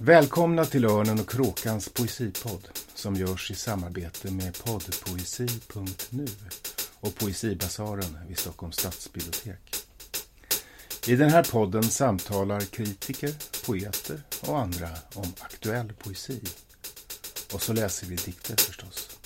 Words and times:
Välkomna 0.00 0.64
till 0.64 0.84
Örnen 0.84 1.20
och 1.20 1.30
Kråkans 1.30 1.88
poesipodd 1.88 2.68
som 2.94 3.14
görs 3.14 3.50
i 3.50 3.54
samarbete 3.54 4.30
med 4.30 4.58
poddpoesi.nu 4.64 6.26
och 7.00 7.14
Poesibasaren 7.14 8.18
vid 8.28 8.38
Stockholms 8.38 8.76
stadsbibliotek. 8.76 9.76
I 11.06 11.16
den 11.16 11.30
här 11.30 11.44
podden 11.52 11.82
samtalar 11.82 12.60
kritiker, 12.60 13.32
poeter 13.66 14.22
och 14.48 14.58
andra 14.58 14.88
om 15.14 15.32
aktuell 15.40 15.92
poesi. 15.92 16.40
Och 17.54 17.62
så 17.62 17.72
läser 17.72 18.06
vi 18.06 18.16
dikter 18.16 18.56
förstås. 18.56 19.18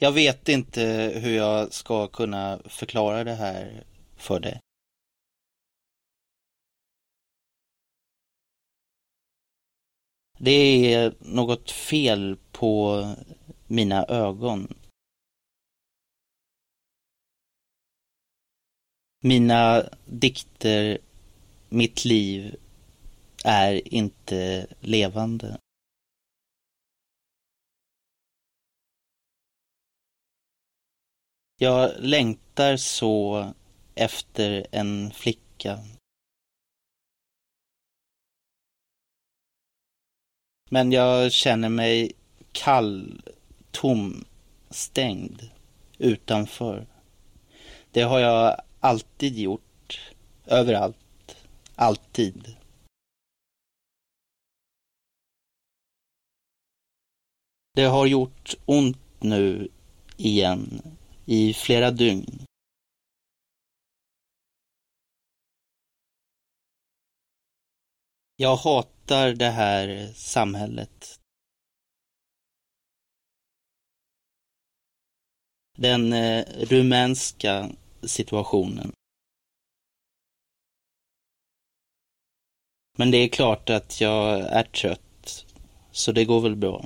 Jag 0.00 0.12
vet 0.12 0.48
inte 0.48 1.12
hur 1.14 1.36
jag 1.36 1.72
ska 1.72 2.06
kunna 2.06 2.60
förklara 2.68 3.24
det 3.24 3.34
här 3.34 3.84
för 4.16 4.40
dig. 4.40 4.60
Det 10.44 10.94
är 10.94 11.14
något 11.18 11.70
fel 11.70 12.36
på 12.52 13.04
mina 13.66 14.04
ögon. 14.04 14.74
Mina 19.20 19.82
dikter, 20.04 20.98
mitt 21.68 22.04
liv 22.04 22.56
är 23.44 23.94
inte 23.94 24.66
levande. 24.80 25.58
Jag 31.56 31.92
längtar 31.98 32.76
så 32.76 33.44
efter 33.94 34.66
en 34.70 35.10
flicka. 35.10 35.78
Men 40.74 40.92
jag 40.92 41.32
känner 41.32 41.68
mig 41.68 42.12
kall, 42.52 43.22
tom, 43.70 44.24
stängd 44.70 45.50
utanför. 45.98 46.86
Det 47.90 48.02
har 48.02 48.18
jag 48.18 48.60
alltid 48.80 49.38
gjort. 49.38 50.00
Överallt. 50.46 51.36
Alltid. 51.74 52.56
Det 57.74 57.84
har 57.84 58.06
gjort 58.06 58.54
ont 58.64 59.22
nu 59.22 59.68
igen 60.16 60.82
i 61.26 61.52
flera 61.54 61.90
dygn. 61.90 62.44
Jag 68.36 68.56
hatar 68.56 69.32
det 69.32 69.50
här 69.50 70.12
samhället. 70.14 71.20
Den 75.78 76.12
eh, 76.12 76.44
rumänska 76.44 77.70
situationen. 78.02 78.92
Men 82.98 83.10
det 83.10 83.18
är 83.18 83.28
klart 83.28 83.70
att 83.70 84.00
jag 84.00 84.40
är 84.40 84.64
trött, 84.64 85.46
så 85.90 86.12
det 86.12 86.24
går 86.24 86.40
väl 86.40 86.56
bra. 86.56 86.84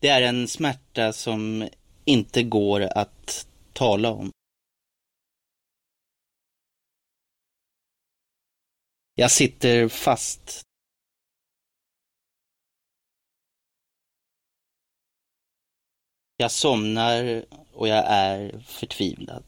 Det 0.00 0.08
är 0.08 0.22
en 0.22 0.48
smärta 0.48 1.12
som 1.12 1.68
inte 2.04 2.42
går 2.42 2.80
att 2.80 3.46
tala 3.72 4.12
om. 4.12 4.30
Jag 9.14 9.30
sitter 9.30 9.88
fast. 9.88 10.62
Jag 16.36 16.50
somnar 16.50 17.44
och 17.72 17.88
jag 17.88 18.04
är 18.06 18.58
förtvivlad. 18.58 19.44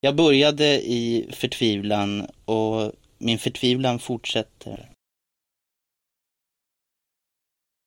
Jag 0.00 0.16
började 0.16 0.80
i 0.82 1.30
förtvivlan 1.32 2.30
och 2.44 2.92
min 3.18 3.38
förtvivlan 3.38 3.98
fortsätter. 3.98 4.90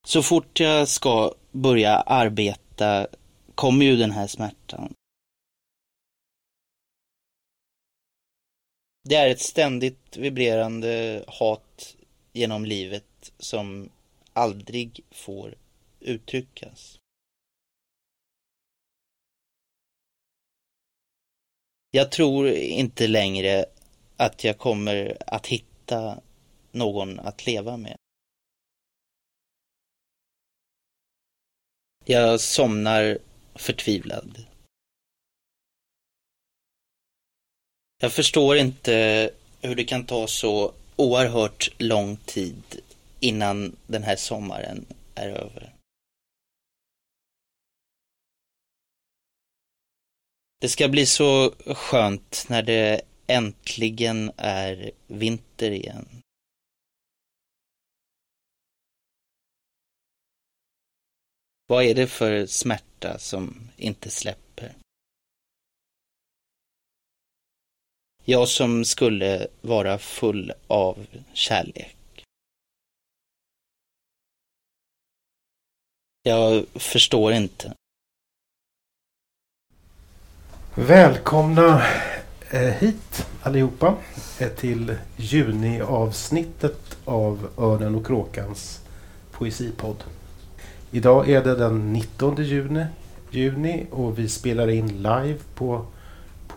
Så 0.08 0.24
fort 0.24 0.60
jag 0.60 0.88
ska 0.88 1.34
börja 1.52 1.96
arbeta 1.96 3.08
kommer 3.56 3.86
ju 3.86 3.96
den 3.96 4.12
här 4.12 4.28
smärtan. 4.28 4.94
Det 9.10 9.16
är 9.16 9.30
ett 9.30 9.42
ständigt 9.42 10.18
vibrerande 10.18 11.24
hat 11.28 11.96
genom 12.34 12.66
livet 12.66 13.32
som 13.40 13.90
aldrig 14.34 15.04
får 15.12 15.56
uttryckas. 16.00 17.00
Jag 21.92 22.12
tror 22.12 22.48
inte 22.50 23.08
längre 23.08 23.66
att 24.18 24.44
jag 24.44 24.58
kommer 24.58 25.18
att 25.28 25.48
hitta 25.48 26.22
någon 26.72 27.20
att 27.20 27.46
leva 27.46 27.78
med. 27.78 27.98
Jag 32.06 32.40
somnar 32.40 33.18
förtvivlad. 33.56 34.46
Jag 38.00 38.14
förstår 38.14 38.58
inte 38.58 39.30
hur 39.62 39.76
det 39.76 39.84
kan 39.84 40.06
ta 40.06 40.28
så 40.28 40.74
oerhört 40.96 41.70
lång 41.78 42.18
tid 42.18 42.82
innan 43.20 43.76
den 43.88 44.04
här 44.04 44.16
sommaren 44.16 44.86
är 45.16 45.30
över. 45.30 45.74
Det 50.60 50.70
ska 50.70 50.88
bli 50.88 51.06
så 51.06 51.52
skönt 51.76 52.46
när 52.50 52.62
det 52.62 53.02
äntligen 53.28 54.32
är 54.38 54.92
vinter 55.08 55.72
igen. 55.72 56.08
Vad 61.68 61.84
är 61.84 61.96
det 61.96 62.08
för 62.08 62.46
smärta 62.46 63.20
som 63.20 63.70
inte 63.78 64.10
släpper? 64.10 64.76
Jag 68.30 68.48
som 68.48 68.86
skulle 68.86 69.48
vara 69.62 69.98
full 69.98 70.54
av 70.68 71.06
kärlek. 71.34 72.26
Jag 76.24 76.66
förstår 76.74 77.34
inte. 77.34 77.74
Välkomna 80.76 81.82
eh, 82.50 82.60
hit 82.60 83.28
allihopa 83.42 83.96
eh, 84.40 84.50
till 84.50 84.96
juniavsnittet 85.18 86.98
av 87.06 87.50
Örnen 87.58 87.96
och 87.96 88.06
Kråkans 88.06 88.82
poesipodd. 89.32 90.04
Idag 90.92 91.30
är 91.30 91.44
det 91.44 91.56
den 91.56 91.94
19 91.94 92.44
juni, 92.44 92.86
juni 93.32 93.86
och 93.92 94.20
vi 94.20 94.30
spelar 94.30 94.68
in 94.68 94.88
live 94.88 95.40
på 95.56 95.86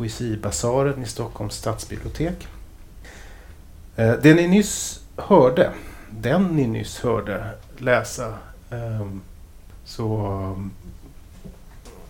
Poesibasaren 0.01 1.03
i 1.03 1.07
Stockholms 1.07 1.55
stadsbibliotek. 1.55 2.49
Eh, 3.97 4.13
det 4.23 4.35
ni 4.35 4.49
nyss 4.49 5.01
hörde, 5.17 5.71
den 6.11 6.45
ni 6.45 6.67
nyss 6.67 7.01
hörde 7.01 7.45
läsa 7.79 8.35
ehm, 8.71 9.21
så 9.85 10.17
ehm, 10.27 10.71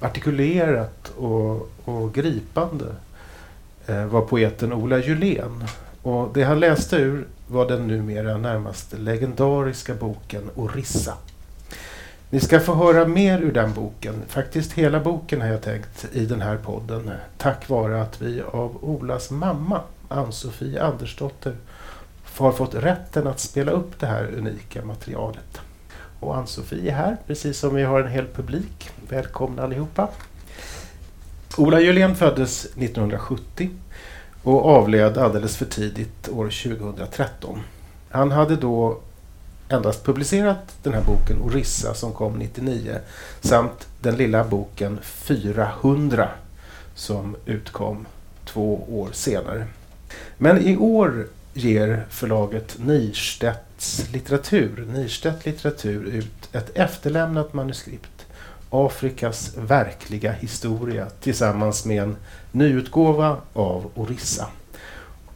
artikulerat 0.00 1.12
och, 1.16 1.70
och 1.84 2.14
gripande 2.14 2.94
eh, 3.86 4.04
var 4.04 4.22
poeten 4.22 4.72
Ola 4.72 4.98
Julén. 4.98 5.64
Och 6.02 6.30
det 6.34 6.42
han 6.42 6.60
läste 6.60 6.96
ur 6.96 7.26
var 7.48 7.68
den 7.68 7.86
numera 7.86 8.36
närmast 8.36 8.92
legendariska 8.92 9.94
boken 9.94 10.50
Orissa. 10.54 11.16
Ni 12.32 12.40
ska 12.40 12.60
få 12.60 12.74
höra 12.74 13.06
mer 13.06 13.40
ur 13.40 13.52
den 13.52 13.72
boken, 13.72 14.14
faktiskt 14.28 14.72
hela 14.72 15.00
boken 15.00 15.40
har 15.40 15.48
jag 15.48 15.62
tänkt 15.62 16.06
i 16.12 16.26
den 16.26 16.40
här 16.40 16.56
podden, 16.56 17.10
tack 17.38 17.68
vare 17.68 18.02
att 18.02 18.22
vi 18.22 18.42
av 18.42 18.84
Olas 18.84 19.30
mamma, 19.30 19.80
Ann-Sofie 20.08 20.82
Andersdotter, 20.82 21.56
har 22.36 22.52
fått 22.52 22.74
rätten 22.74 23.26
att 23.26 23.40
spela 23.40 23.72
upp 23.72 24.00
det 24.00 24.06
här 24.06 24.30
unika 24.38 24.84
materialet. 24.84 25.60
Och 26.20 26.36
Ann-Sofie 26.36 26.90
är 26.90 26.94
här, 26.94 27.16
precis 27.26 27.58
som 27.58 27.74
vi 27.74 27.82
har 27.82 28.00
en 28.00 28.12
hel 28.12 28.26
publik. 28.26 28.90
Välkomna 29.08 29.62
allihopa! 29.62 30.08
Ola 31.56 31.80
Julén 31.80 32.16
föddes 32.16 32.64
1970 32.64 33.70
och 34.42 34.66
avled 34.66 35.18
alldeles 35.18 35.56
för 35.56 35.66
tidigt 35.66 36.28
år 36.28 36.44
2013. 36.44 37.60
Han 38.10 38.30
hade 38.30 38.56
då 38.56 39.00
endast 39.70 40.04
publicerat 40.04 40.76
den 40.82 40.94
här 40.94 41.02
boken 41.02 41.42
Orissa 41.42 41.94
som 41.94 42.12
kom 42.12 42.38
99 42.38 42.98
samt 43.40 43.86
den 44.00 44.16
lilla 44.16 44.44
boken 44.44 44.98
400 45.02 46.28
som 46.94 47.36
utkom 47.46 48.06
två 48.44 48.84
år 48.88 49.08
senare. 49.12 49.66
Men 50.38 50.58
i 50.58 50.76
år 50.76 51.26
ger 51.54 52.06
förlaget 52.10 52.76
Nirstedts 52.78 54.10
litteratur, 54.12 54.88
Nirstedt 54.92 55.46
litteratur 55.46 56.04
ut 56.04 56.54
ett 56.54 56.76
efterlämnat 56.76 57.52
manuskript 57.52 58.26
Afrikas 58.70 59.52
verkliga 59.56 60.32
historia 60.32 61.06
tillsammans 61.20 61.84
med 61.84 62.02
en 62.02 62.16
nyutgåva 62.52 63.36
av 63.52 63.90
Orissa. 63.94 64.46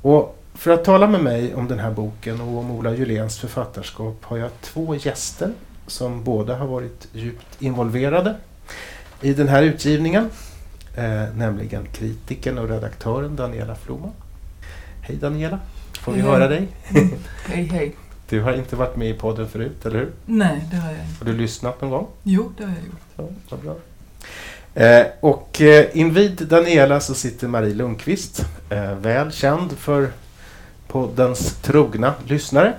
Och 0.02 0.38
för 0.64 0.70
att 0.70 0.84
tala 0.84 1.06
med 1.06 1.22
mig 1.22 1.54
om 1.54 1.68
den 1.68 1.78
här 1.78 1.90
boken 1.90 2.40
och 2.40 2.58
om 2.58 2.70
Ola 2.70 2.94
Juléns 2.94 3.38
författarskap 3.38 4.24
har 4.24 4.36
jag 4.36 4.50
två 4.60 4.94
gäster 4.94 5.52
som 5.86 6.24
båda 6.24 6.56
har 6.56 6.66
varit 6.66 7.08
djupt 7.12 7.62
involverade 7.62 8.36
i 9.20 9.34
den 9.34 9.48
här 9.48 9.62
utgivningen. 9.62 10.30
Eh, 10.96 11.34
nämligen 11.36 11.86
kritikern 11.92 12.58
och 12.58 12.68
redaktören 12.68 13.36
Daniela 13.36 13.74
Floma. 13.74 14.10
Hej 15.00 15.16
Daniela! 15.16 15.58
Får 15.92 16.12
vi 16.12 16.20
Hej. 16.20 16.30
höra 16.30 16.48
dig? 16.48 16.68
Hej, 17.46 17.64
hej. 17.64 17.94
Du 18.28 18.42
har 18.42 18.52
inte 18.52 18.76
varit 18.76 18.96
med 18.96 19.10
i 19.10 19.14
podden 19.14 19.48
förut, 19.48 19.86
eller 19.86 19.98
hur? 19.98 20.12
Nej, 20.26 20.64
det 20.70 20.76
har 20.76 20.92
jag 20.92 21.00
inte. 21.00 21.24
Har 21.24 21.32
du 21.32 21.38
lyssnat 21.38 21.80
någon 21.80 21.90
gång? 21.90 22.06
Jo, 22.22 22.52
det 22.56 22.64
har 22.64 22.72
jag 22.72 22.86
gjort. 22.86 23.34
Ja, 23.50 23.56
bra. 23.56 23.74
Eh, 24.74 25.06
och 25.20 25.60
eh, 25.60 25.86
invid 25.92 26.46
Daniela 26.48 27.00
så 27.00 27.14
sitter 27.14 27.48
Marie 27.48 27.74
Lundqvist, 27.74 28.44
eh, 28.70 28.94
väl 28.94 29.32
känd 29.32 29.72
för 29.72 30.10
poddens 30.88 31.54
trogna 31.62 32.14
lyssnare. 32.26 32.72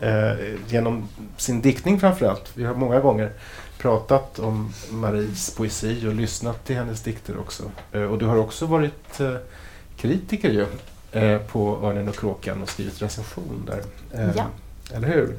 Eh, 0.00 0.32
genom 0.68 1.08
sin 1.36 1.60
diktning 1.60 2.00
framförallt. 2.00 2.50
Vi 2.54 2.64
har 2.64 2.74
många 2.74 3.00
gånger 3.00 3.30
pratat 3.78 4.38
om 4.38 4.72
Maries 4.90 5.54
poesi 5.54 6.06
och 6.08 6.14
lyssnat 6.14 6.64
till 6.66 6.76
hennes 6.76 7.00
dikter 7.02 7.38
också. 7.40 7.62
Eh, 7.92 8.02
och 8.02 8.18
du 8.18 8.26
har 8.26 8.36
också 8.36 8.66
varit 8.66 9.20
eh, 9.20 9.34
kritiker 9.96 10.50
ju 10.50 10.66
eh, 11.20 11.38
på 11.38 11.78
Örnen 11.82 12.08
och 12.08 12.16
kråkan 12.18 12.62
och 12.62 12.68
skrivit 12.68 13.02
recension 13.02 13.66
där. 13.66 13.82
Eh, 14.22 14.30
Ja. 14.36 14.44
Eller 14.94 15.08
hur? 15.08 15.36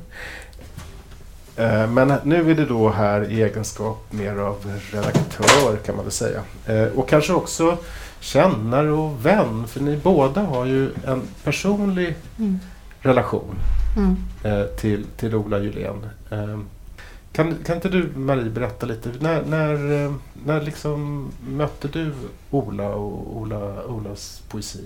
Eh, 1.58 1.88
Men 1.88 2.14
nu 2.24 2.52
är 2.52 2.56
det 2.56 2.66
då 2.66 2.90
här 2.90 3.32
i 3.32 3.42
egenskap 3.42 4.06
mer 4.14 4.36
av 4.38 4.80
redaktör 4.92 5.78
kan 5.86 5.96
man 5.96 6.06
väl 6.06 6.12
säga. 6.12 6.42
Och 6.96 7.10
kanske 7.10 7.34
också 7.34 7.78
kännare 8.24 8.92
och 8.92 9.26
vän, 9.26 9.68
för 9.68 9.80
ni 9.80 9.98
båda 9.98 10.42
har 10.42 10.66
ju 10.66 10.90
en 11.08 11.22
personlig 11.44 12.16
Mm. 12.40 12.60
relation 13.02 13.56
Mm. 13.98 14.16
eh, 14.44 14.66
till, 14.66 15.06
till 15.18 15.36
Ola 15.36 15.60
Julén. 15.60 16.06
Eh, 16.32 16.60
Kan, 17.32 17.56
kan 17.66 17.76
inte 17.76 17.90
du 17.90 18.12
Marie 18.16 18.50
berätta 18.50 18.86
lite, 18.86 19.12
när, 19.20 19.44
när, 19.46 20.04
eh, 20.06 20.14
när 20.46 20.62
liksom 20.62 21.30
mötte 21.50 21.88
du 21.88 22.14
Ola 22.52 22.90
och 22.90 23.38
Ola, 23.38 23.86
Olas 23.86 24.42
poesi? 24.50 24.84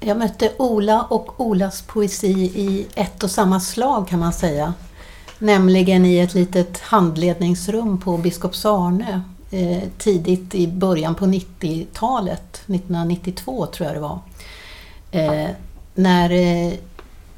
Jag 0.00 0.16
mötte 0.18 0.52
Ola 0.58 1.02
och 1.02 1.40
Olas 1.40 1.82
poesi 1.82 2.32
i 2.54 2.86
ett 2.94 3.22
och 3.22 3.30
samma 3.30 3.60
slag 3.60 4.08
kan 4.08 4.18
man 4.18 4.32
säga. 4.32 4.74
Nämligen 5.38 6.04
i 6.04 6.18
ett 6.18 6.34
litet 6.34 6.78
handledningsrum 6.80 7.98
på 8.00 8.16
Biskops 8.18 8.64
Arnö 8.66 9.20
eh, 9.52 9.82
tidigt 9.98 10.54
i 10.54 10.68
början 10.68 11.14
på 11.14 11.26
90-talet, 11.26 12.54
1992 12.54 13.66
tror 13.66 13.86
jag 13.86 13.96
det 13.96 14.00
var. 14.00 14.18
Eh, 15.10 15.50
när 15.94 16.30
eh, 16.30 16.72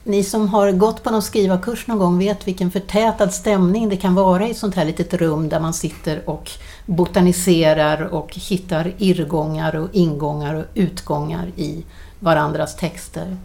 ni 0.04 0.24
som 0.24 0.48
har 0.48 0.72
gått 0.72 1.02
på 1.02 1.10
någon 1.10 1.22
skrivarkurs 1.22 1.86
någon 1.86 1.98
gång 1.98 2.18
vet 2.18 2.48
vilken 2.48 2.70
förtätad 2.70 3.30
stämning 3.30 3.88
det 3.88 3.96
kan 3.96 4.14
vara 4.14 4.46
i 4.46 4.50
ett 4.50 4.56
sånt 4.56 4.74
här 4.74 4.84
litet 4.84 5.14
rum 5.14 5.48
där 5.48 5.60
man 5.60 5.74
sitter 5.74 6.28
och 6.28 6.50
botaniserar 6.86 8.02
och 8.02 8.34
hittar 8.34 8.92
irrgångar 8.98 9.76
och 9.76 9.88
ingångar 9.92 10.54
och 10.54 10.64
utgångar 10.74 11.46
i 11.56 11.84
varandras 12.20 12.76
texter. 12.76 13.36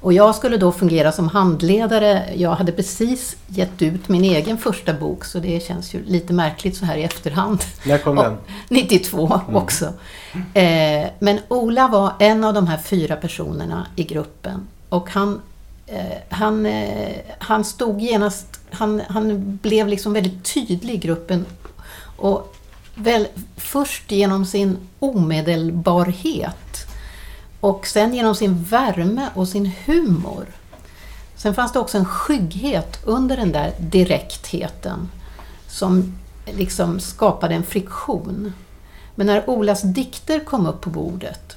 Och 0.00 0.12
jag 0.12 0.34
skulle 0.34 0.56
då 0.56 0.72
fungera 0.72 1.12
som 1.12 1.28
handledare. 1.28 2.24
Jag 2.36 2.50
hade 2.50 2.72
precis 2.72 3.36
gett 3.46 3.82
ut 3.82 4.08
min 4.08 4.24
egen 4.24 4.58
första 4.58 4.92
bok 4.92 5.24
så 5.24 5.38
det 5.38 5.62
känns 5.62 5.94
ju 5.94 6.04
lite 6.04 6.32
märkligt 6.32 6.76
så 6.76 6.84
här 6.84 6.96
i 6.96 7.02
efterhand. 7.02 7.64
När 7.84 7.98
kom 7.98 8.16
den? 8.16 8.36
92 8.68 9.40
också. 9.52 9.92
Eh, 10.54 11.08
men 11.18 11.38
Ola 11.48 11.88
var 11.88 12.12
en 12.18 12.44
av 12.44 12.54
de 12.54 12.66
här 12.66 12.78
fyra 12.78 13.16
personerna 13.16 13.86
i 13.96 14.04
gruppen. 14.04 14.66
Och 14.88 15.10
han, 15.10 15.40
eh, 15.86 16.18
han, 16.28 16.66
eh, 16.66 17.16
han 17.38 17.64
stod 17.64 18.00
genast, 18.00 18.60
han, 18.70 19.02
han 19.08 19.58
blev 19.62 19.88
liksom 19.88 20.12
väldigt 20.12 20.54
tydlig 20.54 20.94
i 20.94 20.98
gruppen. 20.98 21.46
Och 22.16 22.54
väl, 22.94 23.26
först 23.56 24.10
genom 24.10 24.46
sin 24.46 24.76
omedelbarhet 24.98 26.69
och 27.60 27.86
sen 27.86 28.14
genom 28.14 28.34
sin 28.34 28.62
värme 28.62 29.28
och 29.34 29.48
sin 29.48 29.72
humor. 29.86 30.46
Sen 31.36 31.54
fanns 31.54 31.72
det 31.72 31.78
också 31.78 31.98
en 31.98 32.04
skygghet 32.04 33.06
under 33.06 33.36
den 33.36 33.52
där 33.52 33.72
direktheten 33.78 35.08
som 35.68 36.18
liksom 36.46 37.00
skapade 37.00 37.54
en 37.54 37.62
friktion. 37.62 38.52
Men 39.14 39.26
när 39.26 39.50
Olas 39.50 39.82
dikter 39.82 40.40
kom 40.40 40.66
upp 40.66 40.80
på 40.80 40.90
bordet, 40.90 41.56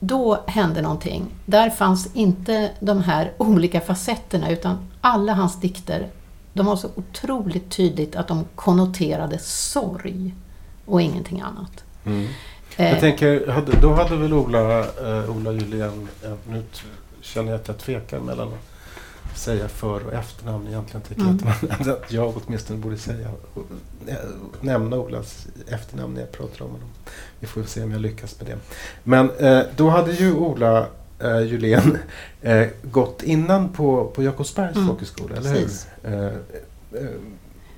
då 0.00 0.44
hände 0.46 0.82
någonting. 0.82 1.26
Där 1.46 1.70
fanns 1.70 2.08
inte 2.14 2.70
de 2.80 3.02
här 3.02 3.32
olika 3.38 3.80
facetterna 3.80 4.50
utan 4.50 4.78
alla 5.00 5.34
hans 5.34 5.60
dikter, 5.60 6.08
de 6.52 6.66
var 6.66 6.76
så 6.76 6.88
otroligt 6.94 7.70
tydligt 7.70 8.16
att 8.16 8.28
de 8.28 8.44
konnoterade 8.54 9.38
sorg 9.38 10.34
och 10.86 11.02
ingenting 11.02 11.40
annat. 11.40 11.84
Mm. 12.04 12.28
Eh, 12.78 12.90
Jag 12.90 13.00
tänker, 13.00 13.46
hade, 13.46 13.72
då 13.80 13.92
hade 13.94 14.16
väl 14.16 14.32
Ola, 14.32 14.78
eh, 14.80 15.30
Ola 15.36 15.52
Julén, 15.52 16.08
eh, 16.24 16.32
nu 16.50 16.62
känner 17.20 17.50
jag 17.52 17.60
att 17.60 17.68
jag 17.68 17.78
tvekar 17.78 18.20
mellan 18.20 18.48
att 19.32 19.38
säga 19.38 19.68
för 19.68 20.06
och 20.06 20.12
efternamn. 20.12 20.66
Egentligen 20.68 21.02
tycker 21.02 21.22
Mm. 21.22 21.38
jag 21.44 21.50
att, 21.70 21.78
man, 21.86 21.90
att 22.02 22.12
jag 22.12 22.34
åtminstone 22.36 22.78
borde 22.78 22.96
säga, 22.98 23.28
eh, 24.06 24.14
nämna 24.60 24.96
Olas 24.96 25.46
efternamn 25.68 26.14
när 26.14 26.20
jag 26.20 26.32
pratar 26.32 26.64
om 26.64 26.70
honom. 26.70 26.88
Vi 27.40 27.46
får 27.46 27.62
se 27.62 27.82
om 27.82 27.90
jag 27.92 28.00
lyckas 28.00 28.40
med 28.40 28.48
det. 28.50 28.58
Men 29.04 29.30
eh, 29.38 29.60
då 29.76 29.88
hade 29.88 30.12
ju 30.12 30.34
Ola 30.34 30.86
eh, 31.18 31.40
Julén 31.40 31.98
eh, 32.42 32.66
gått 32.82 33.22
innan 33.22 33.68
på, 33.68 34.04
på 34.14 34.22
Jakobsbergs 34.22 34.76
Mm. 34.76 34.88
folkhögskola, 34.88 35.36
eller 35.36 35.52
Precis. 35.54 35.86
hur? 36.02 36.32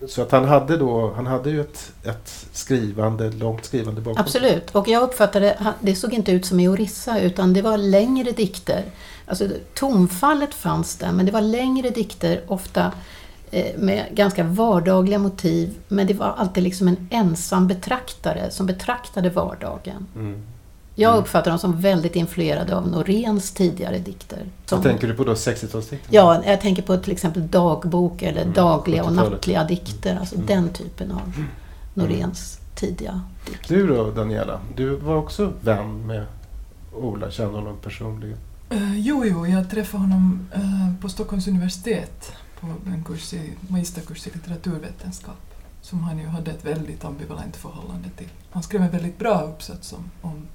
Så 0.08 0.23
att 0.23 0.32
han 0.32 0.44
hade 0.44 0.76
då, 0.76 1.12
han 1.17 1.26
hade 1.26 1.50
ju 1.50 1.61
ett, 1.61 1.93
ett 2.05 2.47
skrivande, 2.52 3.31
långt 3.31 3.65
skrivande 3.65 4.01
bakom. 4.01 4.20
Absolut, 4.20 4.70
och 4.70 4.89
jag 4.89 5.03
uppfattade, 5.03 5.74
det 5.81 5.94
såg 5.94 6.15
inte 6.15 6.32
ut 6.32 6.46
som 6.46 6.60
i 6.60 6.69
Orissa 6.69 7.20
utan 7.20 7.53
det 7.53 7.63
var 7.63 7.77
längre 7.77 8.32
dikter. 8.32 8.84
Alltså 9.27 9.48
tonfallet 9.74 10.55
fanns 10.55 10.96
där 10.96 11.13
men 11.13 11.27
det 11.27 11.32
var 11.32 11.41
längre 11.41 11.91
dikter, 11.91 12.41
ofta 12.46 12.93
eh, 13.51 13.79
med 13.79 14.06
ganska 14.10 14.44
vardagliga 14.44 15.19
motiv. 15.19 15.74
Men 15.89 16.06
det 16.06 16.15
var 16.15 16.34
alltid 16.36 16.63
liksom 16.63 16.89
en 16.89 17.08
ensam 17.10 17.69
betraktare 17.69 18.51
som 18.51 18.67
betraktade 18.67 19.31
vardagen. 19.31 20.06
Mm. 20.15 20.43
Jag 20.94 21.11
Mm. 21.11 21.23
uppfattar 21.23 21.51
dem 21.51 21.59
som 21.59 21.81
väldigt 21.81 22.17
influerade 22.17 22.77
av 22.77 22.89
Noréns 22.89 23.51
tidigare 23.53 23.99
dikter. 23.99 24.44
Som, 24.67 24.79
Vad 24.79 24.82
tänker 24.87 25.09
du 25.09 25.15
på 25.15 25.25
då? 25.25 25.32
60-talsdikten? 25.35 26.09
Ja, 26.11 26.43
jag 26.47 26.61
tänker 26.61 26.82
på 26.82 26.97
till 26.97 27.13
exempel 27.13 27.49
dagbok 27.49 28.23
eller 28.23 28.43
Mm, 28.43 28.55
dagliga 28.55 29.03
och 29.05 29.11
70-talet. 29.11 29.32
nattliga 29.32 29.65
dikter. 29.65 30.17
Alltså 30.20 30.35
Mm. 30.35 30.47
den 30.47 30.69
typen 30.69 31.13
av 31.13 31.44
Noréns 31.94 32.59
tidiga 32.75 33.20
dikter. 33.47 33.75
Du 33.77 33.87
då 33.87 34.11
Daniela? 34.11 34.61
Du 34.77 34.97
var 34.97 35.17
också 35.17 35.53
vän 35.61 36.06
med 36.06 36.27
Ola, 36.94 37.31
kände 37.31 37.59
honom 37.59 37.77
personligen. 37.82 38.39
Eh, 38.70 38.99
jo, 38.99 39.25
jo, 39.27 39.47
jag 39.47 39.70
träffade 39.70 40.03
honom 40.03 40.49
eh, 40.53 41.01
på 41.01 41.09
Stockholms 41.09 41.49
universitet 41.49 42.32
på 42.61 42.67
en 42.87 43.05
kurs 43.05 43.35
i, 43.35 43.53
magisterkurs 43.69 44.27
i 44.27 44.31
litteraturvetenskap 44.35 45.37
som 45.82 46.05
han 46.05 46.19
ju 46.19 46.27
hade 46.27 46.51
ett 46.51 46.65
väldigt 46.65 47.05
ambivalent 47.05 47.56
förhållande 47.56 48.09
till. 48.17 48.29
Han 48.51 48.63
skrev 48.63 48.82
en 48.82 48.91
väldigt 48.91 49.19
bra 49.19 49.41
uppsats 49.43 49.93
om, 49.93 50.11
om, 50.31 50.47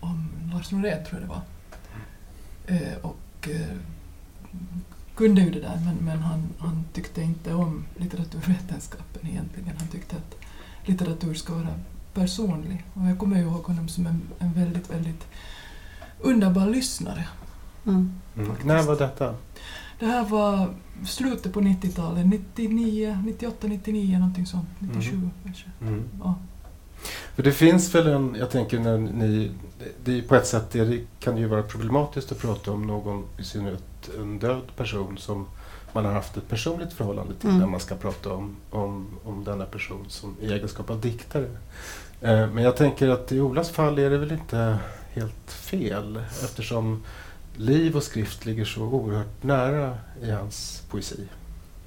om 0.00 0.28
Lars 0.52 0.70
Norén, 0.72 1.04
tror 1.04 1.20
jag 1.20 1.28
det 1.28 1.34
var. 1.34 1.42
Eh, 2.76 2.96
och 3.02 3.48
eh, 3.48 3.76
kunde 5.16 5.40
ju 5.40 5.50
det 5.50 5.60
där, 5.60 5.80
men, 5.84 5.94
men 5.96 6.18
han, 6.18 6.48
han 6.58 6.84
tyckte 6.92 7.22
inte 7.22 7.54
om 7.54 7.84
litteraturvetenskapen 7.96 9.28
egentligen. 9.28 9.76
Han 9.78 9.88
tyckte 9.88 10.16
att 10.16 10.34
litteratur 10.88 11.34
ska 11.34 11.54
vara 11.54 11.74
personlig. 12.14 12.84
Och 12.94 13.06
jag 13.06 13.18
kommer 13.18 13.36
ju 13.36 13.42
ihåg 13.42 13.62
honom 13.64 13.88
som 13.88 14.06
en, 14.06 14.20
en 14.38 14.52
väldigt, 14.52 14.90
väldigt 14.90 15.26
underbar 16.20 16.66
lyssnare. 16.66 17.28
Mm. 17.86 18.12
Mm. 18.36 18.52
När 18.64 18.82
var 18.82 18.96
detta? 18.98 19.34
Det 19.98 20.06
här 20.06 20.24
var 20.24 20.74
slutet 21.06 21.52
på 21.52 21.60
90-talet, 21.60 22.26
99, 22.26 23.22
98, 23.26 23.66
99 23.66 24.18
någonting 24.18 24.46
sånt, 24.46 24.68
97 24.78 25.16
Mhm. 25.16 25.30
kanske. 25.44 25.64
Mm. 25.80 26.04
Ja. 26.22 26.34
För 27.36 27.42
det 27.42 27.52
finns 27.52 27.94
väl 27.94 28.06
en, 28.06 28.36
jag 28.38 28.50
tänker 28.50 28.78
när 28.78 28.98
ni, 28.98 29.50
det 30.04 30.22
på 30.22 30.34
ett 30.34 30.46
sätt 30.46 30.70
det 30.70 31.00
kan 31.20 31.36
ju 31.36 31.46
vara 31.46 31.62
problematiskt 31.62 32.32
att 32.32 32.38
prata 32.38 32.72
om 32.72 32.86
någon, 32.86 33.24
i 33.38 33.44
synnerhet 33.44 33.82
en 34.18 34.38
död 34.38 34.62
person 34.76 35.18
som 35.18 35.46
man 35.92 36.04
har 36.04 36.12
haft 36.12 36.36
ett 36.36 36.48
personligt 36.48 36.92
förhållande 36.92 37.34
till 37.34 37.48
Mm. 37.48 37.60
när 37.60 37.66
man 37.66 37.80
ska 37.80 37.94
prata 37.94 38.32
om, 38.32 38.56
om, 38.70 39.06
om 39.24 39.44
denna 39.44 39.64
person 39.64 40.04
som 40.08 40.36
i 40.40 40.52
egenskap 40.52 40.90
av 40.90 41.00
diktare. 41.00 41.46
Eh, 42.20 42.46
Men 42.50 42.64
jag 42.64 42.76
tänker 42.76 43.08
att 43.08 43.32
i 43.32 43.40
Olas 43.40 43.70
fall 43.70 43.98
är 43.98 44.10
det 44.10 44.18
väl 44.18 44.32
inte 44.32 44.78
helt 45.12 45.50
fel 45.50 46.20
eftersom 46.44 47.02
liv 47.56 47.96
och 47.96 48.02
skrift 48.02 48.46
ligger 48.46 48.64
så 48.64 48.80
oerhört 48.82 49.42
nära 49.42 49.98
i 50.22 50.30
hans 50.30 50.82
poesi. 50.90 51.20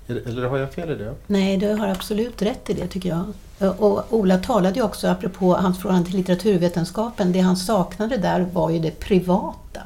Eller 0.07 0.43
har 0.47 0.57
jag 0.57 0.73
fel 0.73 0.91
i 0.91 0.95
det? 0.95 1.13
Nej, 1.27 1.57
du 1.57 1.67
har 1.73 1.87
absolut 1.87 2.41
rätt 2.41 2.69
i 2.69 2.73
det 2.73 2.87
tycker 2.87 3.09
jag. 3.09 3.25
Och 3.59 4.13
Ola 4.13 4.37
talade 4.37 4.75
ju 4.75 4.85
också, 4.85 5.07
apropå 5.07 5.55
hans 5.55 5.77
förhållande 5.77 6.09
till 6.09 6.17
litteraturvetenskapen, 6.17 7.31
det 7.31 7.39
han 7.39 7.57
saknade 7.57 8.17
där 8.17 8.47
var 8.53 8.69
ju 8.69 8.79
det 8.79 8.99
privata. 8.99 9.81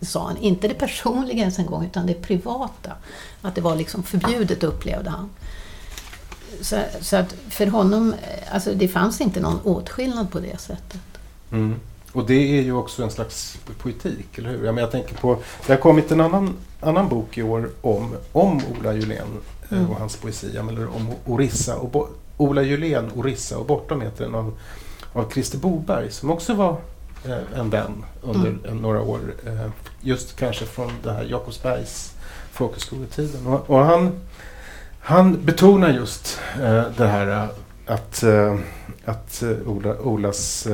Sa 0.00 0.26
han. 0.26 0.36
Inte 0.36 0.68
det 0.68 0.74
personliga 0.74 1.38
ens 1.38 1.58
en 1.58 1.66
gång, 1.66 1.84
utan 1.84 2.06
det 2.06 2.14
privata. 2.14 2.92
Att 3.42 3.54
det 3.54 3.60
var 3.60 3.76
liksom 3.76 4.02
förbjudet 4.02 4.64
upplevde 4.64 5.10
han. 5.10 5.30
Så, 6.60 6.76
så 7.00 7.16
att 7.16 7.34
för 7.48 7.66
honom, 7.66 8.12
eh, 8.12 8.54
alltså 8.54 8.74
det 8.74 8.88
fanns 8.88 9.20
inte 9.20 9.40
någon 9.40 9.60
åtskillnad 9.64 10.30
på 10.30 10.40
det 10.40 10.60
sättet. 10.60 11.00
Mm. 11.52 11.74
Och 12.12 12.26
det 12.26 12.58
är 12.58 12.62
ju 12.62 12.72
också 12.72 13.02
en 13.02 13.10
slags 13.10 13.58
poetik, 13.82 14.38
eller 14.38 14.50
hur? 14.50 14.64
Ja, 14.64 14.72
men 14.72 14.82
jag 14.82 14.90
tänker 14.90 15.14
på, 15.14 15.38
det 15.66 15.72
har 15.72 15.80
kommit 15.80 16.10
en 16.10 16.20
annan, 16.20 16.54
annan 16.80 17.08
bok 17.08 17.38
i 17.38 17.42
år 17.42 17.70
om, 17.80 18.14
om 18.32 18.60
Ola 18.80 18.92
Julén 18.92 19.18
eh, 19.70 19.78
Mm. 19.78 19.90
och 19.90 19.96
hans 19.96 20.16
poesi. 20.16 20.56
Eller 20.56 20.96
om 20.96 21.10
Orissa 21.26 21.76
och 21.76 21.90
Ola 22.42 22.62
Julén, 22.62 23.10
Orissa 23.16 23.58
och 23.58 23.66
Bortom 23.66 24.00
heter 24.00 24.24
den 24.24 24.34
av, 24.34 24.58
av 25.12 25.30
Christer 25.32 25.58
Boberg 25.58 26.10
som 26.10 26.30
också 26.30 26.54
var 26.54 26.76
eh, 27.24 27.58
en 27.60 27.70
vän 27.70 28.04
under 28.22 28.48
Mm. 28.48 28.76
några 28.82 29.00
år. 29.02 29.20
Eh, 29.46 29.68
just 30.00 30.36
kanske 30.36 30.64
från 30.64 30.92
det 31.02 31.12
här 31.12 31.24
Jakobsbergs 31.24 32.12
folkhögskoletiden. 32.52 33.46
Och, 33.46 33.70
och 33.70 33.78
han, 33.84 34.20
han 35.00 35.44
betonar 35.44 35.88
just 35.90 36.38
eh, 36.62 36.84
det 36.96 37.06
här 37.06 37.26
eh, 37.28 37.48
att, 37.94 38.22
eh, 38.22 38.56
att 39.04 39.42
eh, 39.42 39.50
Ola, 39.66 39.98
Olas 40.00 40.66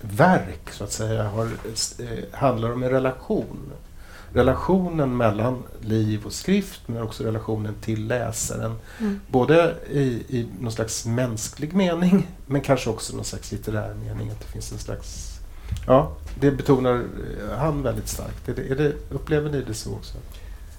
verk 0.00 0.70
så 0.72 0.84
att 0.84 0.92
säga 0.92 1.22
har, 1.24 1.48
handlar 2.36 2.72
om 2.72 2.82
en 2.82 2.90
relation. 2.90 3.72
Relationen 4.34 5.16
mellan 5.16 5.62
liv 5.80 6.26
och 6.26 6.32
skrift 6.32 6.80
men 6.86 7.02
också 7.02 7.24
relationen 7.24 7.74
till 7.80 8.06
läsaren. 8.06 8.74
Mm. 9.00 9.20
Både 9.28 9.76
i, 9.90 10.02
i 10.28 10.48
någon 10.60 10.72
slags 10.72 11.06
mänsklig 11.06 11.74
mening 11.74 12.28
men 12.46 12.60
kanske 12.60 12.90
också 12.90 13.16
någon 13.16 13.24
slags 13.24 13.52
litterär 13.52 13.94
mening. 13.94 14.30
Att 14.30 14.40
det 14.40 14.46
finns 14.46 14.72
en 14.72 14.78
slags... 14.78 15.38
Ja, 15.86 16.16
det 16.40 16.50
betonar 16.50 16.94
eh, 16.94 17.58
han 17.58 17.82
väldigt 17.82 18.08
starkt. 18.08 18.48
Är 18.48 18.54
det, 18.54 18.62
är 18.62 18.76
det, 18.76 18.94
upplever 19.10 19.50
ni 19.50 19.62
det 19.62 19.74
så 19.74 19.92
också? 19.92 20.18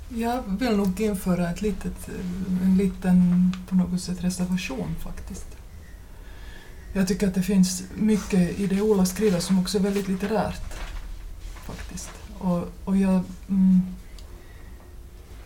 Jag 0.09 0.43
vill 0.59 0.77
nog 0.77 1.01
införa 1.01 1.49
ett 1.49 1.61
litet, 1.61 2.09
en 2.63 2.77
liten 2.77 3.51
på 3.69 3.75
något 3.75 4.01
sätt 4.01 4.23
reservation 4.23 4.95
faktiskt. 4.99 5.47
Jag 6.93 7.07
tycker 7.07 7.27
att 7.27 7.35
det 7.35 7.41
finns 7.41 7.83
mycket 7.95 8.59
i 8.59 8.67
det 8.67 8.81
Ola 8.81 9.05
skriver 9.05 9.39
som 9.39 9.59
också 9.59 9.77
är 9.77 9.81
väldigt 9.81 10.07
litterärt. 10.07 10.73
Faktiskt. 11.65 12.22
Och, 12.43 12.63
och 12.85 12.97
jag, 12.97 13.21
mm, 13.49 13.81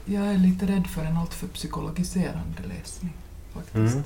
jag 0.06 0.28
är 0.28 0.38
lite 0.38 0.66
rädd 0.66 0.88
för 0.88 1.02
en 1.02 1.18
alltför 1.18 1.48
psykologiserande 1.48 2.62
läsning. 2.68 3.14
Faktiskt. 3.54 3.96
Mm. 3.96 4.04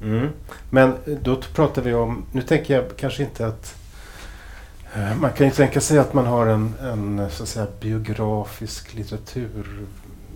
Mm. 0.00 0.28
Men 0.70 0.96
då 1.22 1.36
pratar 1.36 1.82
vi 1.82 1.94
om, 1.94 2.24
nu 2.32 2.42
tänker 2.42 2.74
jag 2.74 2.96
kanske 2.96 3.22
inte 3.22 3.46
att 3.46 3.74
eh, 4.94 5.16
man 5.16 5.32
kan 5.32 5.46
ju 5.46 5.52
tänka 5.52 5.80
sig 5.80 5.98
att 5.98 6.14
man 6.14 6.26
har 6.26 6.46
en, 6.46 6.74
en 6.80 7.30
så 7.30 7.42
att 7.42 7.48
säga, 7.48 7.66
biografisk 7.80 8.94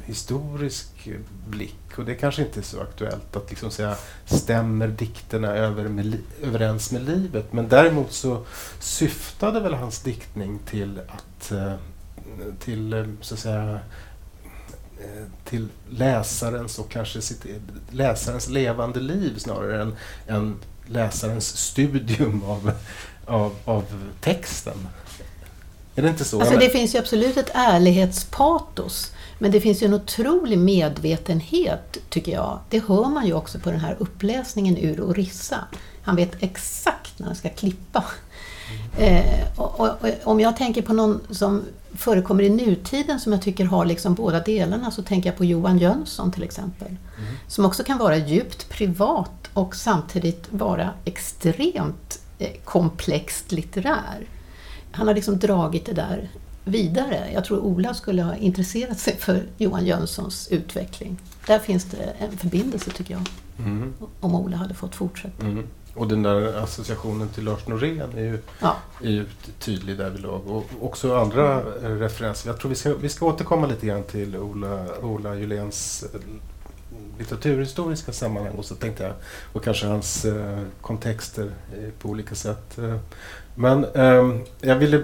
litteraturhistorisk 0.06 1.08
blick 1.48 1.98
och 1.98 2.04
det 2.04 2.14
kanske 2.14 2.42
inte 2.42 2.60
är 2.60 2.62
så 2.62 2.80
aktuellt 2.80 3.36
att 3.36 3.50
liksom 3.50 3.70
säga 3.70 3.96
stämmer 4.24 4.88
dikterna 4.88 5.48
över 5.48 5.88
med, 5.88 6.18
överens 6.42 6.92
med 6.92 7.02
livet 7.02 7.52
men 7.52 7.68
däremot 7.68 8.12
så 8.12 8.44
syftade 8.80 9.60
väl 9.60 9.74
hans 9.74 10.00
diktning 10.00 10.58
till 10.66 11.00
att 11.08 11.52
eh, 11.52 11.74
till 12.60 12.92
eh, 12.92 13.04
så 13.20 13.34
att 13.34 13.40
säga 13.40 13.80
eh, 14.98 15.24
till 15.44 15.68
läsarens 15.90 16.78
och 16.78 16.90
kanske 16.90 17.20
sitt, 17.20 17.46
läsarens 17.90 18.48
levande 18.48 19.00
liv 19.00 19.38
snarare 19.38 19.82
än, 19.82 19.96
än 20.26 20.56
läsarens 20.86 21.56
studium 21.56 22.42
av, 22.44 22.72
av, 23.26 23.56
av 23.64 23.84
texten. 24.20 24.88
Är 25.94 26.02
det 26.02 26.08
inte 26.08 26.24
så? 26.24 26.40
Alltså 26.40 26.56
det 26.56 26.70
finns 26.70 26.94
ju 26.94 26.98
absolut 26.98 27.36
ett 27.36 27.50
ärlighetspatos. 27.54 29.12
Men 29.38 29.50
det 29.50 29.60
finns 29.60 29.82
ju 29.82 29.86
en 29.86 29.94
otrolig 29.94 30.58
medvetenhet, 30.58 31.98
tycker 32.08 32.32
jag. 32.32 32.58
Det 32.68 32.84
hör 32.86 33.08
man 33.08 33.26
ju 33.26 33.32
också 33.32 33.58
på 33.58 33.70
den 33.70 33.80
här 33.80 33.96
uppläsningen 33.98 34.78
ur 34.78 35.00
Orissa. 35.00 35.58
Han 36.02 36.16
vet 36.16 36.42
exakt 36.42 37.18
när 37.18 37.26
han 37.26 37.36
ska 37.36 37.48
klippa. 37.48 38.04
Eh, 38.98 39.46
och, 39.56 39.80
och, 39.80 39.88
och, 39.88 40.08
om 40.24 40.40
jag 40.40 40.56
tänker 40.56 40.82
på 40.82 40.92
någon 40.92 41.20
som 41.30 41.62
förekommer 41.94 42.42
i 42.42 42.50
nutiden 42.50 43.20
som 43.20 43.32
jag 43.32 43.42
tycker 43.42 43.64
har 43.64 43.84
liksom 43.84 44.14
båda 44.14 44.40
delarna 44.40 44.90
så 44.90 45.02
tänker 45.02 45.28
jag 45.28 45.36
på 45.36 45.44
Johan 45.44 45.78
Jönsson 45.78 46.32
till 46.32 46.42
exempel. 46.42 46.88
Mm. 46.88 47.34
Som 47.48 47.64
också 47.64 47.84
kan 47.84 47.98
vara 47.98 48.16
djupt 48.16 48.68
privat 48.68 49.50
och 49.54 49.76
samtidigt 49.76 50.46
vara 50.50 50.90
extremt 51.04 52.20
eh, 52.38 52.50
komplext 52.64 53.52
litterär. 53.52 54.26
Han 54.92 55.06
har 55.06 55.14
liksom 55.14 55.38
dragit 55.38 55.86
det 55.86 55.92
där 55.92 56.28
vidare. 56.64 57.30
Jag 57.34 57.44
tror 57.44 57.58
Ola 57.60 57.94
skulle 57.94 58.22
ha 58.22 58.36
intresserat 58.36 58.98
sig 58.98 59.16
för 59.16 59.42
Johan 59.58 59.86
Jönssons 59.86 60.48
utveckling. 60.50 61.18
Där 61.46 61.58
finns 61.58 61.84
det 61.84 62.12
en 62.18 62.38
förbindelse 62.38 62.90
tycker 62.90 63.14
jag, 63.14 63.22
Mm, 63.58 63.92
om 64.20 64.34
Ola 64.34 64.56
hade 64.56 64.74
fått 64.74 64.94
fortsätta. 64.94 65.42
mm. 65.46 65.66
Och 65.94 66.08
den 66.08 66.22
där 66.22 66.56
associationen 66.62 67.28
till 67.28 67.44
Lars 67.44 67.66
Norén 67.68 68.10
är 68.16 68.22
ju, 68.22 68.38
Ja. 68.60 68.76
är 69.02 69.10
ju 69.10 69.26
tydlig 69.58 69.98
därvidlag. 69.98 70.46
Och 70.46 70.64
också 70.80 71.16
andra 71.16 71.60
eh, 71.82 71.88
referenser. 71.88 72.48
Jag 72.50 72.60
tror 72.60 72.68
vi 72.68 72.74
ska, 72.74 72.94
vi 72.94 73.08
ska 73.08 73.26
återkomma 73.26 73.66
lite 73.66 73.86
grann 73.86 74.02
till 74.02 74.36
Ola, 74.36 74.86
Ola 75.02 75.34
Juléns 75.34 76.04
eh, 76.14 76.20
litteraturhistoriska 77.18 78.12
sammanhang 78.12 78.54
och 78.54 78.64
så 78.64 78.74
tänkte 78.74 79.02
jag 79.04 79.12
och 79.52 79.64
kanske 79.64 79.86
hans 79.86 80.24
eh, 80.24 80.58
kontexter 80.80 81.50
eh, 81.72 81.90
på 81.98 82.08
olika 82.08 82.34
sätt. 82.34 82.78
Eh, 82.78 82.96
men 83.54 83.84
ehm, 83.84 84.40
jag 84.60 84.76
ville 84.76 84.96
eh, 84.96 85.02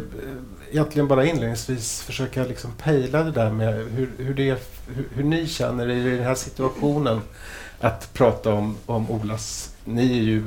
egentligen 0.71 1.09
bara 1.09 1.25
inledningsvis 1.25 2.03
försöka 2.03 2.45
liksom 2.45 2.71
pejla 2.73 3.23
det 3.23 3.31
där 3.31 3.51
med 3.51 3.75
hur, 3.75 4.11
hur, 4.19 4.35
det 4.35 4.59
hur, 4.87 5.09
hur 5.15 5.25
ni 5.25 5.47
känner 5.47 5.91
i 5.91 6.17
den 6.17 6.25
här 6.25 6.35
situationen 6.35 7.21
att 7.81 8.15
prata 8.15 8.53
om, 8.53 8.77
om 8.87 9.11
Olas... 9.11 9.75
Ni 9.85 10.19
är 10.19 10.23
ju 10.23 10.45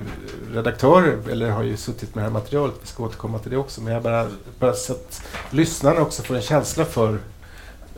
redaktörer, 0.53 1.29
eller 1.29 1.49
har 1.49 1.63
ju 1.63 1.77
suttit 1.77 2.15
med 2.15 2.23
det 2.23 2.27
här 2.27 2.33
materialet, 2.33 2.75
vi 2.81 2.87
ska 2.87 3.03
återkomma 3.03 3.39
till 3.39 3.51
det 3.51 3.57
också, 3.57 3.81
men 3.81 3.93
jag 3.93 4.03
bara, 4.03 4.27
bara 4.59 4.73
så 4.73 4.93
att 4.93 5.21
lyssnarna 5.49 6.01
också 6.01 6.23
får 6.23 6.35
en 6.35 6.41
känsla 6.41 6.85
för 6.85 7.19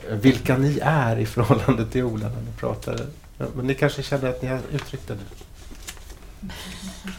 eh, 0.10 0.16
vilka 0.16 0.58
ni 0.58 0.80
är 0.84 1.20
i 1.20 1.26
förhållande 1.26 1.86
till 1.86 2.04
Ola 2.04 2.28
när 2.28 2.42
ni 2.42 2.52
pratar. 2.60 3.00
Men, 3.44 3.52
men 3.56 3.68
ni 3.68 3.76
kanske 3.76 4.04
känner 4.04 4.30
att 4.30 4.42
ni 4.42 4.48
har 4.48 4.62
uttryckt 4.72 5.08
det 5.08 5.16
nu? 5.16 5.22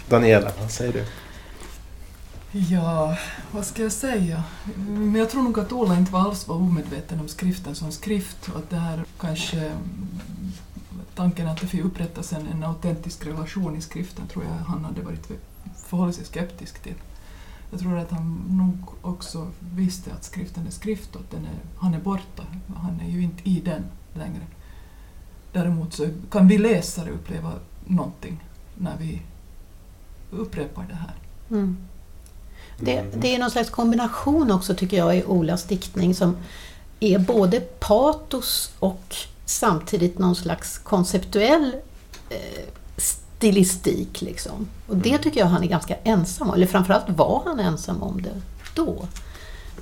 Daniela, 0.09 0.53
vad 0.61 0.71
säger 0.71 0.93
du? 0.93 1.05
Ja, 2.59 3.17
vad 3.51 3.67
ska 3.67 3.83
jag 3.83 3.93
säga? 3.93 4.45
Men 4.87 5.15
jag 5.15 5.31
tror 5.31 5.43
nog 5.43 5.59
att 5.59 5.73
Ola 5.73 5.99
inte 5.99 6.13
var 6.13 6.21
alls 6.21 6.49
var 6.49 6.57
omedveten 6.57 7.21
om 7.21 7.29
skriften 7.29 7.75
som 7.75 7.93
skrift 7.93 8.49
och 8.49 8.59
att 8.59 8.71
det 8.71 8.77
här 8.77 9.05
kanske 9.21 9.73
tanken 11.15 11.49
att 11.49 11.61
det 11.61 11.67
får 11.67 11.79
upprättas 11.79 12.33
en, 12.33 12.47
en 12.47 12.65
autentisk 12.65 13.27
relation 13.27 13.77
i 13.77 13.81
skriften 13.81 14.27
tror 14.27 14.45
jag 14.45 14.53
han 14.53 14.85
hade 14.85 15.03
varit 15.03 15.31
förhållit 15.87 16.17
sig 16.17 16.25
skeptisk 16.25 16.83
till. 16.83 16.95
Jag 17.71 17.81
tror 17.81 17.99
att 17.99 18.11
han 18.11 18.45
nog 18.49 18.89
också 19.03 19.51
visste 19.75 20.13
att 20.13 20.25
skriften 20.25 20.67
är 20.67 20.71
skrift 20.71 21.17
och 21.17 21.21
att 21.21 21.31
den 21.31 21.45
är, 21.45 21.81
han 21.81 21.95
är 21.95 22.01
borta. 22.01 22.43
Han 22.77 23.01
är 23.01 23.11
ju 23.11 23.23
inte 23.23 23.51
i 23.51 23.61
den 23.61 23.85
längre. 24.15 24.47
Däremot 25.55 25.95
så 25.95 26.09
kan 26.31 26.49
vi 26.49 26.59
läsare 26.59 27.11
uppleva 27.11 27.53
någonting 27.87 28.41
när 28.79 28.97
vi 29.01 29.23
upprepar 30.31 30.87
det 30.89 30.95
här. 30.95 31.15
Mm. 31.51 31.77
Det, 32.79 32.97
Mm. 32.99 33.21
det 33.21 33.35
är 33.35 33.39
någon 33.39 33.51
slags 33.51 33.71
kombination 33.71 34.51
också 34.51 34.75
tycker 34.75 34.97
jag 34.97 35.17
i 35.19 35.25
Olas 35.25 35.65
diktning 35.65 36.15
som 36.15 36.37
är 37.01 37.19
både 37.19 37.61
patos 37.61 38.73
och 38.79 39.17
samtidigt 39.45 40.19
någon 40.19 40.37
slags 40.37 40.79
konceptuell 40.79 41.77
eh, 42.31 42.65
stilistik. 42.97 44.23
Liksom. 44.23 44.69
Och 44.87 44.97
det 44.97 45.09
Mm. 45.11 45.23
tycker 45.23 45.41
jag 45.41 45.47
han 45.47 45.63
är 45.63 45.69
ganska 45.69 45.97
ensam 45.97 46.49
om, 46.49 46.55
eller 46.55 46.67
framförallt 46.67 47.09
var 47.11 47.43
han 47.47 47.61
ensam 47.61 48.03
om 48.03 48.23
det 48.23 48.41
då. 48.75 49.07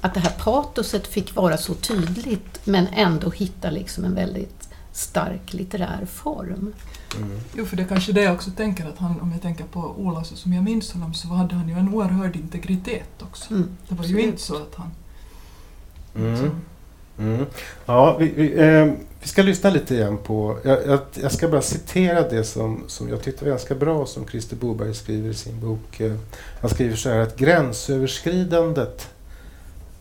Att 0.00 0.14
det 0.14 0.20
här 0.20 0.32
patoset 0.38 1.06
fick 1.06 1.34
vara 1.36 1.56
så 1.58 1.74
tydligt 1.74 2.60
men 2.64 2.86
ändå 2.86 3.30
hitta 3.30 3.70
liksom 3.70 4.04
en 4.04 4.14
väldigt 4.14 4.61
stark 4.92 5.52
litterär 5.52 6.06
form. 6.06 6.72
Mm. 7.16 7.40
Jo, 7.56 7.66
för 7.66 7.76
det 7.76 7.82
är 7.82 7.86
kanske 7.86 8.12
det 8.12 8.22
jag 8.22 8.34
också 8.34 8.50
tänker 8.50 8.88
att 8.88 8.98
han, 8.98 9.20
om 9.20 9.32
jag 9.32 9.42
tänker 9.42 9.64
på 9.64 9.94
Ola 9.98 10.24
så 10.24 10.36
som 10.36 10.52
jag 10.52 10.64
minns 10.64 10.92
honom 10.92 11.14
så 11.14 11.28
hade 11.28 11.54
han 11.54 11.68
ju 11.68 11.74
en 11.74 11.94
oerhörd 11.94 12.36
integritet 12.36 13.22
också. 13.22 13.54
Mm, 13.54 13.76
Det 13.88 13.94
var 13.94 14.04
ju 14.04 14.10
absolut. 14.10 14.26
inte 14.26 14.42
så 14.42 14.56
att 14.56 14.74
han 14.74 14.90
Mm. 16.14 16.32
liksom 16.32 16.50
Mm. 17.18 17.46
Ja, 17.86 18.16
vi, 18.18 18.32
vi, 18.36 18.52
eh, 18.60 18.92
vi, 19.20 19.28
ska 19.28 19.42
lyssna 19.42 19.70
lite 19.70 19.94
igen 19.94 20.18
på... 20.24 20.58
Jag, 20.64 20.86
jag, 20.86 21.00
jag, 21.14 21.32
ska 21.32 21.48
bara 21.48 21.62
citera 21.62 22.28
det 22.28 22.44
som, 22.44 22.84
som 22.86 23.08
jag 23.08 23.22
tyckte 23.22 23.44
var 23.44 23.50
ganska 23.50 23.74
bra 23.74 24.06
som 24.06 24.26
Christer 24.26 24.56
Boberg 24.56 24.94
skriver 24.94 25.30
i 25.30 25.34
sin 25.34 25.60
bok. 25.60 26.00
Eh, 26.00 26.14
han 26.60 26.70
skriver 26.70 26.96
så 26.96 27.08
här 27.08 27.18
att 27.18 27.36
gränsöverskridandet 27.36 29.08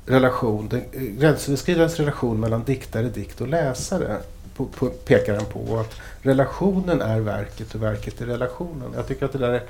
relation, 0.06 0.70
den, 0.70 0.82
eh, 0.92 1.02
gränsöverskridandets 1.02 2.00
relation 2.00 2.40
mellan 2.40 2.64
diktare, 2.64 3.10
dikt 3.10 3.42
och 3.42 3.48
läsare 3.48 4.18
på, 4.56 4.66
på, 4.66 4.90
pekar 4.90 5.36
han 5.36 5.46
på. 5.46 5.80
Att 5.80 5.96
relationen 6.22 7.02
är 7.02 7.20
verket 7.20 7.76
och 7.76 7.84
verket 7.84 8.22
är 8.22 8.26
relationen. 8.26 8.92
Jag 8.96 9.08
tycker 9.08 9.26
att 9.26 9.32
det 9.32 9.40
där 9.40 9.54
är, 9.54 9.64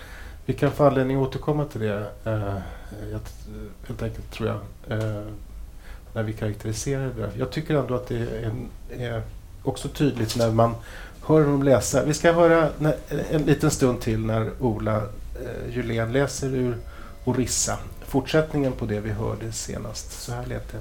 vi 0.46 0.54
kan 0.54 0.72
få 0.72 0.86
anledning 0.86 1.18
att 1.18 1.28
återkomma 1.28 1.66
till 1.66 1.82
det. 1.82 2.06
Eh, 2.26 2.58
helt 3.88 4.04
enkelt 4.04 4.32
tror 4.32 4.50
jag. 4.50 4.60
Eh, 4.98 5.24
när 6.14 6.24
vi 6.24 6.34
karaktäriserar 6.34 7.12
det. 7.18 7.30
Jag 7.38 7.52
tycker 7.52 7.76
ändå 7.76 7.96
att 7.96 8.08
det 8.08 8.18
är, 8.18 8.52
är 8.98 9.24
också 9.64 9.88
tydligt 9.88 10.36
när 10.36 10.52
man 10.52 10.76
hör 11.26 11.42
honom 11.42 11.64
läsa. 11.64 12.06
Vi 12.06 12.14
ska 12.14 12.32
höra 12.32 12.70
när, 12.78 12.96
en 13.32 13.42
liten 13.42 13.72
stund 13.72 14.02
till 14.02 14.26
när 14.26 14.50
Ola 14.60 14.96
eh, 14.96 15.76
Julén 15.76 16.12
läser 16.12 16.56
ur 16.56 16.78
Orissa. 17.26 17.78
Fortsättningen 18.06 18.72
på 18.72 18.86
det 18.86 19.00
vi 19.00 19.10
hörde 19.10 19.52
senast. 19.52 20.12
Så 20.12 20.34
här 20.34 20.46
lät 20.46 20.72
det. 20.72 20.80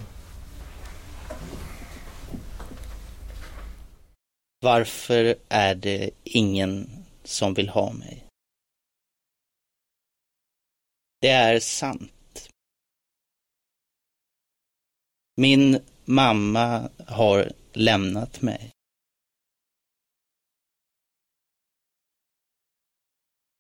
Varför 4.63 5.39
är 5.49 5.75
det 5.75 6.11
ingen 6.25 7.05
som 7.25 7.55
vill 7.55 7.69
ha 7.69 7.93
mig? 7.93 8.27
Det 11.21 11.29
är 11.29 11.61
sant. 11.61 12.49
Min 15.37 15.81
mamma 16.05 16.91
har 17.07 17.53
lämnat 17.73 18.43
mig. 18.43 18.71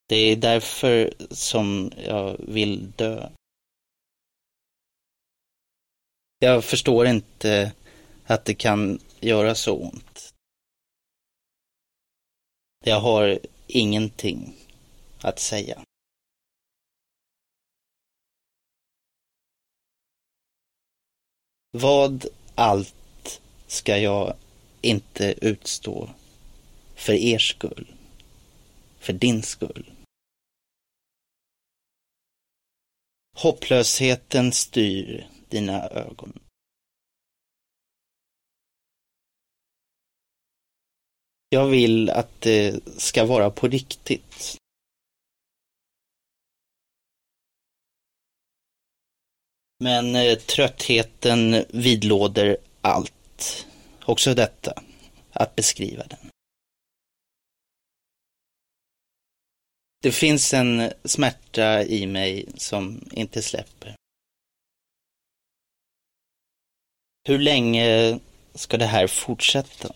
Det 0.08 0.16
är 0.16 0.36
därför 0.36 1.14
som 1.30 1.92
jag 1.96 2.36
vill 2.38 2.90
dö. 2.90 3.30
Jag 6.38 6.64
förstår 6.64 7.06
inte 7.06 7.72
att 8.26 8.44
det 8.44 8.54
kan 8.54 8.98
göra 9.20 9.54
så 9.54 9.76
ont. 9.76 10.29
Jag 12.84 13.00
har 13.00 13.38
ingenting 13.66 14.54
att 15.22 15.38
säga. 15.38 15.84
Vad 21.70 22.26
allt 22.54 23.40
ska 23.66 23.98
jag 23.98 24.36
inte 24.80 25.34
utstå 25.42 26.10
för 26.94 27.12
er 27.12 27.38
skull, 27.38 27.94
för 28.98 29.12
din 29.12 29.42
skull. 29.42 29.92
Hopplösheten 33.36 34.52
styr 34.52 35.28
dina 35.48 35.88
ögon. 35.88 36.38
Jag 41.52 41.66
vill 41.66 42.10
att 42.10 42.40
det 42.40 42.80
ska 42.98 43.24
vara 43.24 43.50
på 43.50 43.68
riktigt. 43.68 44.56
Men 49.78 50.14
eh, 50.14 50.38
tröttheten 50.38 51.64
vidlåder 51.68 52.56
allt. 52.80 53.66
Också 54.04 54.34
detta, 54.34 54.82
att 55.30 55.56
beskriva 55.56 56.04
den. 56.06 56.30
Det 60.02 60.12
finns 60.12 60.54
en 60.54 60.92
smärta 61.04 61.84
i 61.84 62.06
mig 62.06 62.46
som 62.56 63.08
inte 63.12 63.42
släpper. 63.42 63.94
Hur 67.28 67.38
länge 67.38 68.18
ska 68.54 68.76
det 68.76 68.86
här 68.86 69.06
fortsätta? 69.06 69.94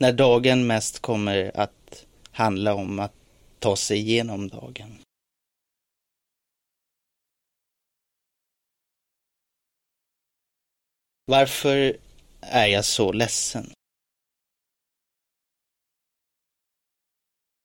När 0.00 0.12
dagen 0.12 0.66
mest 0.66 0.98
kommer 0.98 1.56
att 1.56 2.06
handla 2.32 2.74
om 2.74 2.98
att 2.98 3.14
ta 3.58 3.76
sig 3.76 3.98
igenom 3.98 4.48
dagen. 4.48 4.98
Varför 11.24 11.96
är 12.40 12.66
jag 12.66 12.84
så 12.84 13.12
ledsen? 13.12 13.72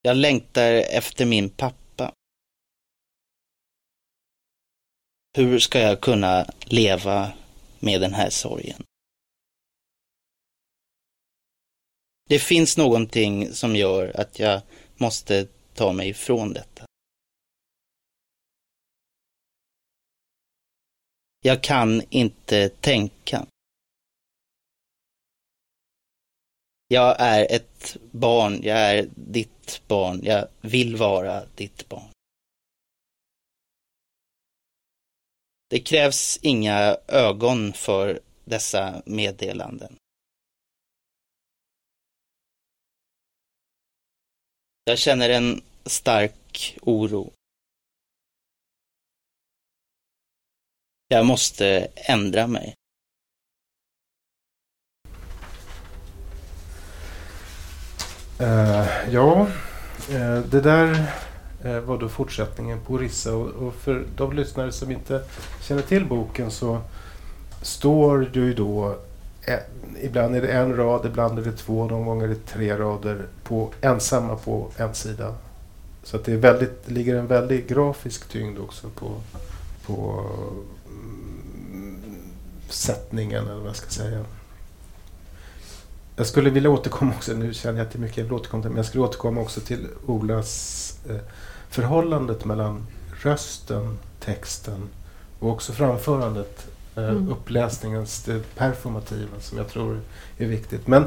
Jag 0.02 0.18
längtar 0.18 0.72
efter 0.74 1.26
min 1.26 1.50
pappa. 1.50 2.14
Hur 5.38 5.60
ska 5.60 5.80
jag 5.80 6.02
kunna 6.02 6.46
leva 6.66 7.34
med 7.80 8.02
den 8.02 8.14
här 8.14 8.30
sorgen? 8.30 8.84
Det 12.30 12.40
finns 12.40 12.78
någonting 12.78 13.54
som 13.54 13.76
gör 13.76 14.20
att 14.20 14.40
jag 14.40 14.62
måste 14.96 15.48
ta 15.74 15.94
mig 15.94 16.10
ifrån 16.10 16.54
detta. 16.54 16.86
Jag 21.42 21.64
kan 21.64 22.02
inte 22.10 22.70
tänka. 22.70 23.46
Jag 26.88 27.16
är 27.20 27.52
ett 27.52 27.98
barn, 28.12 28.60
jag 28.64 28.78
är 28.78 29.10
ditt 29.16 29.82
barn, 29.88 30.22
jag 30.24 30.48
vill 30.62 30.96
vara 30.96 31.46
ditt 31.56 31.90
barn. 31.90 32.10
Det 35.70 35.80
krävs 35.80 36.40
inga 36.42 36.98
ögon 37.08 37.74
för 37.74 38.20
dessa 38.46 39.02
meddelanden. 39.06 39.96
Jag 44.88 44.98
känner 44.98 45.30
en 45.30 45.62
stark 45.86 46.78
oro. 46.82 47.32
Jag 51.08 51.26
måste 51.26 51.88
ändra 51.96 52.48
mig. 52.48 52.74
Uh, 58.42 59.14
ja, 59.14 59.48
uh, 60.12 60.40
det 60.40 60.62
där 60.62 61.14
uh, 61.66 61.80
var 61.80 61.98
då 61.98 62.10
fortsättningen 62.10 62.86
på 62.86 62.94
Orissa. 62.94 63.36
Och, 63.36 63.48
och, 63.50 63.76
för 63.76 64.06
de 64.16 64.34
lyssnare 64.34 64.72
som 64.72 64.92
inte 64.92 65.24
känner 65.62 65.82
till 65.82 66.06
boken 66.06 66.52
så 66.52 66.82
står 67.62 68.20
det 68.20 68.40
ju 68.40 68.54
då 68.54 69.00
Eh, 69.46 69.60
ibland 70.02 70.36
är 70.36 70.42
det 70.42 70.52
en 70.52 70.76
rad, 70.76 71.06
ibland 71.06 71.40
är 71.40 71.44
det 71.44 71.52
två, 71.52 71.88
någon 71.88 72.06
gång 72.06 72.22
är 72.22 72.28
det 72.28 72.46
tre 72.46 72.78
rader 72.78 73.26
på, 73.44 73.70
ensamma 73.82 74.36
på 74.36 74.68
en 74.78 74.96
sida. 74.96 75.36
Så 76.04 76.18
att 76.18 76.26
det, 76.26 76.34
är 76.34 76.38
väldigt, 76.38 76.86
det 76.86 76.94
ligger 76.94 77.16
en 77.16 77.28
väldig 77.28 77.68
grafisk 77.68 78.30
tyngd 78.30 78.60
också 78.60 78.90
på, 78.90 79.12
på 79.86 80.26
mm, 80.88 82.02
sättningen, 82.70 83.44
eller 83.48 83.60
vad 83.60 83.68
jag 83.68 83.76
ska 83.76 83.90
säga. 83.90 84.26
Jag 86.16 86.28
skulle 86.28 86.50
vilja 86.50 86.70
återkomma 86.70 87.14
också, 87.16 87.34
nu 87.34 87.54
känner 87.54 87.78
jag 87.80 87.86
att 87.86 87.94
det 87.94 87.98
är 87.98 88.02
mycket 88.02 88.18
jag 88.18 88.24
vill 88.24 88.34
återkomma 88.34 88.64
till, 88.64 88.72
men 88.72 88.78
jag 88.78 88.86
skulle 88.86 89.04
återkomma 89.04 89.42
också 89.42 89.62
till 89.62 89.88
Olas 90.06 90.98
eh, 91.10 91.18
förhållandet 91.70 92.46
mellan 92.46 92.88
rösten, 93.22 93.98
texten 94.20 94.90
och 95.40 95.50
också 95.50 95.74
framförandet, 95.74 96.68
mm. 96.96 97.30
uppläsningens, 97.30 98.24
det 98.24 98.56
performativa 98.56 99.40
som 99.40 99.58
jag 99.58 99.68
tror 99.68 100.00
är 100.38 100.46
viktigt. 100.46 100.88
Men 100.88 101.06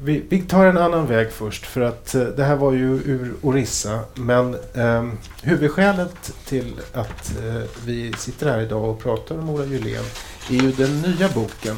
vi, 0.00 0.24
vi, 0.28 0.42
tar 0.42 0.66
en 0.66 0.78
annan 0.78 1.06
väg 1.06 1.32
först 1.32 1.66
för 1.66 1.80
att 1.80 2.14
eh, 2.14 2.22
det 2.22 2.44
här 2.44 2.56
var 2.56 2.72
ju 2.72 2.86
ur 2.86 3.34
Orissa 3.42 4.00
men 4.14 4.54
eh, 4.74 5.08
huvudskälet 5.42 6.32
till 6.44 6.74
att 6.92 7.38
eh, 7.44 7.62
vi 7.84 8.12
sitter 8.12 8.50
här 8.50 8.60
idag 8.60 8.84
och 8.84 8.98
pratar 9.02 9.38
om 9.38 9.50
Ola 9.50 9.64
Julén 9.64 10.04
är 10.50 10.54
ju 10.54 10.72
den 10.72 11.00
nya 11.00 11.28
boken 11.28 11.76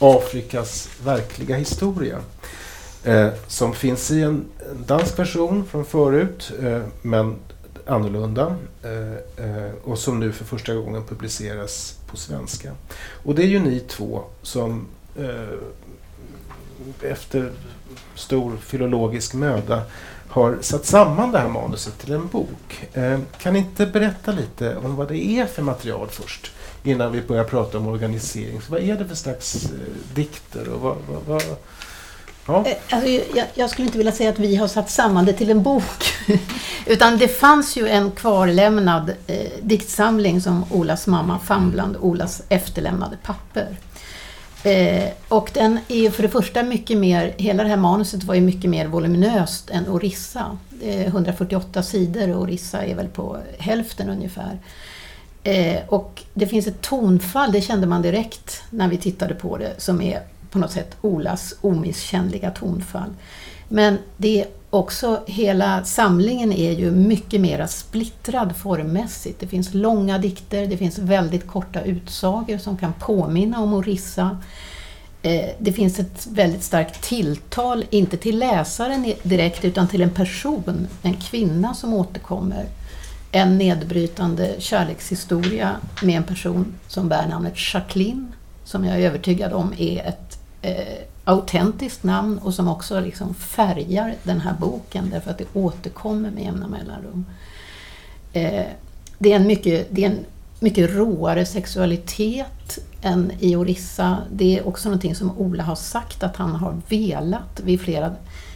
Afrikas 0.00 0.88
verkliga 1.04 1.56
historia. 1.56 2.18
Eh, 3.04 3.28
som 3.46 3.72
finns 3.74 4.10
i 4.10 4.22
en 4.22 4.44
dansk 4.86 5.18
version 5.18 5.64
från 5.66 5.84
förut, 5.84 6.52
eh, 6.62 6.82
men 7.02 7.36
annorlunda. 7.86 8.56
Eh, 8.82 9.46
eh, 9.46 9.72
och 9.84 9.98
som 9.98 10.20
nu 10.20 10.32
för 10.32 10.44
första 10.44 10.74
gången 10.74 11.04
publiceras 11.04 11.98
på 12.06 12.16
svenska. 12.16 12.72
Och 13.24 13.34
det 13.34 13.42
är 13.42 13.46
ju 13.46 13.58
ni 13.58 13.80
två 13.80 14.24
som 14.42 14.86
eh, 15.18 15.58
efter 17.10 17.52
stor 18.14 18.56
filologisk 18.56 19.34
möda 19.34 19.82
har 20.28 20.58
satt 20.60 20.86
samman 20.86 21.32
det 21.32 21.38
här 21.38 21.48
manuset 21.48 21.98
till 21.98 22.12
en 22.12 22.28
bok. 22.28 22.88
Kan 23.38 23.52
ni 23.52 23.58
inte 23.58 23.86
berätta 23.86 24.32
lite 24.32 24.76
om 24.76 24.96
vad 24.96 25.08
det 25.08 25.24
är 25.24 25.46
för 25.46 25.62
material 25.62 26.08
först? 26.10 26.52
innan 26.84 27.12
vi 27.12 27.22
börjar 27.22 27.44
prata 27.44 27.78
om 27.78 27.86
organisering. 27.86 28.60
Så 28.60 28.72
vad 28.72 28.80
är 28.80 28.96
det 28.96 29.04
för 29.04 29.14
slags 29.14 29.68
dikter? 30.14 30.68
Och 30.68 30.80
vad, 30.80 30.96
vad, 31.08 31.22
vad, 31.26 31.56
ja. 32.46 32.66
Eh, 32.66 32.76
alltså, 32.90 33.08
jag, 33.08 33.46
jag, 33.54 33.70
skulle 33.70 33.86
inte 33.86 33.98
vilja 33.98 34.12
säga 34.12 34.30
att 34.30 34.38
vi 34.38 34.56
har 34.56 34.68
satt 34.68 34.90
samman 34.90 35.24
det 35.24 35.32
till 35.32 35.50
en 35.50 35.62
bok. 35.62 36.04
Utan 36.86 37.18
det 37.18 37.28
fanns 37.28 37.76
ju 37.76 37.88
en 37.88 38.10
kvarlämnad 38.10 39.12
eh, 39.26 39.36
diktsamling 39.62 40.40
som 40.40 40.64
Olas 40.70 41.06
mamma 41.06 41.38
fann 41.38 41.70
bland 41.70 41.96
Olas 41.96 42.42
efterlämnade 42.48 43.16
papper. 43.22 43.76
Eh, 44.64 45.10
och 45.28 45.50
den 45.54 45.78
är 45.88 46.10
för 46.10 46.22
det 46.22 46.28
första 46.28 46.62
mycket 46.62 46.98
mer, 46.98 47.34
hela 47.36 47.62
det 47.62 47.68
här 47.68 47.76
manuset 47.76 48.24
var 48.24 48.34
ju 48.34 48.40
mycket 48.40 48.70
mer 48.70 48.86
voluminöst 48.86 49.70
än 49.70 49.88
Orissa. 49.88 50.58
Eh, 50.82 51.06
148 51.06 51.82
sidor 51.82 52.34
och 52.34 52.42
Orissa 52.42 52.84
är 52.84 52.94
väl 52.94 53.08
på 53.08 53.38
hälften 53.58 54.10
ungefär. 54.10 54.58
Eh, 55.42 55.78
och 55.88 56.22
det 56.34 56.46
finns 56.46 56.66
ett 56.66 56.80
tonfall, 56.80 57.52
det 57.52 57.60
kände 57.60 57.86
man 57.86 58.02
direkt 58.02 58.62
när 58.70 58.88
vi 58.88 58.96
tittade 58.96 59.34
på 59.34 59.58
det, 59.58 59.74
som 59.78 60.00
är 60.00 60.22
på 60.54 60.60
något 60.60 60.72
sätt 60.72 60.96
Olas 61.00 61.54
omisskännliga 61.60 62.50
tonfall. 62.50 63.10
Men 63.68 63.98
det 64.16 64.40
är 64.40 64.46
också, 64.70 65.20
hela 65.26 65.84
samlingen 65.84 66.52
är 66.52 66.72
ju 66.72 66.90
mycket 66.90 67.40
mer 67.40 67.66
splittrad 67.66 68.56
formmässigt. 68.56 69.40
Det 69.40 69.46
finns 69.46 69.74
långa 69.74 70.18
dikter, 70.18 70.66
det 70.66 70.76
finns 70.76 70.98
väldigt 70.98 71.46
korta 71.46 71.82
utsagor 71.82 72.58
som 72.58 72.76
kan 72.76 72.92
påminna 72.92 73.60
om 73.60 73.74
Orissa. 73.74 74.38
Eh, 75.22 75.50
det 75.58 75.72
finns 75.72 75.98
ett 75.98 76.26
väldigt 76.30 76.62
starkt 76.62 77.02
tilltal, 77.02 77.84
inte 77.90 78.16
till 78.16 78.38
läsaren 78.38 79.14
direkt 79.22 79.64
utan 79.64 79.88
till 79.88 80.02
en 80.02 80.10
person, 80.10 80.88
en 81.02 81.16
kvinna 81.16 81.74
som 81.74 81.94
återkommer. 81.94 82.66
En 83.32 83.58
nedbrytande 83.58 84.54
kärlekshistoria 84.58 85.76
med 86.02 86.16
en 86.16 86.24
person 86.24 86.74
som 86.88 87.08
bär 87.08 87.28
namnet 87.28 87.74
Jacqueline, 87.74 88.32
som 88.64 88.84
jag 88.84 89.00
är 89.00 89.06
övertygad 89.06 89.52
om 89.52 89.72
är 89.78 90.06
ett 90.06 90.23
eh, 90.64 90.98
autentiskt 91.24 92.04
namn 92.04 92.38
och 92.38 92.54
som 92.54 92.68
också 92.68 93.00
liksom 93.00 93.34
färgar 93.34 94.14
den 94.22 94.40
här 94.40 94.54
boken 94.60 95.10
därför 95.10 95.30
att 95.30 95.38
det 95.38 95.46
återkommer 95.54 96.30
med 96.30 96.44
jämna 96.44 96.68
mellanrum. 96.68 97.26
Eh, 98.32 98.66
det, 99.18 99.32
är 99.32 99.36
en 99.36 99.46
mycket, 99.46 99.86
det 99.90 100.04
är 100.04 100.10
en 100.10 100.24
mycket 100.60 100.90
råare 100.90 101.46
sexualitet 101.46 102.78
än 103.02 103.32
i 103.40 103.56
Orissa. 103.56 104.18
Det 104.32 104.58
är 104.58 104.68
också 104.68 104.88
någonting 104.88 105.14
som 105.14 105.38
Ola 105.38 105.62
har 105.62 105.76
sagt 105.76 106.22
att 106.22 106.36
han 106.36 106.54
har 106.54 106.80
velat 106.88 107.60
vid 107.60 107.80
flera 107.80 108.12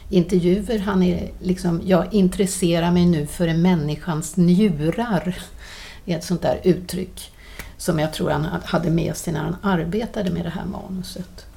intervjuer. 0.09 0.79
Han 0.79 1.03
är 1.03 1.31
liksom, 1.40 1.81
jag 1.85 2.14
intresserar 2.14 2.90
mig 2.90 3.07
nu 3.07 3.27
för 3.27 3.55
människans 3.55 4.37
njurar. 4.37 5.38
Det 6.05 6.12
är 6.12 6.18
ett 6.18 6.25
sånt 6.25 6.42
där 6.42 6.61
uttryck 6.64 7.33
som 7.77 7.99
jag 7.99 8.12
tror 8.12 8.31
han 8.31 8.44
hade 8.64 8.90
med 8.90 9.16
sig 9.16 9.33
när 9.33 9.40
han 9.40 9.57
arbetade 9.62 10.31
med 10.31 10.44
det 10.44 10.51
här 10.51 10.64
manuset. 10.64 11.47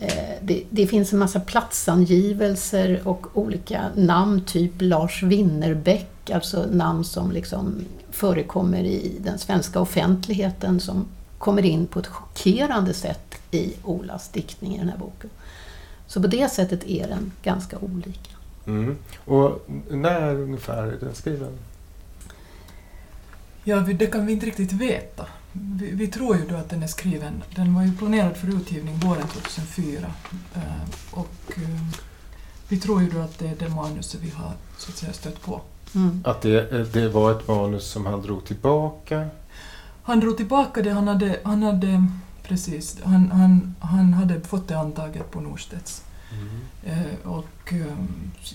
Eh, 0.00 0.34
det, 0.40 0.64
det, 0.70 0.86
finns 0.86 1.12
en 1.12 1.18
massa 1.18 1.40
platsangivelser 1.40 3.00
och 3.04 3.26
olika 3.38 3.84
namn, 3.96 4.44
typ 4.46 4.72
Lars 4.78 5.22
Winnerbäck, 5.22 6.30
alltså 6.30 6.66
namn 6.70 7.04
som 7.04 7.32
liksom 7.32 7.84
förekommer 8.10 8.84
i 8.84 9.16
den 9.20 9.38
svenska 9.38 9.80
offentligheten 9.80 10.80
som 10.80 11.04
kommer 11.38 11.62
in 11.62 11.86
på 11.86 11.98
ett 11.98 12.06
chockerande 12.06 12.94
sätt 12.94 13.34
i 13.50 13.74
Olas 13.84 14.28
diktning 14.28 14.74
i 14.74 14.78
den 14.78 14.88
här 14.88 14.98
boken. 14.98 15.30
Så 16.06 16.22
på 16.22 16.26
det 16.26 16.48
sättet 16.48 16.84
är 16.84 17.08
den 17.08 17.32
ganska 17.42 17.78
olika. 17.78 18.30
Mm. 18.66 18.96
Och 19.24 19.66
när 19.90 20.34
ungefär 20.34 20.82
är 20.82 20.96
den 21.00 21.14
skriven? 21.14 21.58
Ja, 23.64 23.76
det 23.76 24.06
kan 24.06 24.26
vi 24.26 24.32
inte 24.32 24.46
riktigt 24.46 24.72
veta. 24.72 25.26
Vi, 25.52 25.90
vi, 25.90 26.06
tror 26.06 26.36
ju 26.36 26.46
då 26.46 26.56
att 26.56 26.70
den 26.70 26.82
är 26.82 26.86
skriven, 26.86 27.42
den 27.54 27.74
var 27.74 27.82
ju 27.82 27.96
planerad 27.96 28.36
för 28.36 28.48
utgivning 28.48 28.98
våren 28.98 29.26
2004 29.26 30.06
eh, 30.54 30.60
och 31.10 31.52
eh, 31.56 31.80
vi 32.68 32.80
tror 32.80 33.02
ju 33.02 33.10
då 33.10 33.18
att 33.18 33.38
det 33.38 33.48
är 33.48 33.56
det 33.58 33.68
manuset 33.68 34.20
vi 34.22 34.30
har 34.30 34.52
så 34.78 34.90
att 34.90 34.96
säga 34.96 35.12
stött 35.12 35.42
på. 35.42 35.60
Mm. 35.94 36.22
Att 36.24 36.42
det, 36.42 36.92
det 36.92 37.08
var 37.08 37.32
ett 37.32 37.48
manus 37.48 37.84
som 37.84 38.06
han 38.06 38.22
drog 38.22 38.44
tillbaka? 38.44 39.28
Han 40.02 40.20
drog 40.20 40.36
tillbaka 40.36 40.82
det, 40.82 40.90
han 40.90 41.08
hade, 41.08 41.40
han 41.44 41.62
hade 41.62 42.06
precis, 42.42 42.98
han, 43.04 43.30
han, 43.30 43.74
han 43.80 44.14
hade 44.14 44.40
fått 44.40 44.68
det 44.68 44.78
antaget 44.78 45.30
på 45.30 45.40
Norstedts. 45.40 46.04
Mm. 46.32 46.60
Eh, 46.84 47.30
och 47.30 47.72
eh, 47.72 47.96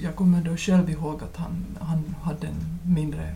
jag 0.03 0.15
kommer 0.15 0.41
då 0.41 0.58
själv 0.58 0.89
ihåg 0.89 1.23
att 1.23 1.38
han, 1.38 1.65
han 1.79 2.15
hade 2.21 2.47
en 2.47 2.79
mindre 2.84 3.36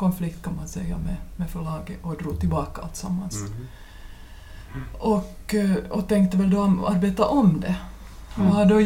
konflikt 0.00 0.42
kan 0.42 0.56
man 0.56 0.68
säga 0.68 0.98
med, 0.98 1.16
med 1.36 1.50
förlaget 1.50 1.98
och 2.02 2.16
drog 2.16 2.40
tillbaka 2.40 2.82
alltsammans. 2.82 3.36
Mm. 3.40 3.66
Och, 4.98 5.54
eh, 5.54 5.76
och 5.90 6.08
tänkte 6.08 6.36
väl 6.36 6.50
då 6.50 6.86
arbeta 6.86 7.24
om 7.26 7.60
det. 7.60 7.76
Mm. 8.36 8.50
Och 8.50 8.66
då, 8.66 8.80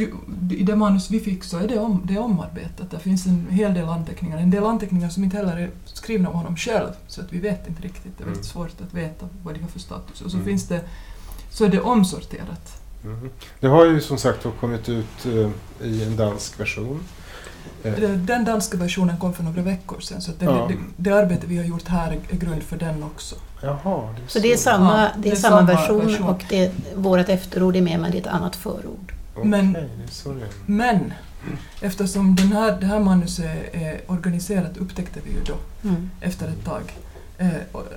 I 0.55 0.63
det 0.67 0.77
manus 0.77 1.11
vi 1.11 1.21
fick 1.21 1.45
så 1.45 1.59
är 1.59 1.69
det, 1.69 1.79
om, 1.79 2.03
det 2.05 2.15
är 2.15 2.19
omarbetat. 2.19 2.91
Det 2.91 2.99
finns 2.99 3.27
en 3.27 3.47
hel 3.51 3.75
del 3.75 3.89
anteckningar. 3.89 4.39
En 4.39 4.51
del 4.51 4.65
anteckningar 4.65 5.09
som 5.09 5.25
inte 5.25 5.37
heller 5.37 5.57
är 5.57 5.71
skrivna 5.85 6.29
av 6.29 6.35
honom 6.35 6.57
själv, 6.57 6.89
så 7.07 7.21
att 7.21 7.33
vi 7.33 7.39
vet 7.41 7.69
inte 7.69 7.83
riktigt. 7.83 8.19
Det 8.19 8.25
är 8.25 8.27
väldigt 8.27 8.55
mm. 8.55 8.69
svårt 8.69 8.81
att 8.81 8.95
veta 8.95 9.29
vad 9.43 9.55
de 9.55 9.61
har 9.61 9.69
för 9.69 9.81
status. 9.81 10.21
Och 10.21 10.31
så, 10.31 10.37
mm. 10.37 10.47
finns 10.47 10.69
det, 10.69 10.81
så 11.51 11.65
är 11.65 11.69
det 11.69 11.81
omsorterat. 11.81 12.83
Mm. 13.05 13.31
Det 13.61 13.67
har 13.67 13.87
ju 13.87 14.01
som 14.01 14.19
sagt 14.19 14.47
kommit 14.61 14.89
ut 14.89 15.27
uh, 15.27 15.51
i 15.83 16.05
en 16.05 16.17
dansk 16.17 16.61
version. 16.61 17.01
Eh. 17.85 17.93
Den 18.11 18.45
danska 18.45 18.77
versionen 18.77 19.17
kom 19.17 19.35
för 19.35 19.43
några 19.43 19.63
veckor 19.63 20.01
sedan 20.01 20.21
så 20.21 20.33
det, 20.39 20.45
ja. 20.45 20.69
det, 20.69 20.77
det, 20.97 21.11
arbete 21.11 21.47
vi 21.47 21.57
har 21.57 21.65
gjort 21.65 21.89
här 21.89 22.19
är 22.29 22.37
grund 22.37 22.63
för 22.63 22.77
den 22.77 23.03
också. 23.03 23.37
Jaha, 23.63 24.15
det 24.17 24.23
så. 24.27 24.33
så 24.33 24.39
det 24.39 24.53
är 24.53 24.57
samma, 24.57 25.03
ja, 25.03 25.09
det 25.17 25.29
är, 25.29 25.31
det 25.31 25.31
är 25.31 25.41
samma, 25.41 25.63
version, 25.63 26.07
version, 26.07 26.29
och 26.29 26.45
det, 26.49 26.73
vårt 26.95 27.29
efterord 27.29 27.77
är 27.77 27.83
med 27.83 28.01
men 28.01 28.11
det 28.11 28.17
är 28.17 28.21
ett 28.21 28.27
annat 28.27 28.57
förord. 28.57 29.13
Okay, 29.35 29.51
men, 29.51 29.77
men 30.67 31.13
eftersom 31.81 32.37
den 32.37 32.53
här, 32.53 32.81
det 32.81 32.87
här 32.87 33.01
manuset 33.01 33.75
är 33.75 34.01
organiserat 34.07 34.77
upptäckte 34.77 35.21
vi 35.25 35.31
ju 35.31 35.41
då 35.45 35.89
mm. 35.89 36.11
efter 36.21 36.49
ett 36.49 36.65
tag 36.65 36.83
eh, 37.39 37.49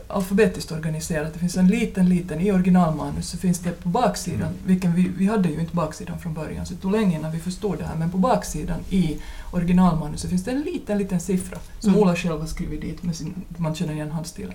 alfabetiskt 0.07 0.71
organiserat. 0.71 1.33
Det 1.33 1.39
finns 1.39 1.57
en 1.57 1.67
liten, 1.67 2.09
liten, 2.09 2.41
i 2.41 2.51
originalmanus 2.51 3.29
så 3.29 3.37
finns 3.37 3.59
det 3.59 3.71
på 3.71 3.89
baksidan, 3.89 4.47
mm. 4.47 4.53
vilken 4.65 4.93
vi, 4.95 5.11
vi 5.17 5.27
hade 5.27 5.49
ju 5.49 5.59
inte 5.59 5.75
baksidan 5.75 6.19
från 6.19 6.33
början 6.33 6.65
så 6.65 6.73
det 6.73 6.79
tog 6.79 6.91
länge 6.91 7.15
innan 7.15 7.31
vi 7.31 7.39
förstod 7.39 7.77
det 7.77 7.85
här, 7.85 7.95
men 7.95 8.11
på 8.11 8.17
baksidan 8.17 8.79
i 8.89 9.17
originalmanus 9.51 10.21
så 10.21 10.27
finns 10.27 10.43
det 10.43 10.51
en 10.51 10.61
liten, 10.61 10.97
liten 10.97 11.19
siffra 11.19 11.59
som 11.79 11.89
mm. 11.89 12.01
Ola 12.01 12.15
själv 12.15 12.39
har 12.39 12.47
skrivit 12.47 12.81
dit, 12.81 13.03
med 13.03 13.15
sin, 13.15 13.33
man 13.57 13.75
känner 13.75 13.93
igen 13.93 14.11
handstilen. 14.11 14.53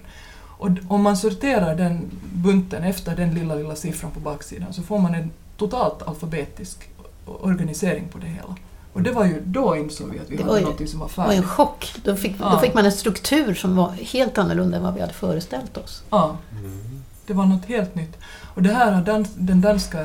Och 0.62 0.68
om 0.88 1.02
man 1.02 1.16
sorterar 1.16 1.76
den 1.76 2.10
bunten 2.34 2.82
efter 2.82 3.16
den 3.16 3.34
lilla, 3.34 3.54
lilla 3.54 3.76
siffran 3.76 4.10
på 4.10 4.20
baksidan 4.20 4.72
så 4.72 4.82
får 4.82 4.98
man 4.98 5.14
en 5.14 5.30
totalt 5.56 6.02
alfabetisk 6.02 6.88
organisering 7.24 8.08
på 8.08 8.18
det 8.18 8.26
hela. 8.26 8.56
Och 8.92 9.02
det 9.02 9.12
var 9.12 9.24
ju, 9.24 9.42
då 9.44 9.76
insåg 9.76 10.10
vi 10.10 10.18
att 10.18 10.30
vi 10.30 10.36
det 10.36 10.42
hade 10.42 10.60
något 10.60 10.88
som 10.88 11.00
var 11.00 11.08
färdigt. 11.08 11.30
Det 11.30 11.40
var 11.40 11.42
en 11.42 11.48
chock. 11.48 11.94
Då 12.04 12.16
fick, 12.16 12.36
ja. 12.40 12.50
då 12.50 12.58
fick 12.58 12.74
man 12.74 12.84
en 12.84 12.92
struktur 12.92 13.54
som 13.54 13.76
var 13.76 13.90
helt 13.90 14.38
annorlunda 14.38 14.76
än 14.76 14.82
vad 14.82 14.94
vi 14.94 15.00
hade 15.00 15.12
föreställt 15.12 15.76
oss. 15.76 16.02
Ja. 16.10 16.36
Mm. 16.52 17.02
Det 17.26 17.32
var 17.32 17.46
något 17.46 17.64
helt 17.64 17.94
nytt. 17.94 18.16
Och 18.54 18.62
det 18.62 18.72
här 18.72 18.92
har 18.92 19.02
dans, 19.02 19.28
den 19.34 19.60
danska 19.60 20.00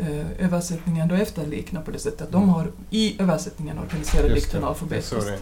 eh, 0.00 0.44
översättningen 0.44 1.08
då 1.08 1.14
efterliknat 1.14 1.84
på 1.84 1.90
det 1.90 1.98
sättet 1.98 2.22
att 2.22 2.32
de 2.32 2.48
har 2.48 2.66
i 2.90 3.22
översättningen 3.22 3.78
organiserat 3.78 4.34
dikten 4.34 4.64
alfabetiskt. 4.64 5.12
Mm. 5.12 5.38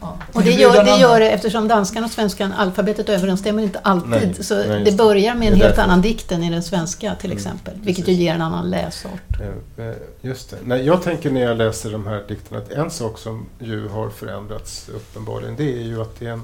Ja. 0.00 0.18
Och 0.32 0.42
det 0.42 0.50
gör, 0.50 0.84
det 0.84 0.96
gör 0.96 1.20
det 1.20 1.30
eftersom 1.30 1.68
danskan 1.68 2.04
och 2.04 2.10
svenskan, 2.10 2.52
alfabetet 2.52 3.08
överensstämmer 3.08 3.62
inte 3.62 3.78
alltid. 3.78 4.10
Nej, 4.10 4.34
så 4.40 4.54
nej, 4.54 4.84
det 4.84 4.92
börjar 4.92 5.34
med 5.34 5.48
en 5.48 5.54
helt 5.54 5.68
därför. 5.68 5.82
annan 5.82 6.02
dikt 6.02 6.32
än 6.32 6.44
i 6.44 6.50
den 6.50 6.62
svenska 6.62 7.14
till 7.14 7.30
mm, 7.30 7.36
exempel. 7.36 7.74
Mm, 7.74 7.86
vilket 7.86 8.08
ju 8.08 8.12
ger 8.12 8.34
en 8.34 8.42
annan 8.42 8.70
läsart. 8.70 9.40
Eh, 9.76 9.92
just 10.20 10.50
det. 10.50 10.56
Nej, 10.64 10.86
jag 10.86 11.02
tänker 11.02 11.30
när 11.30 11.40
jag 11.40 11.56
läser 11.56 11.92
de 11.92 12.06
här 12.06 12.24
dikterna 12.28 12.60
att 12.60 12.72
en 12.72 12.90
sak 12.90 13.18
som 13.18 13.46
ju 13.58 13.88
har 13.88 14.10
förändrats 14.10 14.88
uppenbarligen 14.88 15.56
det 15.56 15.72
är 15.80 15.82
ju 15.82 16.02
att 16.02 16.18
det 16.18 16.26
är 16.26 16.32
en 16.32 16.42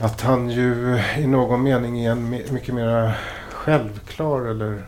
att 0.00 0.20
han 0.20 0.50
ju 0.50 1.00
i 1.18 1.26
någon 1.26 1.62
mening 1.62 2.04
är 2.04 2.10
en 2.10 2.30
mycket 2.30 2.74
mer 2.74 3.18
självklar 3.60 4.40
eller 4.46 4.82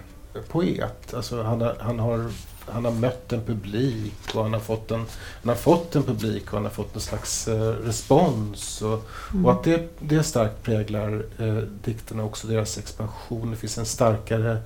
poet. 0.48 1.14
Alltså 1.14 1.42
han, 1.42 1.60
har, 1.60 1.76
han, 1.80 1.98
har, 1.98 2.30
han 2.68 2.84
har 2.84 2.92
mött 2.92 3.32
en 3.32 3.42
publik 3.42 4.34
och 4.34 4.42
han 4.42 4.52
har 4.52 4.60
fått 4.60 4.90
en, 4.90 5.04
han 5.42 5.48
har 5.48 5.54
fått 5.54 5.96
en 5.96 6.02
publik 6.02 6.46
och 6.46 6.52
han 6.52 6.64
har 6.64 6.70
fått 6.70 6.94
en 6.94 7.00
slags 7.00 7.48
eh, 7.48 7.60
respons. 7.60 8.82
Och, 8.82 9.08
mm. 9.32 9.46
och, 9.46 9.52
att 9.52 9.64
det, 9.64 9.88
det 9.98 10.22
starkt 10.22 10.62
präglar 10.62 11.24
eh, 11.38 11.56
dikterna 11.84 12.24
också, 12.24 12.46
deras 12.46 12.78
expansion. 12.78 13.50
Det 13.50 13.56
finns 13.56 13.78
en 13.78 13.86
starkare 13.86 14.58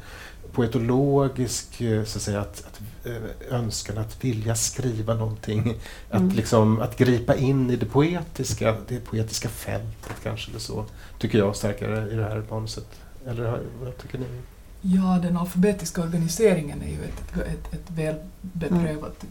poetologisk 0.52 1.80
eh, 1.80 2.04
så 2.04 2.18
att 2.18 2.22
säga, 2.22 2.40
att, 2.40 2.64
att 2.66 2.80
Eh, 3.06 3.54
önskan 3.54 3.98
att 3.98 4.24
vilja 4.24 4.54
skriva 4.54 5.14
någonting. 5.14 5.74
Att, 6.10 6.20
mm. 6.20 6.36
liksom, 6.36 6.80
att 6.80 6.96
gripa 6.96 7.36
in 7.36 7.70
i 7.70 7.76
det 7.76 7.86
poetiska, 7.86 8.76
det 8.88 9.00
poetiska 9.00 9.48
fältet 9.48 10.16
kanske 10.22 10.50
eller 10.50 10.60
så. 10.60 10.84
Tycker 11.18 11.38
jag 11.38 11.56
starkare 11.56 12.12
i 12.12 12.14
det 12.14 12.22
här 12.22 12.44
manuset. 12.50 12.86
Eller 13.26 13.62
vad 13.80 13.98
tycker 13.98 14.18
ni? 14.18 14.26
Ja, 14.80 15.18
den 15.22 15.36
alfabetiska 15.36 16.02
organiseringen 16.02 16.82
är 16.82 16.88
ju 16.88 17.04
ett, 17.04 17.36
ett, 17.36 17.74
ett 17.74 17.90
väl 17.90 18.16
beprövat 18.40 19.24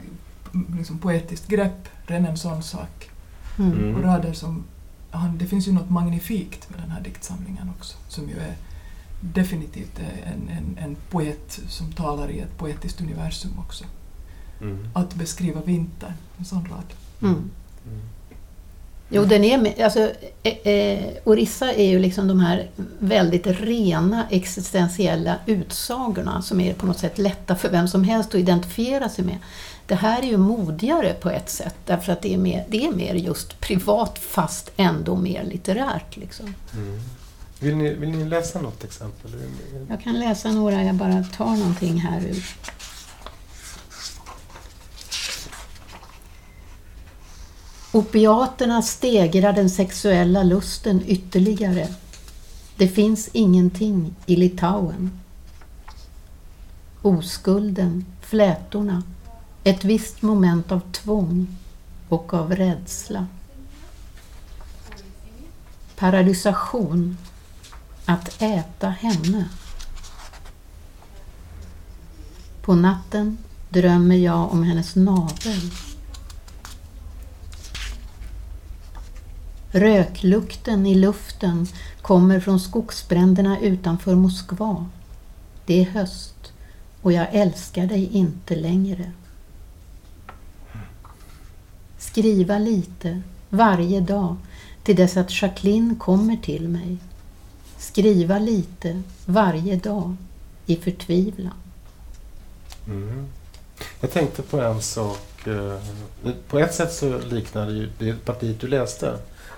mm. 0.53 0.77
liksom, 0.77 0.99
poetiskt 0.99 1.47
grepp, 1.47 1.87
renässanssak. 2.05 3.09
Mm. 3.59 3.95
Och 3.95 4.03
rader 4.03 4.33
som 4.33 4.63
han, 5.11 5.37
det 5.37 5.45
finns 5.45 5.67
ju 5.67 5.71
något 5.71 5.89
magnifikt 5.89 6.69
med 6.69 6.79
den 6.79 6.91
här 6.91 7.01
diktsamlingen 7.01 7.69
också, 7.77 7.97
som 8.07 8.29
ju 8.29 8.35
är 8.35 8.55
definitivt 9.21 9.99
en, 10.23 10.49
en, 10.49 10.77
en 10.77 10.95
poet 11.09 11.59
som 11.67 11.91
talar 11.91 12.29
i 12.29 12.39
ett 12.39 12.57
poetiskt 12.57 13.01
universum 13.01 13.51
också. 13.59 13.85
Mm. 14.61 14.87
Att 14.93 15.15
beskriva 15.15 15.61
vintern, 15.61 16.13
en 16.37 16.45
sån 16.45 16.65
rad. 16.65 16.93
Mm. 17.21 17.49
Jo, 19.09 19.25
den 19.25 19.43
är, 19.43 19.83
alltså, 19.83 20.11
eh, 20.43 20.73
eh, 20.73 21.05
Orissa 21.23 21.73
är 21.73 21.89
ju 21.89 21.99
liksom 21.99 22.27
de 22.27 22.39
här 22.39 22.69
väldigt 22.99 23.47
rena 23.47 24.27
existentiella 24.29 25.35
utsagorna 25.45 26.41
som 26.41 26.61
är 26.61 26.73
på 26.73 26.85
något 26.85 26.99
sätt 26.99 27.17
lätta 27.17 27.55
för 27.55 27.69
vem 27.69 27.87
som 27.87 28.03
helst 28.03 28.29
att 28.29 28.35
identifiera 28.35 29.09
sig 29.09 29.25
med. 29.25 29.37
Det 29.87 29.95
här 29.95 30.21
är 30.21 30.27
ju 30.27 30.37
modigare 30.37 31.13
på 31.13 31.29
ett 31.29 31.49
sätt 31.49 31.75
därför 31.85 32.13
att 32.13 32.21
det 32.21 32.33
är 32.33 32.37
mer, 32.37 32.65
det 32.69 32.85
är 32.85 32.91
mer 32.91 33.13
just 33.13 33.59
privat 33.59 34.19
fast 34.19 34.71
ändå 34.77 35.15
mer 35.15 35.43
litterärt. 35.43 36.17
Liksom. 36.17 36.53
Mm. 36.73 36.99
Vill, 37.59 37.75
ni, 37.75 37.93
vill 37.93 38.09
ni 38.09 38.25
läsa 38.25 38.61
något 38.61 38.83
exempel? 38.83 39.31
Jag 39.89 40.01
kan 40.01 40.19
läsa 40.19 40.51
några, 40.51 40.83
jag 40.83 40.95
bara 40.95 41.23
tar 41.23 41.55
någonting 41.55 41.97
här 41.97 42.21
ur. 42.21 42.43
Opiaterna 47.95 48.81
stegrar 48.81 49.53
den 49.53 49.69
sexuella 49.69 50.43
lusten 50.43 51.03
ytterligare. 51.07 51.87
Det 52.77 52.87
finns 52.87 53.29
ingenting 53.33 54.15
i 54.25 54.35
Litauen. 54.35 55.11
Oskulden, 57.01 58.05
flätorna, 58.21 59.03
ett 59.63 59.83
visst 59.83 60.21
moment 60.21 60.71
av 60.71 60.81
tvång 60.91 61.47
och 62.09 62.33
av 62.33 62.55
rädsla. 62.55 63.27
Paralysation, 65.95 67.17
att 68.05 68.41
äta 68.41 68.89
henne. 68.89 69.45
På 72.61 72.75
natten 72.75 73.37
drömmer 73.69 74.15
jag 74.15 74.51
om 74.51 74.63
hennes 74.63 74.95
navel. 74.95 75.71
Röklukten 79.75 80.85
i 80.85 80.95
luften 80.95 81.67
kommer 82.01 82.39
från 82.39 82.59
skogsbränderna 82.59 83.59
utanför 83.59 84.15
Moskva. 84.15 84.89
Det 85.65 85.81
är 85.81 85.85
höst 85.85 86.53
och 87.01 87.11
jag 87.11 87.27
älskar 87.31 87.87
dig 87.87 88.09
inte 88.11 88.55
längre. 88.55 89.11
Skriva 91.97 92.57
lite 92.57 93.21
varje 93.49 93.99
dag 93.99 94.35
till 94.83 94.95
dess 94.95 95.17
att 95.17 95.41
Jacqueline 95.41 95.95
kommer 95.95 96.37
till 96.37 96.69
mig. 96.69 96.97
Skriva 97.77 98.39
lite 98.39 99.01
varje 99.25 99.75
dag 99.75 100.15
i 100.65 100.75
förtvivlan. 100.75 101.53
Mm. 102.87 103.27
Jag 103.99 104.11
tänkte 104.11 104.41
på 104.41 104.59
en 104.59 104.81
sak 104.81 105.34
eh, 105.47 105.77
På 106.49 106.59
ett 106.59 106.73
sätt 106.73 106.93
så 106.93 107.17
liknar 107.19 107.65
det 107.65 107.71
ju 107.73 107.89
det 107.99 108.25
partiet 108.25 108.59
du 108.61 108.67
läste 108.67 109.17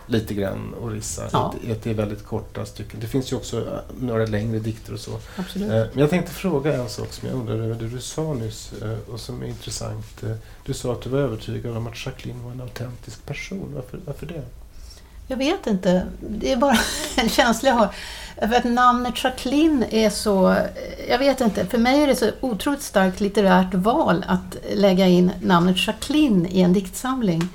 lite 0.09 0.33
grann 0.33 0.75
Orissa. 0.81 1.29
Ja. 1.33 1.53
Att- 1.71 1.83
det 1.83 1.89
är 1.89 1.93
väldigt 1.93 2.25
korta 2.25 2.65
stycken. 2.65 2.99
Det 2.99 3.07
finns 3.07 3.31
ju 3.31 3.35
också 3.35 3.57
eh, 3.57 3.79
några 3.99 4.25
längre 4.25 4.59
dikter 4.59 4.93
och 4.93 4.99
så. 4.99 5.11
Absolut. 5.35 5.69
Eh, 5.71 5.75
Men 5.75 5.99
jag 5.99 6.09
tänkte 6.09 6.31
fråga 6.31 6.73
en 6.73 6.89
sak 6.89 7.13
som 7.13 7.27
jag 7.27 7.37
undrar 7.37 7.55
över 7.55 7.75
det 7.75 7.87
du 7.87 8.01
sa 8.01 8.33
nyss 8.33 8.73
eh, 8.81 8.97
och 9.13 9.19
som 9.19 9.41
är 9.43 9.47
intressant. 9.47 10.23
Du 10.65 10.73
sa 10.73 10.93
att 10.93 11.01
du 11.01 11.09
var 11.09 11.19
övertygad 11.19 11.77
om 11.77 11.87
att 11.87 12.05
Jacqueline 12.05 12.43
var 12.43 12.51
en 12.51 12.61
autentisk 12.61 13.25
person. 13.25 13.71
Varför, 13.75 13.99
varför 14.05 14.25
det? 14.25 14.43
Jag 15.27 15.37
vet 15.37 15.67
inte. 15.67 16.05
Det 16.19 16.51
är 16.51 16.57
bara 16.57 16.77
en 17.15 17.29
känsla 17.29 17.69
jag 17.69 17.75
har. 17.75 17.89
För 18.37 18.55
att 18.55 18.63
namnet 18.63 19.23
Jacqueline 19.23 19.85
är 19.89 20.09
så... 20.09 20.55
Jag 21.09 21.19
vet 21.19 21.41
inte. 21.41 21.65
För 21.65 21.77
mig 21.77 22.03
är 22.03 22.07
det 22.07 22.15
så 22.15 22.29
otroligt 22.41 22.81
starkt 22.81 23.19
litterärt 23.19 23.73
val 23.73 24.25
att 24.27 24.57
lägga 24.73 25.07
in 25.07 25.31
namnet 25.41 25.87
Jacqueline 25.87 26.45
i 26.45 26.61
en 26.61 26.73
diktsamling. 26.73 27.49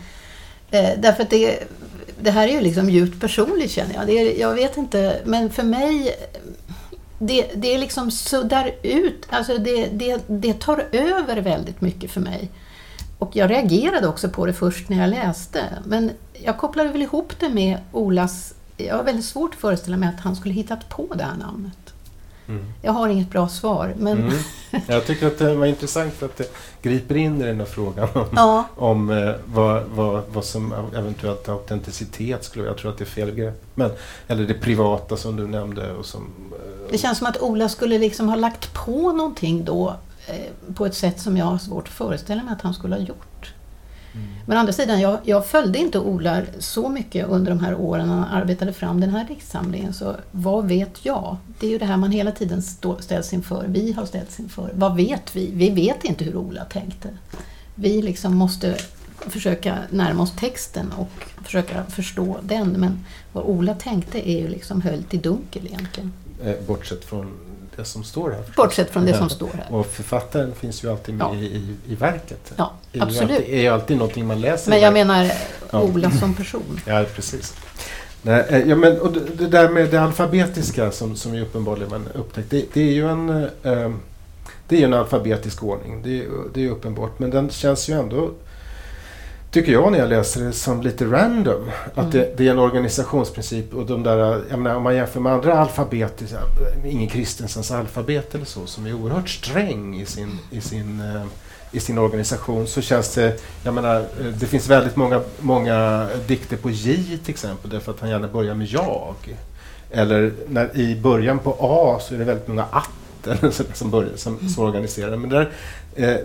Eh, 0.70 0.90
därför 0.98 1.22
att 1.22 1.30
det, 1.30 1.58
det 2.20 2.30
här 2.30 2.48
är 2.48 2.52
ju 2.52 2.60
liksom 2.60 2.90
djupt 2.90 3.20
personligt 3.20 3.70
känner 3.70 3.94
jag. 3.94 4.06
Det 4.06 4.12
är, 4.12 4.40
jag 4.40 4.54
vet 4.54 4.76
inte, 4.76 5.20
men 5.24 5.50
för 5.50 5.62
mig... 5.62 6.16
Det, 7.24 7.50
det 7.54 7.74
är 7.74 7.78
liksom 7.78 8.10
suddar 8.10 8.70
ut, 8.82 9.26
alltså 9.30 9.58
det, 9.58 9.86
det, 9.86 10.20
det 10.26 10.60
tar 10.60 10.84
över 10.92 11.36
väldigt 11.36 11.80
mycket 11.80 12.10
för 12.10 12.20
mig. 12.20 12.50
Och 13.22 13.36
jag 13.36 13.50
reagerade 13.50 14.08
också 14.08 14.28
på 14.28 14.46
det 14.46 14.52
först 14.52 14.88
när 14.88 15.00
jag 15.00 15.10
läste. 15.10 15.78
Men 15.84 16.10
jag 16.32 16.58
kopplade 16.58 16.88
väl 16.88 17.02
ihop 17.02 17.32
det 17.40 17.48
med 17.48 17.78
Olas... 17.92 18.54
Jag 18.76 18.96
har 18.96 19.04
väldigt 19.04 19.24
svårt 19.24 19.54
att 19.54 19.60
föreställa 19.60 19.96
mig 19.96 20.08
att 20.08 20.20
han 20.20 20.36
skulle 20.36 20.54
hittat 20.54 20.88
på 20.88 21.14
det 21.14 21.24
här 21.24 21.36
namnet. 21.36 21.94
Mm. 22.48 22.64
Jag 22.82 22.92
har 22.92 23.08
inget 23.08 23.30
bra 23.30 23.48
svar, 23.48 23.94
men 23.98 24.18
Mm. 24.18 24.82
Jag 24.86 25.06
tycker 25.06 25.26
att 25.26 25.38
det 25.38 25.54
var 25.54 25.66
intressant 25.66 26.22
att 26.22 26.36
det 26.36 26.54
griper 26.82 27.16
in 27.16 27.42
i 27.42 27.44
den 27.44 27.58
här 27.58 27.66
frågan 27.66 28.08
om, 28.14 28.26
ja, 28.36 28.64
om 28.76 29.10
eh, 29.10 29.34
vad, 29.44 29.82
vad, 29.82 30.22
vad 30.32 30.44
som 30.44 30.72
eventuellt 30.96 31.48
autenticitet 31.48 32.44
skulle 32.44 32.64
Jag 32.64 32.78
tror 32.78 32.90
att 32.90 32.98
det 32.98 33.04
är 33.04 33.06
fel 33.06 33.32
begrepp. 33.32 33.62
Men, 33.74 33.90
eller 34.26 34.44
det 34.44 34.54
privata 34.54 35.16
som 35.16 35.36
du 35.36 35.46
nämnde. 35.46 35.92
Och 35.92 36.06
som, 36.06 36.22
eh, 36.52 36.90
det 36.90 36.98
känns 36.98 37.18
som 37.18 37.26
att 37.26 37.42
Ola 37.42 37.68
skulle 37.68 37.98
liksom 37.98 38.28
ha 38.28 38.36
lagt 38.36 38.74
på 38.74 39.12
någonting 39.12 39.64
då 39.64 39.96
på 40.74 40.86
ett 40.86 40.94
sätt 40.94 41.20
som 41.20 41.36
jag 41.36 41.44
har 41.44 41.58
svårt 41.58 41.88
att 41.88 41.94
föreställa 41.94 42.42
mig 42.42 42.52
att 42.52 42.62
han 42.62 42.74
skulle 42.74 42.94
ha 42.94 43.02
gjort. 43.02 43.54
Mm. 44.14 44.26
Men 44.46 44.56
å 44.56 44.60
andra 44.60 44.72
sidan, 44.72 45.00
jag, 45.00 45.18
jag 45.24 45.46
följde 45.46 45.78
inte 45.78 45.98
Ola 45.98 46.42
så 46.58 46.88
mycket 46.88 47.28
under 47.28 47.50
de 47.50 47.60
här 47.60 47.74
åren 47.74 48.08
när 48.08 48.14
han 48.14 48.24
arbetade 48.24 48.72
fram 48.72 49.00
den 49.00 49.10
här 49.10 49.24
diktsamlingen. 49.28 49.92
Så 49.92 50.16
vad 50.30 50.66
vet 50.68 51.04
jag? 51.04 51.36
Det 51.60 51.66
är 51.66 51.70
ju 51.70 51.78
det 51.78 51.84
här 51.84 51.96
man 51.96 52.10
hela 52.10 52.32
tiden 52.32 52.62
stå, 52.62 52.98
ställs 53.00 53.32
inför. 53.32 53.64
Vi 53.68 53.92
har 53.92 54.06
ställts 54.06 54.40
inför. 54.40 54.70
Vad 54.74 54.96
vet 54.96 55.36
vi? 55.36 55.50
Vi 55.54 55.70
vet 55.70 56.04
inte 56.04 56.24
hur 56.24 56.36
Ola 56.36 56.64
tänkte. 56.64 57.08
Vi 57.74 58.02
liksom 58.02 58.36
måste 58.36 58.76
försöka 59.26 59.78
närma 59.90 60.22
oss 60.22 60.32
texten 60.36 60.92
och 60.92 61.10
försöka 61.44 61.84
förstå 61.84 62.38
den. 62.42 62.68
Men 62.68 63.04
vad 63.32 63.44
Ola 63.44 63.74
tänkte 63.74 64.30
är 64.30 64.40
ju 64.40 64.48
liksom 64.48 64.80
höljt 64.82 65.14
i 65.14 65.16
dunkel 65.16 65.66
egentligen. 65.66 66.12
eh, 66.44 66.54
bortsett 66.66 67.04
från 67.04 67.32
det 67.76 67.84
som 67.84 68.04
står 68.04 68.30
här. 68.30 68.38
förstås. 68.42 68.56
Bortsett 68.56 68.90
från 68.90 69.04
det 69.04 69.10
Ja. 69.10 69.18
som 69.18 69.28
står 69.30 69.50
här. 69.54 69.66
Och 69.76 69.86
författaren 69.86 70.52
finns 70.54 70.84
ju 70.84 70.90
alltid 70.90 71.14
med 71.14 71.26
Ja. 71.26 71.34
i, 71.34 71.74
i, 71.88 71.94
verket. 71.94 72.52
Ja, 72.56 72.72
Det 72.92 72.98
är 72.98 73.02
ju 73.02 73.08
absolut. 73.08 73.30
alltid, 73.38 73.54
är 73.54 73.60
ju 73.60 73.68
alltid 73.68 73.96
någonting 73.96 74.26
man 74.26 74.40
läser. 74.40 74.70
Men 74.70 74.80
jag 74.80 74.92
menar 74.92 75.32
Ja. 75.70 75.80
Ola 75.82 76.10
som 76.10 76.34
person. 76.34 76.80
Ja, 76.86 77.04
precis. 77.14 77.54
Nej, 78.22 78.44
eh, 78.48 78.58
ja, 78.68 78.76
men, 78.76 79.00
och 79.00 79.12
det, 79.12 79.20
det 79.20 79.46
där 79.46 79.68
med 79.68 79.90
det 79.90 80.02
alfabetiska 80.02 80.90
som, 80.92 81.16
som 81.16 81.34
ju 81.34 81.42
uppenbarligen 81.42 82.08
upptäckt. 82.14 82.50
Det, 82.50 82.64
det 82.72 82.80
är 82.80 82.92
ju 82.92 83.08
en, 83.10 83.28
eh, 83.62 83.90
det 84.68 84.80
är 84.82 84.84
en 84.84 84.94
alfabetisk 84.94 85.62
ordning. 85.62 86.02
Det, 86.02 86.18
är- 86.22 86.28
det 86.54 86.64
är 86.64 86.70
uppenbart. 86.70 87.18
Men 87.18 87.30
den 87.30 87.50
känns 87.50 87.88
ju 87.88 87.94
ändå, 87.94 88.30
tycker 89.52 89.72
jag 89.72 89.92
när 89.92 89.98
jag 89.98 90.08
läser 90.08 90.44
det, 90.44 90.52
som 90.52 90.82
lite 90.82 91.04
random. 91.04 91.70
Att 91.94 91.98
Mm. 91.98 92.10
det, 92.10 92.36
det 92.36 92.46
är 92.46 92.50
en 92.50 92.58
organisationsprincip. 92.58 93.74
Och 93.74 93.86
de 93.86 94.02
där, 94.02 94.42
jag 94.50 94.58
menar, 94.58 94.76
om 94.76 94.82
man 94.82 94.94
jämför 94.96 95.20
med 95.20 95.32
andra 95.32 95.58
alfabet, 95.58 96.22
Ingen 96.84 97.08
Kristensens 97.08 97.70
alfabet 97.70 98.34
eller 98.34 98.44
så, 98.44 98.66
som 98.66 98.86
är 98.86 98.92
oerhört 98.92 99.28
sträng 99.28 100.00
i 100.00 100.06
sin, 100.06 100.38
i 100.50 100.60
sin 100.60 101.00
eh, 101.00 101.22
i 101.74 101.80
sin 101.80 101.98
organisation 101.98 102.66
så 102.66 102.80
känns 102.80 103.14
det, 103.14 103.40
jag 103.64 103.74
menar, 103.74 103.96
eh, 104.00 104.26
det 104.26 104.46
finns 104.46 104.68
väldigt 104.68 104.96
många, 104.96 105.20
många 105.40 106.08
dikter 106.26 106.56
på 106.56 106.70
J 106.70 107.18
till 107.24 107.30
exempel 107.30 107.70
därför 107.70 107.92
att 107.92 108.00
han 108.00 108.10
gärna 108.10 108.28
börjar 108.28 108.54
med 108.54 108.66
jag. 108.66 109.14
Eller 109.90 110.32
när, 110.48 110.76
i 110.76 111.00
början 111.00 111.38
på 111.38 111.56
A 111.60 112.00
så 112.00 112.14
är 112.14 112.18
det 112.18 112.24
väldigt 112.24 112.48
många 112.48 112.64
att 112.70 112.90
så- 113.52 113.64
som, 113.74 113.90
börjar, 113.90 114.16
som, 114.16 114.48
som 114.48 114.64
organiserar. 114.64 115.16
Men 115.16 115.30
där, 115.30 115.50
eh, 115.94 116.16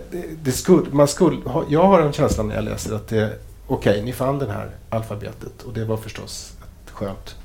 det, 0.42 0.52
skulle, 0.52 0.90
man 0.90 1.08
skulle, 1.08 1.36
jag 1.68 1.82
har 1.86 2.00
en 2.00 2.12
känsla 2.12 2.42
när 2.42 2.54
jag 2.54 2.64
läser 2.64 2.94
att 2.94 3.08
det, 3.08 3.38
okej, 3.66 4.02
ni 4.02 4.12
fann 4.12 4.38
det 4.38 4.52
här 4.52 4.70
alfabetet 4.90 5.62
och 5.62 5.72
det 5.72 5.84
var 5.84 5.96
förstås 5.96 6.52
skönt. 6.92 7.36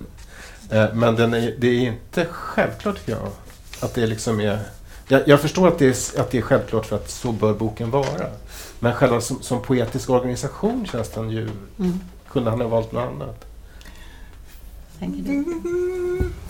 Eh, 0.69 0.93
men 0.93 1.15
den 1.15 1.33
är, 1.33 1.55
det 1.59 1.67
är 1.67 1.79
inte 1.87 2.25
självklart 2.31 2.95
tycker 2.97 3.11
jag 3.11 3.29
att 3.79 3.93
det 3.93 4.07
liksom 4.07 4.39
är 4.39 4.59
jag, 5.07 5.27
jag 5.27 5.41
förstår 5.41 5.67
att 5.67 5.79
det, 5.79 5.85
är, 5.85 6.21
att 6.21 6.31
det 6.31 6.37
är 6.37 6.41
självklart 6.41 6.85
för 6.85 6.95
att 6.95 7.09
så 7.09 7.31
bör 7.31 7.53
boken 7.53 7.91
vara. 7.91 8.27
Men 8.79 8.93
själva 8.93 9.21
som, 9.21 9.41
som 9.41 9.61
poetisk 9.61 10.09
organisation 10.09 10.85
känns 10.91 11.09
den 11.09 11.29
ju... 11.29 11.49
Mm. 11.79 11.99
Kunde 12.29 12.49
han 12.49 12.61
ha 12.61 12.67
valt 12.67 12.91
något 12.91 13.03
annat? 13.07 13.45
Tänker 14.99 15.23
du? 15.23 15.43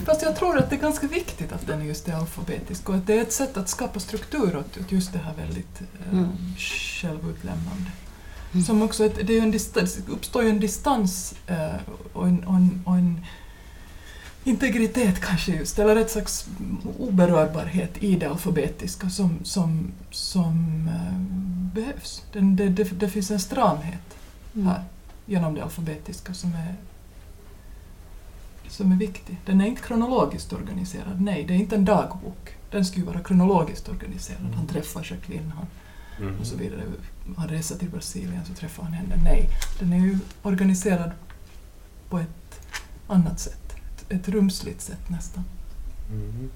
Fast 0.06 0.22
jag 0.22 0.36
tror 0.36 0.58
att 0.58 0.70
det 0.70 0.76
är 0.76 0.80
ganska 0.80 1.08
viktigt 1.08 1.52
att 1.52 1.68
den 1.68 1.86
just 1.86 2.08
är 2.08 2.14
alfabetisk 2.14 2.90
och 2.90 2.96
att 2.96 3.08
det 3.08 3.18
är 3.18 3.22
ett 3.22 3.34
sätt 3.34 3.58
att 3.58 3.70
skapa 3.70 4.00
struktur 4.00 4.58
åt 4.58 4.92
just 4.92 5.14
det 5.14 5.20
här 5.20 5.34
väldigt 5.34 5.82
eh, 5.82 6.14
Mm. 6.14 6.30
självutlämnande. 6.58 7.92
Mm. 8.54 8.66
Som 8.66 8.82
också 8.82 9.06
ett, 9.06 9.28
det 9.28 9.38
är 9.38 9.52
distans, 9.52 9.96
det 9.96 10.12
uppstår 10.12 10.44
ju 10.44 10.50
en 10.50 10.60
distans 10.60 11.34
eh, 11.48 11.76
och, 12.14 12.28
en, 12.28 12.44
och, 12.44 12.56
en, 12.56 12.84
och 12.86 12.96
en 12.96 13.26
integritet 14.44 15.20
kanske 15.22 15.52
just, 15.52 15.80
eller 15.80 15.96
ett 15.96 16.12
slags 16.12 16.46
oberörbarhet 17.00 18.04
i 18.04 18.16
det 18.16 18.26
alfabetiska 18.30 19.10
som, 19.10 19.40
som, 19.44 19.92
som 20.12 20.88
eh, 20.88 21.18
behövs. 21.76 22.24
Den, 22.34 22.56
det, 22.56 22.70
det, 22.70 22.84
det 22.84 23.10
finns 23.10 23.32
en 23.32 23.40
stramhet 23.40 24.00
Mm. 24.56 24.68
här 24.68 24.84
genom 25.26 25.56
det 25.56 25.64
alfabetiska 25.64 26.34
som 26.34 26.54
är 26.54 26.76
som 28.74 28.92
är 28.92 28.96
viktig. 28.96 29.38
Den 29.46 29.62
är 29.62 29.66
inte 29.66 29.82
kronologiskt 29.82 30.54
organiserad, 30.54 31.22
nej, 31.22 31.46
det 31.48 31.54
är 31.54 31.58
inte 31.58 31.76
en 31.76 31.86
dagbok. 31.86 32.56
Den 32.72 32.86
skulle 32.86 33.06
vara 33.06 33.20
kronologiskt 33.20 33.90
organiserad. 33.90 34.54
Han 34.56 34.68
träffar 34.68 35.08
Jacqueline 35.12 35.54
han, 35.56 35.66
Mm. 36.20 36.40
och 36.40 36.46
så 36.46 36.56
vidare. 36.56 36.84
Han 37.38 37.48
reser 37.48 37.78
till 37.78 37.90
Brasilien 37.90 38.46
så 38.46 38.54
träffar 38.54 38.84
han 38.84 38.94
henne. 38.94 39.16
Nej, 39.24 39.50
den 39.80 39.94
är 39.94 39.98
ju 39.98 40.18
organiserad 40.42 41.12
på 42.10 42.18
ett 42.20 42.62
annat 43.08 43.40
sätt. 43.40 43.76
Ett, 43.76 44.12
ett 44.12 44.28
rumsligt 44.30 44.82
sätt 44.82 45.10
nästan. 45.10 45.44
Mm. 46.12 46.50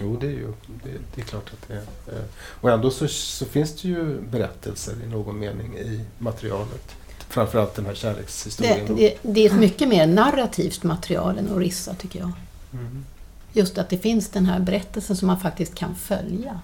Jo, 0.00 0.16
det 0.20 0.26
är 0.26 0.30
ju 0.30 0.52
det, 0.84 0.90
det 1.14 1.20
är 1.20 1.24
klart 1.24 1.50
att 1.52 1.68
det 1.68 1.74
är. 1.74 2.24
Och 2.36 2.70
ändå 2.70 2.90
så, 2.90 3.08
så 3.08 3.44
finns 3.44 3.82
det 3.82 3.88
ju 3.88 4.20
berättelser 4.20 5.02
i 5.04 5.06
någon 5.06 5.38
mening 5.38 5.76
i 5.76 6.04
materialet. 6.18 6.96
Framförallt 7.34 7.74
den 7.74 7.84
här 7.84 7.92
Det, 7.92 7.98
kärlekshistorien. 7.98 8.86
då. 8.88 8.94
det, 8.94 9.14
det 9.22 9.40
är 9.40 9.50
ett 9.50 9.58
mycket 9.58 9.88
mer 9.88 10.06
narrativt 10.06 10.82
material 10.82 11.38
än 11.38 11.52
Orissa 11.52 11.94
tycker 11.94 12.18
jag. 12.18 12.32
Mm. 12.72 13.04
Just 13.52 13.78
att 13.78 13.88
det 13.88 13.98
finns 13.98 14.28
den 14.28 14.46
här 14.46 14.60
berättelsen 14.60 15.16
som 15.16 15.26
man 15.26 15.40
faktiskt 15.40 15.74
kan 15.74 15.94
följa. 15.94 16.60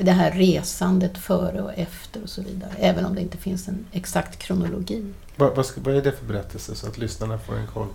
Det 0.00 0.10
här 0.12 0.30
resandet 0.30 1.18
före 1.18 1.62
och 1.62 1.72
efter 1.74 2.22
och 2.22 2.28
så 2.28 2.42
vidare. 2.42 2.70
Även 2.78 3.04
om 3.04 3.14
det 3.14 3.20
inte 3.20 3.38
finns 3.38 3.68
en 3.68 3.86
exakt 3.92 4.38
kronologi. 4.38 5.04
Vad, 5.36 5.56
vad, 5.56 5.66
vad 5.76 5.96
är 5.96 6.02
det 6.02 6.12
för 6.12 6.24
berättelse 6.24 6.74
så 6.74 6.86
att 6.86 6.98
lyssnarna 6.98 7.38
får 7.38 7.56
en 7.56 7.66
koll? 7.66 7.88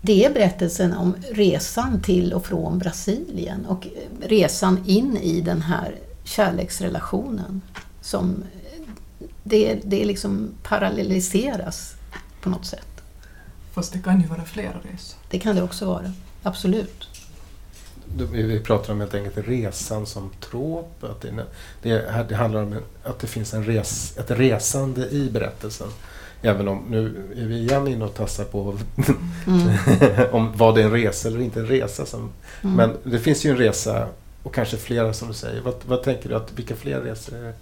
Det 0.00 0.24
är 0.24 0.32
berättelsen 0.32 0.92
om 0.92 1.14
resan 1.30 2.02
till 2.02 2.32
och 2.32 2.46
från 2.46 2.78
Brasilien 2.78 3.66
och 3.66 3.86
resan 4.20 4.78
in 4.86 5.16
i 5.16 5.40
den 5.40 5.62
här 5.62 5.94
kärleksrelationen. 6.24 7.60
Som 8.00 8.44
det, 9.48 9.78
det 9.84 10.04
liksom 10.04 10.50
parallelliseras 10.62 11.94
på 12.42 12.50
något 12.50 12.66
sätt. 12.66 12.86
Fast 13.72 13.92
det 13.92 13.98
kan 13.98 14.20
ju 14.20 14.26
vara 14.26 14.44
flera 14.44 14.72
resor. 14.92 15.18
Det 15.30 15.38
kan 15.38 15.56
det 15.56 15.62
också 15.62 15.86
vara. 15.86 16.12
Absolut. 16.42 17.08
Vi 18.32 18.60
pratar 18.60 18.92
om 18.92 19.00
helt 19.00 19.14
enkelt 19.14 19.48
resan 19.48 20.06
som 20.06 20.30
trop. 20.40 21.04
Att 21.04 21.20
det, 21.20 21.44
det, 21.82 22.10
här- 22.10 22.26
det 22.28 22.34
handlar 22.34 22.62
om 22.62 22.76
att 23.04 23.18
det 23.18 23.26
finns 23.26 23.54
en 23.54 23.64
res, 23.64 24.18
ett 24.18 24.30
resande 24.30 25.08
i 25.08 25.30
berättelsen. 25.30 25.88
Även 26.42 26.68
om 26.68 26.84
nu 26.90 27.24
är 27.36 27.44
vi 27.46 27.58
igen 27.58 27.88
inne 27.88 28.04
och 28.04 28.14
tassar 28.14 28.44
på 28.44 28.78
Mm. 29.46 29.68
om 30.32 30.52
vad 30.56 30.74
det 30.74 30.80
är 30.80 30.84
en 30.84 30.92
resa 30.92 31.28
eller 31.28 31.40
inte 31.40 31.60
en 31.60 31.66
resa. 31.66 32.06
Som, 32.06 32.30
Mm. 32.62 32.76
Men 32.76 32.96
det 33.12 33.18
finns 33.18 33.44
ju 33.46 33.50
en 33.50 33.56
resa 33.56 34.08
och 34.42 34.54
kanske 34.54 34.76
flera 34.76 35.12
som 35.14 35.28
du 35.28 35.34
säger. 35.34 35.60
Vad, 35.62 35.74
vad 35.86 36.02
tänker 36.02 36.28
du 36.28 36.34
att 36.34 36.52
vilka 36.52 36.76
fler 36.76 37.00
resor 37.00 37.36
är 37.36 37.42
det? 37.42 37.52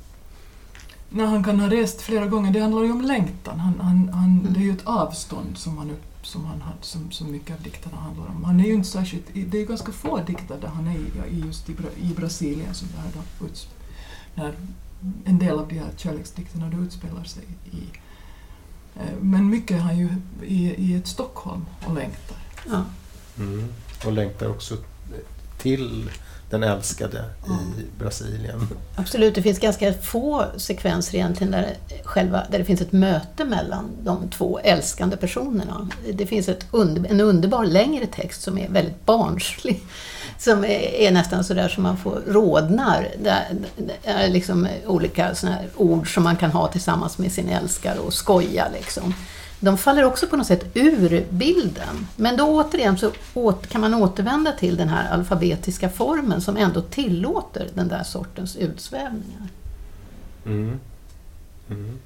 När 1.17 1.27
han 1.27 1.45
kan 1.45 1.61
ha 1.61 1.71
rest 1.71 2.01
flera 2.01 2.27
gånger, 2.27 2.53
det 2.53 2.61
handlar 2.61 2.83
ju 2.83 2.93
om 2.93 3.01
längtan. 3.03 3.61
Han, 3.61 3.81
han, 3.81 4.09
han, 4.13 4.37
Mm. 4.47 4.53
Det 4.53 4.61
är 4.61 4.65
ju 4.65 4.73
ett 4.73 4.87
avstånd 4.87 5.59
som, 5.59 5.79
han, 5.79 5.97
som, 6.23 6.45
han 6.45 6.63
har, 6.63 6.75
som, 6.81 7.11
som 7.11 7.31
mycket 7.33 7.57
av 7.57 7.63
dikterna 7.63 7.97
handlar 7.97 8.27
om. 8.27 8.45
Han 8.45 8.61
är 8.61 8.65
ju 8.65 8.75
inte 8.75 8.89
särskilt, 8.89 9.25
det 9.35 9.57
är 9.57 9.61
ju 9.61 9.67
ganska 9.67 9.93
få 9.93 10.21
dikter 10.27 10.59
där 10.61 10.69
han 10.69 10.87
är 10.87 10.95
i, 10.95 11.37
i 11.37 11.41
just 11.47 11.71
i, 11.71 11.73
i 11.97 12.15
Brasilien 12.17 12.75
som 12.75 12.89
det 12.89 13.01
här 13.01 13.11
då 13.15 13.47
när 14.35 14.55
en 15.25 15.39
del 15.39 15.59
av 15.59 15.69
de 15.69 15.79
här 15.79 15.91
kärleksdikterna 15.97 16.69
då 16.69 16.79
utspelar 16.79 17.25
sig 17.25 17.45
i. 17.73 17.83
Eh, 18.97 19.17
Men 19.21 19.51
mycket 19.51 19.77
är 19.77 19.81
han 19.81 19.99
ju 19.99 20.09
i, 20.43 20.75
i 20.75 20.95
ett 20.95 21.07
Stockholm 21.07 21.65
och 21.87 21.95
längtar. 21.95 22.39
Ja. 22.69 22.85
Mm. 23.39 23.69
Och 24.07 24.13
längtar 24.13 24.49
också 24.49 24.77
till 25.59 26.11
den 26.51 26.63
älskade 26.63 27.25
i 27.79 27.99
Brasilien. 27.99 28.69
Absolut, 28.97 29.35
det 29.35 29.43
finns 29.43 29.59
ganska 29.59 29.93
få 29.93 30.45
sekvenser 30.57 31.15
egentligen 31.15 31.51
där, 31.51 31.75
själva, 32.05 32.43
där 32.51 32.59
det 32.59 32.65
finns 32.65 32.81
ett 32.81 32.93
möte 32.93 33.45
mellan 33.45 33.91
de 34.03 34.29
två 34.31 34.59
älskande 34.59 35.17
personerna. 35.17 35.89
Det 36.13 36.27
finns 36.27 36.49
ett 36.49 36.67
under, 36.71 37.11
en 37.11 37.21
underbar 37.21 37.65
längre 37.65 38.07
text 38.07 38.43
som 38.43 38.59
är 38.59 38.69
väldigt 38.69 39.07
barnslig. 39.07 39.83
Som 40.39 40.65
är, 40.65 40.95
är 40.95 41.11
nästan 41.11 41.45
sådär 41.45 41.69
som 41.69 41.83
man 41.83 41.97
får 41.97 42.23
rodnar. 42.27 43.09
Där, 43.23 43.45
det 43.77 44.11
är 44.11 44.29
liksom 44.29 44.69
olika 44.87 45.35
såna 45.35 45.57
ord 45.77 46.15
som 46.15 46.23
man 46.23 46.37
kan 46.37 46.51
ha 46.51 46.69
tillsammans 46.69 47.19
med 47.19 47.33
sin 47.33 47.49
älskare 47.49 47.99
och 47.99 48.13
skoja 48.13 48.69
liksom. 48.73 49.15
De 49.61 49.79
faller 49.79 50.05
också 50.05 50.27
på 50.27 50.37
något 50.37 50.47
sätt 50.47 50.67
ur 50.75 51.27
bilden. 51.31 52.07
Men 52.17 52.37
då 52.37 52.45
återigen 52.45 52.99
så 52.99 53.13
kan 53.69 53.81
man 53.81 53.95
återvända 53.95 54.53
till 54.53 54.77
den 54.77 54.89
här 54.89 55.13
alfabetiska 55.13 55.89
formen 55.89 56.41
som 56.41 56.57
ändå 56.57 56.81
tillåter 56.81 57.69
den 57.75 57.89
där 57.89 58.03
sortens 58.03 58.57
utsvävningar. 58.57 59.49
Mm. 60.47 60.81
Mm. 61.71 61.99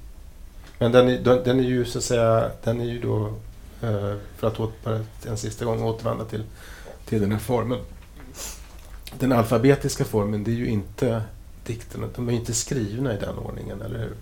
Men 0.79 0.93
den 0.93 1.09
är, 1.09 1.45
den 1.45 1.61
är 1.61 1.65
ju 1.65 1.85
så 1.85 1.99
att 1.99 2.05
säga, 2.05 2.51
den 2.65 2.81
är 2.81 2.85
ju 2.85 3.01
då, 3.01 3.27
eh, 3.83 4.15
för 4.37 4.47
att 4.47 4.61
åt, 4.61 4.85
bara 4.85 5.01
en 5.27 5.37
sista 5.37 5.65
gång 5.65 5.83
återvända 5.83 6.25
till, 6.25 6.45
till 7.05 7.21
den 7.21 7.33
här 7.33 7.39
formen. 7.39 7.79
Den 9.19 9.33
alfabetiska 9.33 10.05
formen, 10.05 10.45
det 10.45 10.51
är 10.51 10.57
ju 10.57 10.69
inte 10.69 11.23
dikterna, 11.67 12.07
de 12.17 12.29
är 12.29 12.33
ju 12.33 12.39
inte 12.39 12.55
skrivna 12.55 13.15
i 13.15 13.17
den 13.17 13.39
ordningen, 13.39 13.83
eller 13.83 13.99
hur? 13.99 14.15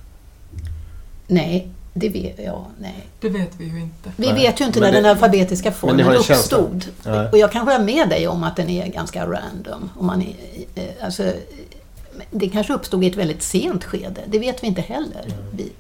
Nej, 1.27 1.71
det 1.99 2.09
vet 2.09 2.39
jag. 2.45 2.65
Nej. 2.81 3.07
Det 3.21 3.29
vet 3.29 3.51
vi 3.61 3.65
ju 3.65 3.81
inte. 3.81 4.13
Vi 4.17 4.27
Nej, 4.27 4.35
vet 4.35 4.61
ju 4.61 4.65
inte 4.65 4.81
men 4.81 4.87
när 4.89 4.93
det- 5.01 5.03
den 5.09 5.11
alfabetiska 5.11 5.73
formen 5.73 6.07
uppstod. 6.17 6.85
Nej. 7.05 7.29
Och 7.33 7.39
jag 7.39 7.53
kan 7.53 7.67
hålla 7.67 7.79
med 7.79 8.09
dig 8.09 8.29
om 8.29 8.45
att 8.45 8.57
den 8.57 8.69
är 8.69 8.87
ganska 8.87 9.27
random. 9.27 9.91
Om 9.99 10.07
man 10.07 10.23
är, 10.23 10.35
eh, 10.75 11.05
alltså, 11.05 11.25
eh, 11.25 11.33
det 12.31 12.49
kanske 12.49 12.73
uppstod 12.73 13.05
i 13.05 13.07
ett 13.07 13.17
väldigt 13.17 13.43
sent 13.43 13.85
skede. 13.85 14.21
Det 14.27 14.39
vet 14.39 14.63
vi 14.63 14.67
inte 14.67 14.81
heller. 14.81 15.25
Nej. 15.27 15.37
Vi, 15.53 15.73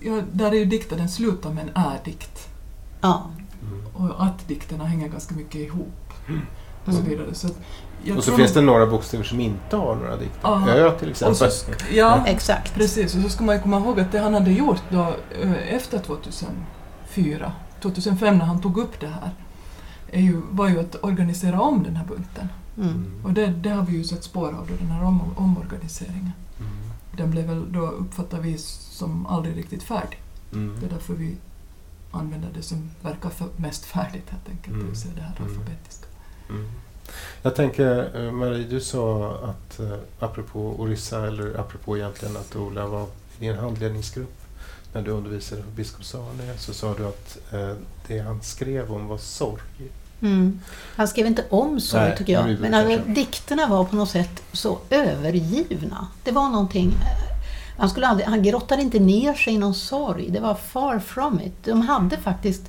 Ja, 0.00 0.22
där 0.32 0.46
är 0.46 0.54
ju 0.54 0.64
dikten, 0.64 0.98
den 0.98 1.08
slutar 1.08 1.50
med 1.50 1.64
en 1.64 1.82
är-dikt. 1.84 2.48
ja. 3.00 3.30
Mm. 3.62 3.86
Och 4.12 4.24
att-dikterna 4.24 4.84
hänger 4.84 5.08
ganska 5.08 5.34
mycket 5.34 5.60
ihop. 5.60 6.12
Och 6.84 6.92
så 6.92 6.98
Mm. 6.98 7.10
vidare. 7.10 7.34
Så 7.34 7.46
att 7.46 7.56
Och 8.16 8.24
så 8.24 8.32
finns 8.32 8.52
det 8.52 8.60
några 8.60 8.86
bokstäver 8.86 9.24
som 9.24 9.40
inte 9.40 9.76
har 9.76 9.94
några 9.96 10.16
dikter. 10.16 10.38
Ja. 10.42 10.68
Ö 10.68 10.90
till 10.98 11.10
exempel. 11.10 11.50
så, 11.50 11.70
Ja, 11.92 12.26
Exakt. 12.26 12.74
precis. 12.74 13.14
Och 13.14 13.22
så 13.22 13.28
ska 13.28 13.44
man 13.44 13.54
ju 13.56 13.62
komma 13.62 13.78
ihåg 13.78 14.00
att 14.00 14.12
det 14.12 14.18
han 14.18 14.34
hade 14.34 14.52
gjort 14.52 14.82
då 14.90 15.14
efter 15.68 15.98
2004, 15.98 17.52
2005 17.82 18.38
när 18.38 18.44
han 18.44 18.60
tog 18.62 18.78
upp 18.78 19.00
det 19.00 19.06
här, 19.08 19.30
är 20.12 20.20
ju, 20.20 20.42
var 20.50 20.68
ju 20.68 20.80
att 20.80 21.04
organisera 21.04 21.60
om 21.60 21.82
den 21.82 21.96
här 21.96 22.04
bunten. 22.06 22.48
Mm. 22.78 23.04
Och 23.24 23.32
det, 23.32 23.46
det 23.46 23.70
har 23.70 23.82
vi 23.82 23.92
ju 23.96 24.04
sett 24.04 24.24
spår 24.24 24.48
av, 24.48 24.66
då, 24.68 24.74
den 24.78 24.86
här 24.90 25.04
om, 25.04 25.20
omorganiseringen. 25.36 26.32
Mm. 26.60 26.72
Den 27.16 27.30
blev 27.30 27.44
väl 27.46 27.72
då, 27.72 27.86
uppfattar 27.86 28.40
vi 28.40 28.58
som 28.58 29.26
aldrig 29.26 29.56
riktigt 29.56 29.82
färdig. 29.82 30.22
Mm. 30.52 30.76
Det 30.80 30.86
är 30.86 30.90
därför 30.90 31.14
vi 31.14 31.36
använder 32.10 32.48
det 32.54 32.62
som 32.62 32.90
verkar 33.02 33.28
för, 33.30 33.48
mest 33.56 33.84
färdigt 33.84 34.30
helt 34.30 34.48
enkelt, 34.48 34.66
Mm. 34.68 34.80
det 34.80 34.86
vill 34.86 35.00
säga 35.00 35.14
det 35.14 35.20
här 35.20 35.36
Mm. 35.38 35.48
alfabetiska. 35.48 36.06
Jag 37.42 37.54
tänker, 37.54 38.10
eh, 38.16 38.32
Marie, 38.32 38.66
du 38.70 38.80
sa 38.80 39.34
att 39.42 39.80
eh, 39.80 39.98
apropå 40.18 40.74
Orissa, 40.78 41.26
eller 41.26 41.60
apropå 41.60 41.96
egentligen 41.96 42.36
att 42.36 42.56
Ola 42.56 42.86
var 42.86 43.02
i 43.38 43.40
din 43.40 43.56
handledningsgrupp 43.56 44.36
när 44.92 45.02
du 45.02 45.10
undervisade 45.10 45.62
på 45.62 45.70
Biskopsarne, 45.70 46.58
så 46.58 46.74
sa 46.74 46.94
du 46.94 47.06
att 47.06 47.38
eh, 47.52 47.72
det 48.06 48.18
han 48.18 48.42
skrev 48.42 48.92
om 48.92 49.06
var 49.06 49.18
sorg. 49.18 49.90
Mm. 50.22 50.60
Han 50.96 51.08
skrev 51.08 51.26
inte 51.26 51.44
om 51.50 51.80
sorg 51.80 52.02
Nej, 52.02 52.16
tycker 52.18 52.32
jag. 52.32 52.60
Men 52.60 52.74
alltså, 52.74 53.08
dikterna 53.08 53.66
var 53.66 53.84
på 53.84 53.96
något 53.96 54.10
sätt 54.10 54.42
så 54.52 54.78
övergivna. 54.90 56.06
Det 56.24 56.30
var 56.30 56.48
någonting... 56.48 56.92
Han, 57.78 57.90
skulle 57.90 58.06
aldrig, 58.06 58.28
han 58.28 58.42
grottade 58.42 58.82
inte 58.82 58.98
ner 58.98 59.34
sig 59.34 59.54
i 59.54 59.58
någon 59.58 59.74
sorg. 59.74 60.30
Det 60.30 60.40
var 60.40 60.54
far 60.54 60.98
from 60.98 61.40
it. 61.40 61.64
De 61.64 61.82
hade 61.82 62.16
faktiskt, 62.16 62.62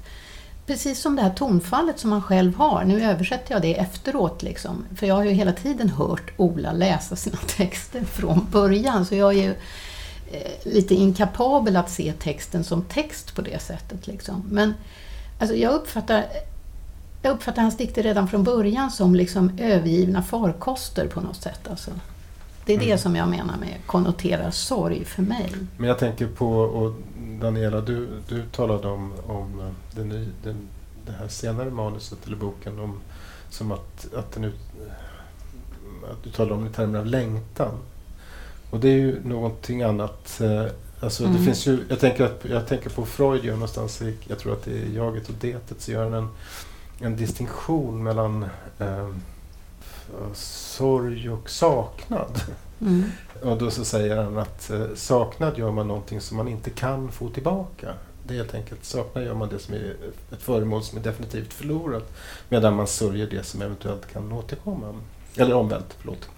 precis 0.67 1.01
som 1.01 1.15
det 1.15 1.21
här 1.21 1.33
tonfallet 1.33 1.99
som 1.99 2.11
han 2.11 2.21
själv 2.21 2.55
har. 2.55 2.83
Nu 2.83 3.03
översätter 3.03 3.53
jag 3.53 3.61
det 3.61 3.79
efteråt. 3.79 4.43
Liksom, 4.43 4.85
för 4.95 5.07
jag 5.07 5.15
har 5.15 5.23
ju 5.23 5.29
hela 5.31 5.53
tiden 5.53 5.89
hört 5.89 6.31
Ola 6.37 6.71
läsa 6.71 7.15
sina 7.15 7.37
texter 7.57 8.03
från 8.03 8.47
början. 8.51 9.05
Så 9.05 9.15
jag 9.15 9.33
är 9.33 9.43
ju 9.43 9.49
eh, 10.31 10.51
lite 10.73 10.95
inkapabel 10.95 11.75
att 11.75 11.89
se 11.89 12.13
texten 12.19 12.63
som 12.63 12.81
text 12.81 13.35
på 13.35 13.41
det 13.41 13.61
sättet. 13.61 14.07
Liksom. 14.07 14.43
Men 14.51 14.73
alltså, 15.39 15.55
jag 15.55 15.73
uppfattar 15.73 16.25
jag 17.21 17.33
uppfattar 17.33 17.61
hans 17.61 17.77
dikter 17.77 18.03
redan 18.03 18.27
från 18.27 18.43
början 18.43 18.91
som 18.91 19.15
liksom 19.15 19.51
övergivna 19.59 20.23
farkoster 20.23 21.07
på 21.07 21.21
något 21.21 21.41
sätt. 21.41 21.67
Alltså. 21.69 21.91
Det 22.65 22.73
är 22.73 22.77
det 22.79 22.85
Mm. 22.85 22.97
som 22.97 23.15
jag 23.15 23.27
menar 23.29 23.57
med 23.57 23.73
konnoterar 23.85 24.51
sorg 24.51 25.05
för 25.05 25.21
mig. 25.21 25.51
Men 25.77 25.87
jag 25.89 25.99
tänker 25.99 26.27
på, 26.27 26.47
och 26.59 26.93
Daniela, 27.39 27.81
du, 27.81 28.07
du 28.27 28.43
talade 28.51 28.87
om, 28.87 29.13
om 29.27 29.59
eh, 29.59 29.69
den, 29.95 30.09
ny- 30.09 30.29
den, 30.43 30.55
det 31.05 31.11
här 31.11 31.27
senare 31.27 31.69
manuset 31.69 32.17
eller 32.27 32.37
boken 32.37 32.79
om, 32.79 32.99
som 33.49 33.71
att, 33.71 34.13
att, 34.13 34.31
den 34.31 34.43
ut, 34.43 34.55
att 36.11 36.23
du 36.23 36.29
talade 36.31 36.55
om 36.55 36.63
det 36.63 36.69
i 36.69 36.73
termer 36.73 36.99
av 36.99 37.05
längtan. 37.05 37.71
Och 38.71 38.79
det 38.79 38.87
är 38.89 38.95
ju 38.97 39.21
någonting 39.23 39.81
annat. 39.83 40.41
eh, 40.41 40.65
Alltså 40.99 41.23
det 41.23 41.29
Mm. 41.29 41.45
finns 41.45 41.67
ju, 41.67 41.79
jag, 41.89 41.99
tänker 41.99 42.23
att, 42.25 42.45
jag 42.49 42.67
tänker 42.67 42.89
på 42.89 43.05
Freud 43.05 43.43
gör 43.45 43.53
någonstans, 43.53 44.01
i, 44.01 44.17
jag 44.27 44.39
tror 44.39 44.53
att 44.53 44.63
det 44.63 44.71
är 44.81 44.85
jaget 44.95 45.29
och 45.29 45.35
detet, 45.41 45.81
så 45.81 45.91
gör 45.91 46.03
han 46.03 46.13
en, 46.13 46.29
en 46.99 47.15
distinktion 47.15 48.03
mellan 48.03 48.45
eh, 48.79 49.09
sorg 50.33 51.29
och 51.29 51.49
saknad. 51.49 52.41
Mm. 52.81 53.03
Och 53.43 53.57
då 53.57 53.71
så 53.71 53.85
säger 53.85 54.17
han 54.17 54.37
att 54.37 54.69
eh, 54.69 54.85
saknad 54.95 55.57
gör 55.57 55.71
man 55.71 55.87
någonting 55.87 56.21
som 56.21 56.37
man 56.37 56.47
inte 56.47 56.69
kan 56.69 57.11
få 57.11 57.29
tillbaka. 57.29 57.93
Det 58.27 58.33
är 58.33 58.37
helt 58.37 58.53
enkelt 58.53 58.85
saknar 58.85 59.21
gör 59.21 59.33
man 59.33 59.49
det 59.49 59.59
som 59.59 59.73
är 59.73 59.95
ett 60.31 60.41
föremål 60.41 60.83
som 60.83 60.97
är 60.97 61.01
definitivt 61.03 61.53
förlorat 61.53 62.13
medan 62.49 62.75
man 62.75 62.87
sörjer 62.87 63.27
det 63.29 63.43
som 63.43 63.61
eventuellt 63.61 64.13
kan 64.13 64.31
återkomma. 64.31 64.93
Eller 65.35 65.53
omvänt, 65.55 65.95
förlåt. 65.99 66.29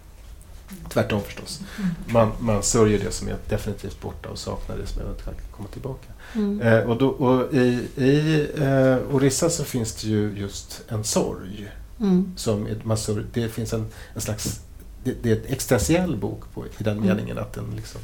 Tvärtom 0.90 1.22
förstås. 1.22 1.62
Man, 2.08 2.32
man 2.40 2.64
sörjer 2.64 3.00
det 3.00 3.12
som 3.12 3.28
är 3.28 3.36
definitivt 3.50 4.02
borta 4.02 4.30
och 4.30 4.38
saknar 4.38 4.78
det 4.78 4.86
som 4.88 5.02
eventuellt 5.02 5.42
kan 5.42 5.52
komma 5.56 5.68
tillbaka. 5.70 6.08
Mm. 6.36 6.62
Eh, 6.62 6.80
och, 6.90 6.98
då, 6.98 7.10
och 7.10 7.54
I 7.54 7.88
i 7.96 8.48
eh, 8.58 9.16
Orissa 9.16 9.50
så 9.50 9.64
finns 9.64 9.94
det 9.96 10.08
ju 10.08 10.34
just 10.38 10.82
en 10.88 11.04
sorg. 11.04 11.70
Mm. 12.00 12.34
Som 12.38 12.68
är- 12.68 12.82
man 12.84 12.98
sörj, 12.98 13.24
det 13.34 13.50
finns 13.50 13.74
en, 13.74 13.86
en 14.14 14.22
slags... 14.22 14.62
Det, 15.04 15.24
det 15.24 15.32
är 15.32 15.36
en 15.36 15.42
existentiell 15.54 16.16
bok 16.18 16.44
på, 16.54 16.66
i 16.66 16.70
den 16.84 16.98
Mm. 16.98 17.08
meningen 17.08 17.38
att 17.38 17.54
den 17.54 17.66
liksom 17.76 18.02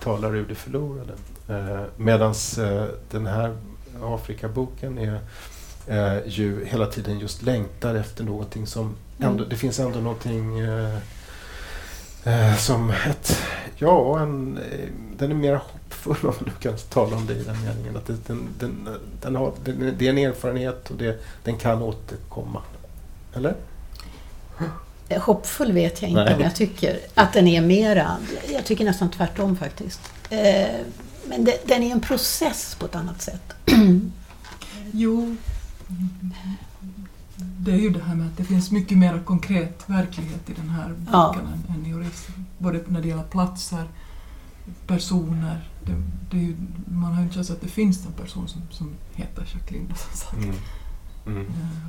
talar 0.00 0.36
ur 0.36 0.46
det 0.48 0.54
förlorade. 0.54 1.12
Eh, 1.48 1.82
Medan 1.96 2.34
eh, 2.58 2.84
den 3.10 3.26
här 3.26 3.56
Afrikaboken 4.02 4.98
är 4.98 5.20
eh, 5.86 6.26
ju 6.26 6.64
hela 6.64 6.86
tiden 6.86 7.18
just 7.18 7.42
längtar 7.42 7.94
efter 7.94 8.24
någonting 8.24 8.66
som 8.66 8.94
ändå, 9.18 9.38
Mm. 9.38 9.48
det 9.48 9.56
finns 9.56 9.78
ändå 9.78 9.98
någonting 9.98 10.58
eh, 10.58 10.96
eh, 12.24 12.56
som 12.56 12.90
ett, 12.90 13.38
ja, 13.76 14.20
en, 14.20 14.58
eh, 14.58 14.88
den 15.18 15.30
är 15.30 15.34
mer 15.34 15.54
hoppfull 15.54 16.16
om 16.22 16.34
man 16.40 16.44
nu 16.46 16.52
kan 16.60 16.76
tala 16.78 17.16
om 17.16 17.26
det 17.26 17.34
i 17.34 17.42
den 17.44 17.64
meningen. 17.64 17.96
Att 17.96 18.06
det, 18.06 18.26
den, 18.26 18.48
den, 18.58 18.88
den 19.22 19.36
har, 19.36 19.52
den, 19.64 19.94
det 19.98 20.06
är 20.06 20.10
en 20.10 20.18
erfarenhet 20.18 20.90
och 20.90 20.96
det, 20.96 21.18
den 21.44 21.56
kan 21.56 21.82
återkomma. 21.82 22.62
Eller? 23.34 23.54
Eh, 25.08 25.22
Hoppfull 25.22 25.72
vet 25.72 26.02
jag 26.02 26.10
inte 26.10 26.24
Nej. 26.24 26.34
om 26.34 26.40
jag 26.40 26.54
tycker. 26.54 26.98
Att 27.14 27.32
den 27.32 27.46
är 27.48 27.60
mera. 27.62 28.16
Jag 28.52 28.64
tycker 28.64 28.84
nästan 28.84 29.10
tvärtom 29.10 29.56
faktiskt. 29.56 30.00
Eh, 30.30 30.66
Men 31.28 31.44
det, 31.44 31.68
den 31.68 31.82
är 31.82 31.92
en 31.92 32.00
process 32.00 32.76
på 32.80 32.86
ett 32.86 32.94
annat 32.94 33.22
sätt. 33.22 33.52
Jo, 34.92 35.36
det 37.36 37.72
är 37.72 37.76
ju 37.76 37.90
det 37.90 38.02
här 38.02 38.14
med 38.14 38.26
att 38.26 38.36
det 38.36 38.44
finns 38.44 38.70
mycket 38.70 38.98
mer 38.98 39.22
konkret 39.24 39.82
verklighet 39.86 40.50
i 40.50 40.52
den 40.52 40.68
här 40.68 40.88
boken 40.88 41.08
Ja. 41.12 41.36
än, 41.68 41.74
än 41.74 41.86
i 41.86 41.94
Orissa. 41.94 42.32
Både 42.58 42.80
när 42.86 43.00
det 43.02 43.08
gäller 43.08 43.22
platser, 43.22 43.84
personer. 44.86 45.68
Det, 45.86 45.92
det 46.30 46.36
är 46.36 46.40
ju, 46.42 46.56
man 46.86 47.12
har 47.12 47.20
ju 47.22 47.26
en 47.28 47.32
känsla 47.32 47.54
att 47.54 47.60
det 47.60 47.68
finns 47.68 48.06
en 48.06 48.12
person 48.12 48.48
som, 48.48 48.62
som 48.70 48.90
heter 49.14 49.48
Jacqueline. 49.54 49.88
och 49.92 49.98
som 49.98 50.16
sagt. 50.16 50.34
Mm. 50.36 50.54
Mm. 51.26 51.46
Eh, 51.46 51.86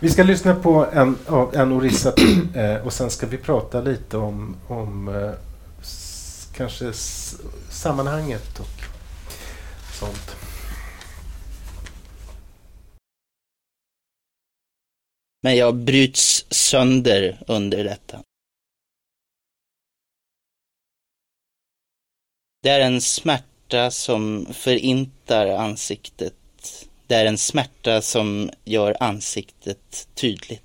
vi 0.00 0.10
ska 0.10 0.22
lyssna 0.22 0.54
på 0.54 0.86
en, 0.92 1.18
av- 1.26 1.54
en 1.54 1.72
Orissa 1.72 2.12
till 2.12 2.48
eh, 2.56 2.74
och 2.86 2.92
sen 2.92 3.10
ska 3.10 3.26
vi 3.26 3.38
prata 3.38 3.80
lite 3.80 4.16
om, 4.16 4.56
om 4.68 5.08
eh, 5.08 5.32
kanske 6.56 6.92
sammanhanget 7.70 8.60
och 8.60 8.82
sånt. 9.98 10.36
Men 15.42 15.56
jag 15.56 15.74
bryts 15.76 16.46
sönder 16.50 17.42
under 17.46 17.84
detta. 17.84 18.22
Det 22.62 22.68
är 22.70 22.80
en 22.80 23.00
smärta 23.00 23.90
som 23.90 24.46
förintar 24.54 25.46
ansiktet. 25.46 26.34
Det 27.06 27.14
är 27.14 27.26
en 27.26 27.38
smärta 27.38 28.02
som 28.02 28.50
gör 28.64 28.96
ansiktet 29.02 30.08
tydligt. 30.14 30.62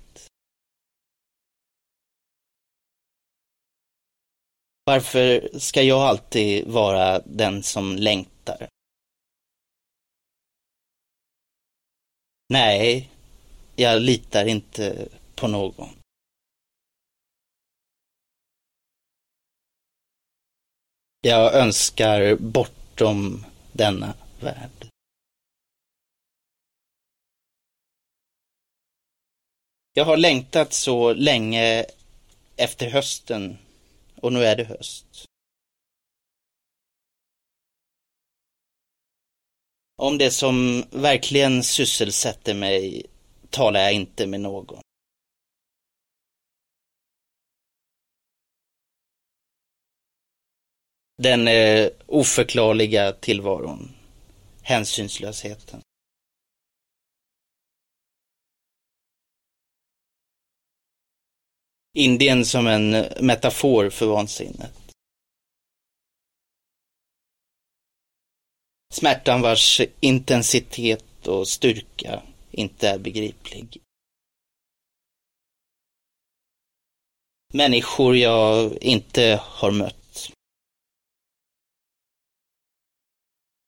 Varför 4.84 5.58
ska 5.58 5.82
jag 5.82 6.00
alltid 6.00 6.68
vara 6.68 7.18
den 7.18 7.62
som 7.62 7.96
längtar? 7.96 8.68
Nej, 12.48 13.10
jag 13.76 14.02
litar 14.02 14.46
inte 14.46 15.08
på 15.34 15.48
någon. 15.48 15.88
Jag 21.20 21.54
önskar 21.54 22.36
bortom 22.36 23.44
denna 23.72 24.14
värld. 24.40 24.81
Jag 29.94 30.04
har 30.04 30.16
längtat 30.16 30.72
så 30.72 31.12
länge 31.12 31.86
efter 32.56 32.90
hösten 32.90 33.58
och 34.20 34.32
nu 34.32 34.44
är 34.44 34.56
det 34.56 34.64
höst. 34.64 35.24
Om 39.96 40.18
det 40.18 40.30
som 40.30 40.84
verkligen 40.90 41.62
sysselsätter 41.62 42.54
mig 42.54 43.06
talar 43.50 43.80
jag 43.80 43.92
inte 43.92 44.26
med 44.26 44.40
någon. 44.40 44.80
Den 51.22 51.48
eh, 51.48 51.90
oförklarliga 52.06 53.12
tillvaron. 53.12 53.90
Hänsynslösheten. 54.62 55.80
Indien 61.94 62.44
som 62.44 62.66
en 62.66 62.90
metafor 63.26 63.90
för 63.90 64.06
vansinnet. 64.06 64.72
Smärtan 68.92 69.42
vars 69.42 69.80
intensitet 70.00 71.26
och 71.26 71.48
styrka 71.48 72.22
inte 72.50 72.88
är 72.88 72.98
begriplig. 72.98 73.82
Människor 77.54 78.16
jag 78.16 78.82
inte 78.82 79.40
har 79.42 79.70
mött. 79.70 80.32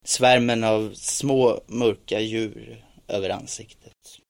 Svärmen 0.05 0.65
av 0.65 0.95
små 0.95 1.61
mörka 1.67 2.21
djur 2.21 2.85
över 3.09 3.31
ansiktet. 3.31 4.24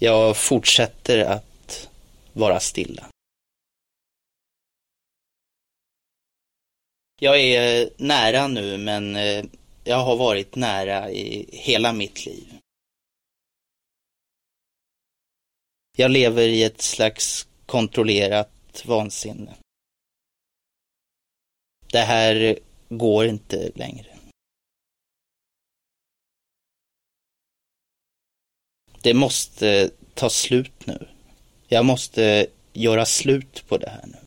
Jag 0.00 0.36
fortsätter 0.36 1.24
att 1.24 1.90
vara 2.32 2.60
stilla. 2.60 3.06
Jag 7.20 7.40
är 7.40 7.90
nära 7.96 8.48
nu, 8.48 8.78
men 8.78 9.16
eh, 9.16 9.44
jag 9.84 9.96
har 9.96 10.16
varit 10.16 10.54
nära 10.54 11.10
i 11.10 11.48
hela 11.52 11.92
mitt 11.92 12.26
liv. 12.26 12.58
Jag 15.96 16.10
lever 16.10 16.48
i 16.48 16.62
ett 16.62 16.82
slags 16.82 17.48
kontrollerat 17.66 18.84
vansinne. 18.86 19.54
Det 21.92 22.00
här 22.00 22.58
går 22.88 23.26
inte 23.26 23.70
längre. 23.74 24.17
Det 29.02 29.14
måste 29.14 29.90
ta 30.14 30.30
slut 30.30 30.86
nu. 30.86 31.08
Jag 31.68 31.84
måste 31.84 32.46
göra 32.72 33.06
slut 33.06 33.64
på 33.68 33.78
det 33.78 33.90
här 33.90 34.06
nu. 34.06 34.18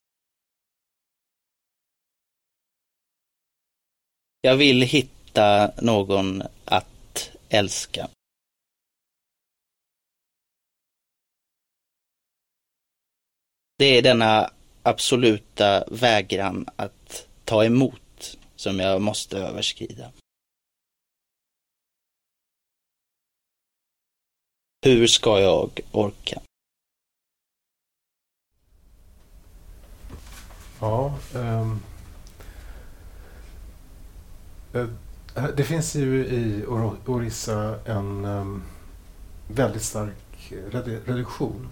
Jag 4.42 4.56
vill 4.56 4.82
hitta 4.82 5.72
någon 5.82 6.44
att 6.66 7.32
älska. 7.50 8.10
Det 13.78 13.86
är 13.86 14.02
denna 14.02 14.52
absoluta 14.84 15.84
vägran 15.92 16.70
att 16.76 17.28
ta 17.46 17.66
emot 17.66 18.38
som 18.56 18.80
jag 18.80 19.02
måste 19.02 19.38
överskrida. 19.38 20.12
Hur 24.86 25.08
ska 25.08 25.40
jag 25.40 25.80
orka? 25.92 26.42
Ja, 30.80 31.14
eh, 31.36 31.74
det 35.56 35.64
finns 35.64 35.96
ju 35.96 36.26
i 36.26 36.66
Or- 36.68 36.96
Orissa 37.06 37.76
en 37.86 38.26
ehm, 38.26 38.64
väldigt 39.48 39.84
stark 39.84 40.52
redu- 40.72 41.00
reduktion 41.06 41.68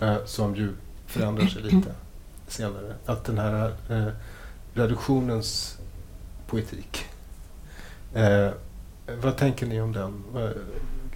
eh, 0.00 0.24
som 0.24 0.56
ju 0.56 0.72
förändrar 1.06 1.46
sig 1.46 1.62
lite 1.62 1.94
senare. 2.48 2.94
Att 3.06 3.24
den 3.24 3.38
här 3.38 3.74
eh, 3.90 4.08
reduktionens 4.74 5.78
poetik. 6.46 7.04
Eh, 8.14 8.50
vad 9.22 9.36
tänker 9.36 9.66
ni 9.66 9.80
om 9.80 9.92
den? 9.92 10.24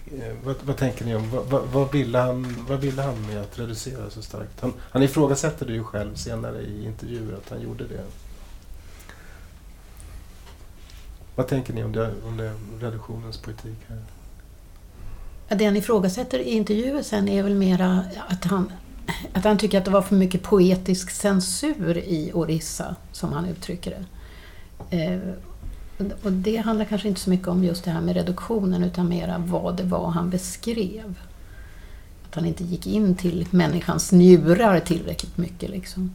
Eh, 0.05 0.33
vad- 0.43 0.55
vad, 0.63 0.77
tänker 0.77 1.05
ni 1.05 1.15
om, 1.15 1.29
vad, 1.49 1.63
vad, 1.67 1.91
ville 1.91 2.17
han, 2.17 2.65
vad 2.69 2.79
ville 2.79 3.01
han 3.01 3.27
med 3.27 3.41
att 3.41 3.59
reducera 3.59 4.09
så 4.09 4.21
starkt? 4.21 4.61
Han, 4.61 4.73
han 4.79 5.03
ifrågasätter 5.03 5.65
det 5.65 5.73
ju 5.73 5.83
själv 5.83 6.15
senare 6.15 6.61
i 6.61 6.85
intervjuer 6.85 7.37
att 7.37 7.49
han 7.49 7.61
gjorde 7.61 7.87
det. 7.87 8.03
Vad 11.35 11.47
tänker 11.47 11.73
ni 11.73 11.83
om 11.83 11.91
det, 11.91 12.13
om 12.25 12.37
det 12.37 12.53
reduktionens 12.79 13.37
politik 13.37 13.77
här? 13.87 13.97
Det 15.57 15.65
han 15.65 15.75
ifrågasätter 15.77 16.39
i 16.39 16.49
intervjuer 16.49 17.01
sen 17.03 17.27
är 17.29 17.43
väl 17.43 17.55
mera 17.55 18.03
att 18.27 18.43
han, 18.43 18.71
att 19.33 19.43
han 19.43 19.57
tycker 19.57 19.77
att 19.77 19.85
det 19.85 19.91
var 19.91 20.01
för 20.01 20.15
mycket 20.15 20.43
poetisk 20.43 21.09
censur 21.11 21.97
i 21.97 22.31
Orissa, 22.33 22.95
som 23.11 23.33
han 23.33 23.45
uttrycker 23.45 23.91
det. 24.89 25.03
Eh, 25.03 25.19
och 25.97 26.31
det 26.31 26.57
handlar 26.57 26.85
kanske 26.85 27.07
inte 27.07 27.21
så 27.21 27.29
mycket 27.29 27.47
om 27.47 27.63
just 27.63 27.83
det 27.83 27.91
här 27.91 28.01
med 28.01 28.15
reduktionen 28.15 28.83
utan 28.83 29.09
mera 29.09 29.37
vad 29.37 29.77
det 29.77 29.83
var 29.83 30.09
han 30.09 30.29
beskrev. 30.29 31.19
Att 32.27 32.35
han 32.35 32.45
inte 32.45 32.63
gick 32.63 32.87
in 32.87 33.15
till 33.15 33.47
människans 33.51 34.11
njurar 34.11 34.79
tillräckligt 34.79 35.37
mycket. 35.37 35.69
Liksom. 35.69 36.11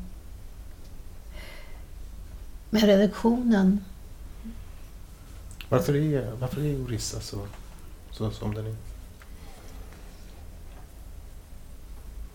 Men 2.71 2.87
reduktionen... 2.87 3.85
Varför 5.69 5.97
är, 5.97 6.33
varför 6.41 6.61
är 6.61 6.85
Orissa 6.85 7.21
så, 7.21 7.47
så 8.11 8.31
som 8.31 8.55
den 8.55 8.67
är? 8.67 8.77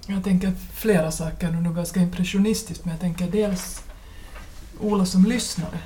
Jag 0.07 0.23
tänker 0.23 0.51
flera 0.73 1.11
saker, 1.11 1.47
och 1.47 1.63
nog 1.63 1.75
ganska 1.75 1.99
impressionistiskt, 1.99 2.85
men 2.85 2.91
jag 2.91 3.01
tänker 3.01 3.31
dels 3.31 3.83
Ola 4.79 5.05
som 5.05 5.25
lyssnare. 5.25 5.79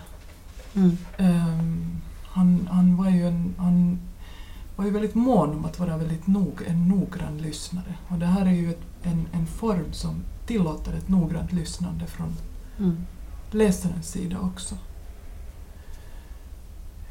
Mm. 0.76 0.97
Um, 1.18 2.01
han, 2.24 2.68
han, 2.72 2.97
var 2.97 3.09
ju 3.09 3.28
en, 3.28 3.55
han 3.57 3.99
var 4.76 4.86
ju 4.86 4.91
väldigt 4.91 5.15
mån 5.15 5.49
om 5.49 5.65
att 5.65 5.80
vara 5.80 5.97
väldigt 5.97 6.28
nog, 6.28 6.61
en 6.68 6.88
noggrann 6.88 7.38
lyssnare. 7.38 7.95
Och 8.07 8.18
det 8.18 8.26
här 8.26 8.45
är 8.45 8.51
ju 8.51 8.70
ett, 8.70 8.82
en, 9.03 9.28
en 9.32 9.47
form 9.47 9.93
som 9.93 10.24
tillåter 10.45 10.93
ett 10.93 11.09
noggrant 11.09 11.51
lyssnande 11.53 12.07
från 12.07 12.34
Mm. 12.80 13.05
läsarens 13.51 14.11
sida 14.11 14.39
också. 14.39 14.76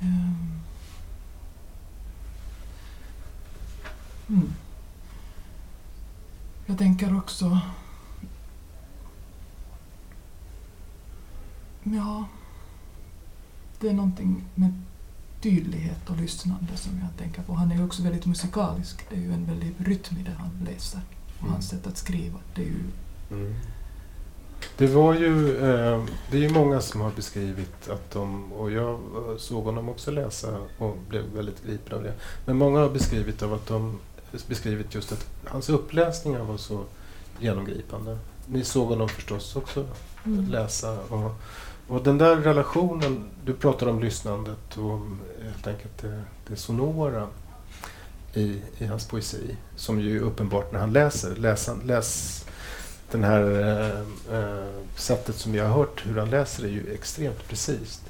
Um. 0.01 0.61
Mm. 4.29 4.53
Jag 6.67 6.79
tänker 6.79 7.17
också... 7.17 7.61
Ja, 11.83 12.25
det 13.81 13.89
är 13.89 13.93
någonting 13.95 14.45
med 14.55 14.83
tydlighet 15.43 16.11
och 16.11 16.17
lyssnande 16.17 16.77
som 16.77 16.99
jag 16.99 17.19
tänker 17.19 17.43
på. 17.43 17.53
Han 17.55 17.73
är 17.73 17.77
ju 17.77 17.85
också 17.85 18.03
väldigt 18.03 18.27
musikalisk. 18.27 19.07
Det 19.11 19.17
är 19.17 19.21
ju 19.21 19.33
en 19.33 19.47
väldig 19.47 19.75
rytm 19.79 20.17
i 20.19 20.23
det 20.23 20.35
han 20.39 20.51
läser. 20.67 21.01
Och 21.37 21.41
Mm. 21.43 21.53
hans 21.53 21.69
sätt 21.69 21.87
att 21.87 21.97
skriva. 21.97 22.39
Det 22.55 22.63
är 22.63 22.67
ju... 22.67 22.81
Mm. 23.31 23.55
Det 24.79 24.87
var 24.87 25.15
ju, 25.15 25.57
eh, 25.57 26.05
det 26.31 26.37
är 26.37 26.41
ju 26.41 26.49
många 26.49 26.81
som 26.81 27.01
har 27.01 27.11
beskrivit 27.11 27.89
att 27.91 28.11
de, 28.11 28.53
och 28.53 28.71
jag 28.71 29.01
såg 29.39 29.65
honom 29.65 29.89
också 29.89 30.11
läsa 30.11 30.59
och 30.79 30.97
blev 31.09 31.25
väldigt 31.25 31.65
gripen 31.67 31.99
av 31.99 32.03
det. 32.03 32.15
Men 32.47 32.57
många 32.57 32.79
har 32.81 32.91
beskrivit 32.91 33.43
av 33.43 33.55
att 33.55 33.67
de 33.67 33.99
beskrivit 34.49 34.95
just 34.95 35.13
att 35.13 35.27
hans 35.45 35.69
uppläsningar 35.69 36.45
var 36.45 36.57
så 36.57 36.85
genomgripande. 37.41 38.19
Ni 38.49 38.65
såg 38.65 38.89
honom 38.89 39.09
förstås 39.09 39.57
också 39.57 39.87
Mm. 40.27 40.49
läsa. 40.51 40.99
Och, 41.01 41.33
och 41.89 42.03
den 42.03 42.19
där 42.19 42.37
relationen, 42.37 43.25
du 43.45 43.55
pratar 43.55 43.87
om 43.87 44.01
lyssnandet 44.01 44.77
och 44.77 44.91
om 44.91 45.21
helt 45.45 45.67
enkelt 45.67 45.99
det, 46.03 46.23
det 46.49 46.57
sonora 46.57 47.29
i, 48.35 48.61
i 48.79 48.87
hans 48.87 49.09
poesi. 49.09 49.57
Som 49.77 50.01
ju 50.01 50.17
är 50.17 50.21
uppenbart 50.21 50.73
när 50.73 50.81
han 50.81 50.93
läser. 50.93 51.37
Läs, 51.37 51.71
läs 51.85 52.45
den 53.11 53.25
här 53.25 53.43
eh, 53.61 54.39
eh, 54.39 54.67
sättet 54.97 55.37
som 55.37 55.53
vi 55.53 55.59
har 55.59 55.69
hört 55.69 56.07
hur 56.07 56.19
han 56.19 56.31
läser 56.31 56.65
är 56.65 56.69
ju 56.69 56.93
extremt 56.95 57.49
precis. 57.49 58.03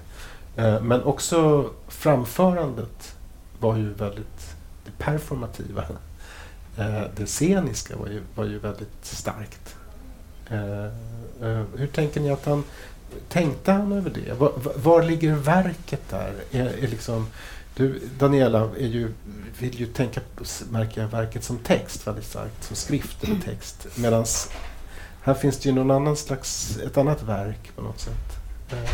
Eh, 0.57 0.83
men 0.83 1.03
också 1.03 1.71
framförandet 1.89 3.17
var 3.61 3.77
ju 3.77 3.93
väldigt 3.93 4.55
det 4.85 5.05
performativa. 5.05 5.85
Eh, 6.79 7.03
det 7.17 7.27
sceniska 7.27 7.97
var 7.97 8.07
ju, 8.07 8.23
var 8.35 8.45
ju 8.45 8.59
väldigt 8.59 9.05
starkt. 9.05 9.76
Eh, 10.51 10.85
eh, 11.49 11.63
hur 11.77 11.87
tänker 11.87 12.21
ni 12.21 12.31
att 12.31 12.47
han 12.47 12.65
Tänkte 13.29 13.73
han 13.73 13.93
över 13.93 14.11
det? 14.11 14.33
Var, 14.33 14.53
var, 14.77 15.03
ligger 15.03 15.35
verket 15.35 16.01
där? 16.11 16.35
Är, 16.51 16.67
är 16.67 16.89
liksom, 16.89 17.27
du, 17.77 18.01
Daniela 18.19 18.71
är 18.79 18.87
ju, 18.87 19.13
vill 19.59 19.81
ju 19.81 19.87
tänka, 19.87 20.21
märka 20.71 21.07
verket 21.07 21.45
som 21.45 21.59
text 21.59 22.07
väldigt 22.07 22.25
starkt, 22.25 22.65
som 22.65 22.77
skrift 22.77 23.25
eller 23.25 23.41
text. 23.41 23.87
Medan 23.95 24.25
här 25.23 25.35
finns 25.35 25.59
det 25.59 25.69
ju 25.69 25.75
någon 25.75 25.91
annan 25.91 26.17
slags, 26.17 26.79
ett 26.87 26.97
annat 26.97 27.23
verk 27.23 27.71
på 27.77 27.83
något 27.83 28.01
sätt. 28.01 28.37
Eh, 28.73 28.91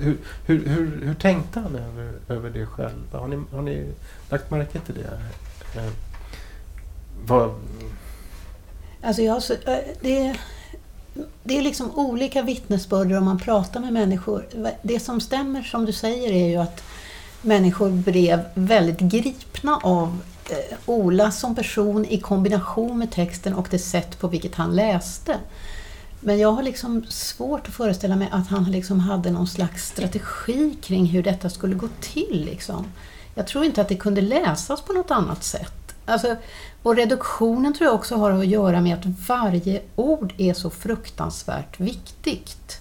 hur, 0.00 0.18
hur, 0.46 0.68
hur, 0.68 1.00
hur 1.04 1.14
tänkte 1.14 1.60
han 1.60 1.76
över, 1.76 2.12
över 2.28 2.50
det 2.50 2.66
själv? 2.66 3.12
Har 3.12 3.28
ni, 3.28 3.42
har 3.52 3.62
ni 3.62 3.86
lagt 4.30 4.50
märke 4.50 4.80
till 4.80 4.94
det? 4.94 5.20
Eh, 5.80 5.92
vad, 7.26 7.54
Alltså 9.02 9.22
jag, 9.22 9.42
det, 10.00 10.36
det 11.42 11.58
är 11.58 11.62
liksom 11.62 11.98
olika 11.98 12.42
vittnesbörd 12.42 13.12
om 13.12 13.24
man 13.24 13.38
pratar 13.38 13.80
med 13.80 13.92
människor. 13.92 14.46
Det 14.82 15.00
som 15.00 15.20
stämmer 15.20 15.62
som 15.62 15.84
du 15.84 15.92
säger 15.92 16.32
är 16.32 16.48
ju 16.48 16.56
att 16.56 16.82
människor 17.42 17.90
blev 17.90 18.40
väldigt 18.54 18.98
gripna 18.98 19.80
av 19.82 20.20
eh, 20.50 20.76
Ola 20.86 21.30
som 21.30 21.54
person 21.54 22.04
i 22.04 22.20
kombination 22.20 22.98
med 22.98 23.10
texten 23.10 23.54
och 23.54 23.68
det 23.70 23.78
sätt 23.78 24.18
på 24.18 24.28
vilket 24.28 24.54
han 24.54 24.76
läste. 24.76 25.38
Men 26.20 26.38
jag 26.38 26.52
har 26.52 26.62
liksom 26.62 27.04
svårt 27.08 27.68
att 27.68 27.74
föreställa 27.74 28.16
mig 28.16 28.28
att 28.32 28.48
han 28.48 28.64
liksom 28.64 29.00
hade 29.00 29.30
någon 29.30 29.46
slags 29.46 29.86
strategi 29.86 30.76
kring 30.82 31.06
hur 31.06 31.22
detta 31.22 31.50
skulle 31.50 31.74
gå 31.74 31.88
till. 32.00 32.44
Liksom. 32.44 32.86
Jag 33.34 33.46
tror 33.46 33.64
inte 33.64 33.80
att 33.80 33.88
det 33.88 33.96
kunde 33.96 34.20
läsas 34.20 34.82
på 34.82 34.92
något 34.92 35.10
annat 35.10 35.44
sätt. 35.44 35.94
Alltså, 36.06 36.36
och 36.84 36.96
reduktionen 36.96 37.74
tror 37.74 37.86
jag 37.86 37.94
också 37.94 38.16
har 38.16 38.30
att 38.30 38.46
göra 38.46 38.80
med 38.80 38.94
att 38.94 39.28
varje 39.28 39.82
ord 39.96 40.32
är 40.38 40.54
så 40.54 40.70
fruktansvärt 40.70 41.80
viktigt. 41.80 42.80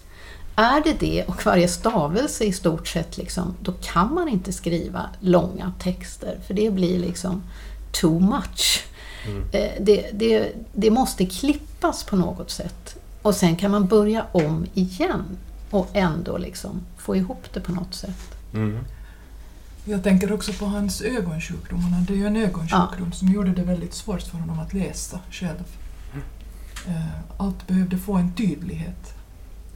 Är 0.55 0.83
det 0.83 0.99
det 0.99 1.23
och 1.27 1.45
varje 1.45 1.67
stavelse 1.67 2.43
i 2.43 2.53
stort 2.53 2.87
sett, 2.87 3.17
liksom, 3.17 3.55
då 3.61 3.71
kan 3.81 4.13
man 4.13 4.29
inte 4.29 4.53
skriva 4.53 5.09
långa 5.19 5.73
texter 5.79 6.39
för 6.47 6.53
det 6.53 6.71
blir 6.71 6.99
liksom 6.99 7.43
too 7.91 8.19
much. 8.19 8.85
mm. 9.25 9.43
Eh, 9.51 9.71
Det, 9.79 10.09
det, 10.13 10.51
det 10.73 10.89
måste 10.91 11.25
klippas 11.25 12.03
på 12.03 12.15
något 12.15 12.51
sätt 12.51 12.95
och 13.21 13.35
sen 13.35 13.55
kan 13.55 13.71
man 13.71 13.87
börja 13.87 14.25
om 14.31 14.65
igen 14.73 15.37
och 15.69 15.87
ändå 15.93 16.37
liksom 16.37 16.81
få 16.97 17.15
ihop 17.15 17.43
det 17.53 17.59
på 17.59 17.71
något 17.71 17.93
sätt. 17.93 18.35
Mm. 18.53 18.79
Jag 19.85 20.03
tänker 20.03 20.33
också 20.33 20.53
på 20.53 20.65
hans 20.65 21.01
ögonsjukdom. 21.01 21.79
Han 21.79 21.93
hade 21.93 22.13
ju 22.13 22.27
en 22.27 22.35
ögonsjukdom 22.35 23.11
som 23.11 23.27
gjorde 23.27 23.51
det 23.51 23.63
väldigt 23.63 23.93
svårt 23.93 24.21
för 24.21 24.37
honom 24.37 24.59
att 24.59 24.73
läsa 24.73 25.19
själv. 25.31 25.63
Eh, 26.87 27.05
Allt 27.37 27.67
behövde 27.67 27.97
få 27.97 28.13
en 28.13 28.33
tydlighet, 28.33 29.13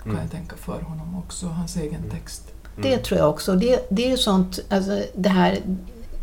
kan 0.04 0.12
Mm. 0.12 0.22
jag 0.24 0.32
tänka, 0.32 0.56
för 0.58 0.82
honom 0.82 1.16
också, 1.18 1.48
hans 1.48 1.76
egen 1.78 1.96
Mm. 1.96 2.10
text. 2.10 2.44
Det 2.82 2.98
tror 2.98 3.20
jag 3.20 3.30
också. 3.30 3.56
Det, 3.56 3.88
det 3.92 4.06
är 4.06 4.10
ju 4.10 4.18
sånt, 4.18 4.60
alltså 4.70 5.04
det 5.16 5.30
här, 5.30 5.60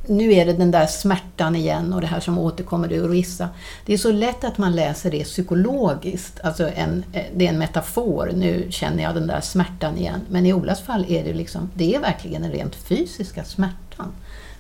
nu 0.06 0.32
är 0.32 0.46
det 0.46 0.52
den 0.52 0.70
där 0.70 0.86
smärtan 0.86 1.56
igen 1.56 1.92
och 1.92 2.00
det 2.00 2.06
här 2.06 2.20
som 2.20 2.38
återkommer 2.38 2.92
ur 2.92 3.08
Orissa. 3.08 3.48
Det 3.86 3.92
är 3.92 3.98
så 3.98 4.12
lätt 4.12 4.44
att 4.44 4.58
man 4.58 4.76
läser 4.76 5.10
det 5.10 5.24
psykologiskt, 5.24 6.40
alltså 6.40 6.68
en, 6.68 7.04
eh, 7.12 7.24
det 7.34 7.46
är 7.46 7.48
en 7.48 7.58
metafor, 7.58 8.30
nu 8.34 8.66
känner 8.70 9.02
jag 9.02 9.14
den 9.14 9.26
där 9.26 9.40
smärtan 9.40 9.98
igen. 9.98 10.20
Men 10.28 10.46
i 10.46 10.52
Olas 10.52 10.82
fall 10.82 11.04
är 11.08 11.24
det 11.24 11.32
liksom, 11.32 11.70
det 11.74 11.94
är 11.94 12.00
verkligen 12.00 12.42
den 12.42 12.52
rent 12.52 12.74
fysiska 12.74 13.44
smärtan 13.44 14.12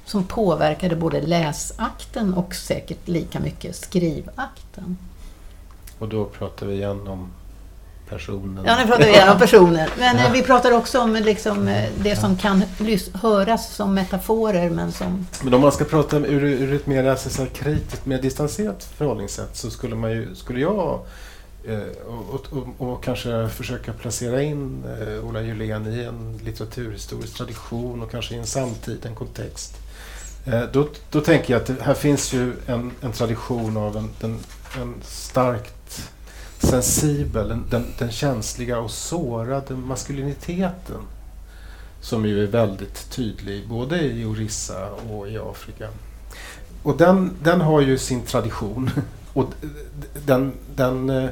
som 0.04 0.24
påverkade 0.24 0.96
både 0.96 1.20
läsakten 1.20 2.34
och 2.34 2.54
säkert 2.54 3.08
lika 3.08 3.40
mycket 3.40 3.76
skrivakten. 3.76 4.98
Och 5.98 6.08
då 6.08 6.24
pratar 6.24 6.66
vi 6.66 6.74
igen 6.74 7.08
om 7.08 7.30
personen. 8.14 8.64
Ja, 8.66 8.76
nu 8.76 8.86
pratar 8.86 9.04
vi 9.04 9.10
igen 9.10 9.28
om 9.28 9.38
personer. 9.38 9.88
Men 9.98 10.16
eh, 10.16 10.32
vi 10.32 10.42
pratar 10.42 10.72
också 10.72 11.00
om 11.00 11.14
liksom, 11.14 11.68
eh, 11.68 11.90
det 11.98 12.16
som 12.16 12.36
kan 12.36 12.62
höras 13.14 13.74
som 13.74 13.94
metaforer 13.94 14.70
men 14.70 14.92
som... 14.92 15.26
Men 15.42 15.54
om 15.54 15.60
man 15.60 15.72
ska 15.72 15.84
prata 15.84 16.16
ur, 16.16 16.44
ur 16.44 16.74
ett 16.74 16.86
mer 16.86 17.04
alltså, 17.04 17.30
så 17.30 17.42
här, 17.42 17.48
kritiskt, 17.48 18.06
mer 18.06 18.22
distanserat 18.22 18.84
förhållningssätt 18.96 19.56
så 19.56 19.70
skulle, 19.70 19.94
man 19.94 20.10
ju, 20.10 20.34
skulle 20.34 20.60
jag 20.60 21.00
eh, 21.64 21.78
och, 22.06 22.34
och, 22.34 22.74
och, 22.78 22.88
och 22.88 23.04
kanske 23.04 23.48
försöka 23.48 23.92
placera 23.92 24.42
in 24.42 24.84
eh, 25.00 25.28
Ola 25.28 25.42
Julén 25.42 25.86
i 25.86 26.04
en 26.04 26.40
litteraturhistorisk 26.44 27.36
tradition 27.36 28.02
och 28.02 28.10
kanske 28.10 28.34
i 28.34 28.38
en 28.38 28.46
samtid, 28.46 29.06
en 29.06 29.14
kontext. 29.14 29.74
Eh, 30.46 30.62
då, 30.72 30.88
då 31.10 31.20
tänker 31.20 31.54
jag 31.54 31.60
att 31.60 31.66
det, 31.66 31.82
här 31.82 31.94
finns 31.94 32.32
ju 32.32 32.52
en, 32.66 32.90
en 33.00 33.12
tradition 33.12 33.76
av 33.76 33.96
en, 33.96 34.10
en, 34.20 34.38
en 34.80 34.94
starkt 35.02 35.74
sensibel, 36.64 37.48
den, 37.48 37.64
den, 37.70 37.86
den 37.98 38.10
känsliga 38.10 38.78
och 38.78 38.90
sårade 38.90 39.74
maskuliniteten 39.74 41.00
som 42.00 42.26
ju 42.26 42.42
är 42.42 42.46
väldigt 42.46 43.10
tydlig 43.10 43.68
både 43.68 44.02
i 44.02 44.24
Orissa 44.24 44.90
och 44.90 45.28
i 45.28 45.38
Afrika. 45.38 45.88
och 46.82 46.96
den, 46.96 47.30
den 47.42 47.60
har 47.60 47.80
ju 47.80 47.98
sin 47.98 48.22
tradition. 48.22 48.90
Och 49.32 49.46
den, 50.26 50.52
den 50.76 51.10
eh, 51.10 51.30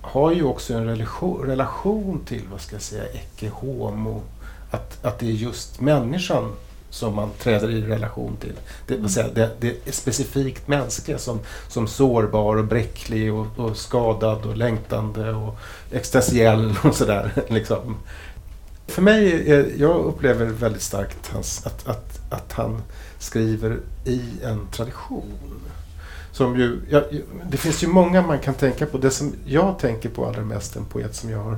har 0.00 0.32
ju 0.32 0.42
också 0.42 0.74
en 0.74 0.86
relation, 0.86 1.46
relation 1.46 2.20
till, 2.24 2.42
vad 2.50 2.60
ska 2.60 2.74
jag 2.74 2.82
säga, 2.82 3.04
ecce 3.04 3.48
homo. 3.48 4.22
Att, 4.70 5.04
att 5.04 5.18
det 5.18 5.26
är 5.26 5.30
just 5.30 5.80
människan 5.80 6.52
som 6.90 7.14
man 7.14 7.30
träder 7.38 7.70
i 7.70 7.82
relation 7.82 8.36
till. 8.36 8.54
Det, 8.86 8.96
vill 8.96 9.08
säga, 9.08 9.28
det, 9.34 9.50
det 9.60 9.88
är 9.88 9.92
specifikt 9.92 10.68
mänskliga 10.68 11.18
som, 11.18 11.40
som 11.68 11.88
sårbar 11.88 12.56
och 12.56 12.64
bräcklig 12.64 13.34
och, 13.34 13.46
och 13.56 13.76
skadad 13.76 14.46
och 14.46 14.56
längtande 14.56 15.32
och 15.32 15.56
existentiell 15.90 16.74
och 16.82 16.94
sådär. 16.94 17.32
Liksom. 17.48 17.96
För 18.86 19.02
mig, 19.02 19.50
är, 19.50 19.72
jag 19.76 20.04
upplever 20.04 20.46
väldigt 20.46 20.82
starkt 20.82 21.28
hans, 21.32 21.66
att, 21.66 21.88
att, 21.88 22.20
att 22.30 22.52
han 22.52 22.82
skriver 23.18 23.78
i 24.04 24.22
en 24.44 24.66
tradition. 24.72 25.60
Som 26.32 26.58
ju, 26.58 26.80
ja, 26.90 27.02
det 27.50 27.56
finns 27.56 27.82
ju 27.82 27.86
många 27.86 28.22
man 28.22 28.38
kan 28.38 28.54
tänka 28.54 28.86
på. 28.86 28.98
Det 28.98 29.10
som 29.10 29.32
jag 29.44 29.78
tänker 29.78 30.08
på 30.08 30.26
allra 30.26 30.42
mest, 30.42 30.76
en 30.76 30.84
poet 30.84 31.14
som 31.14 31.30
jag 31.30 31.38
har 31.38 31.56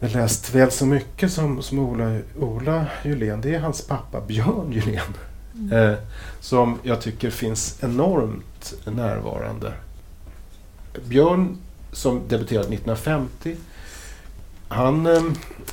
läst 0.00 0.54
väl 0.54 0.70
så 0.70 0.86
mycket 0.86 1.32
som, 1.32 1.62
som 1.62 1.78
Ola, 1.78 2.18
Ola 2.40 2.86
Julén, 3.04 3.40
det 3.40 3.54
är 3.54 3.60
hans 3.60 3.86
pappa 3.86 4.20
Björn 4.20 4.72
Julén. 4.72 5.14
Mm. 5.54 5.72
Eh, 5.72 5.98
som 6.40 6.78
jag 6.82 7.00
tycker 7.00 7.30
finns 7.30 7.78
enormt 7.82 8.74
närvarande. 8.84 9.72
Björn, 11.04 11.56
som 11.92 12.22
debuterade 12.28 12.68
1950, 12.68 13.56
han, 14.68 15.06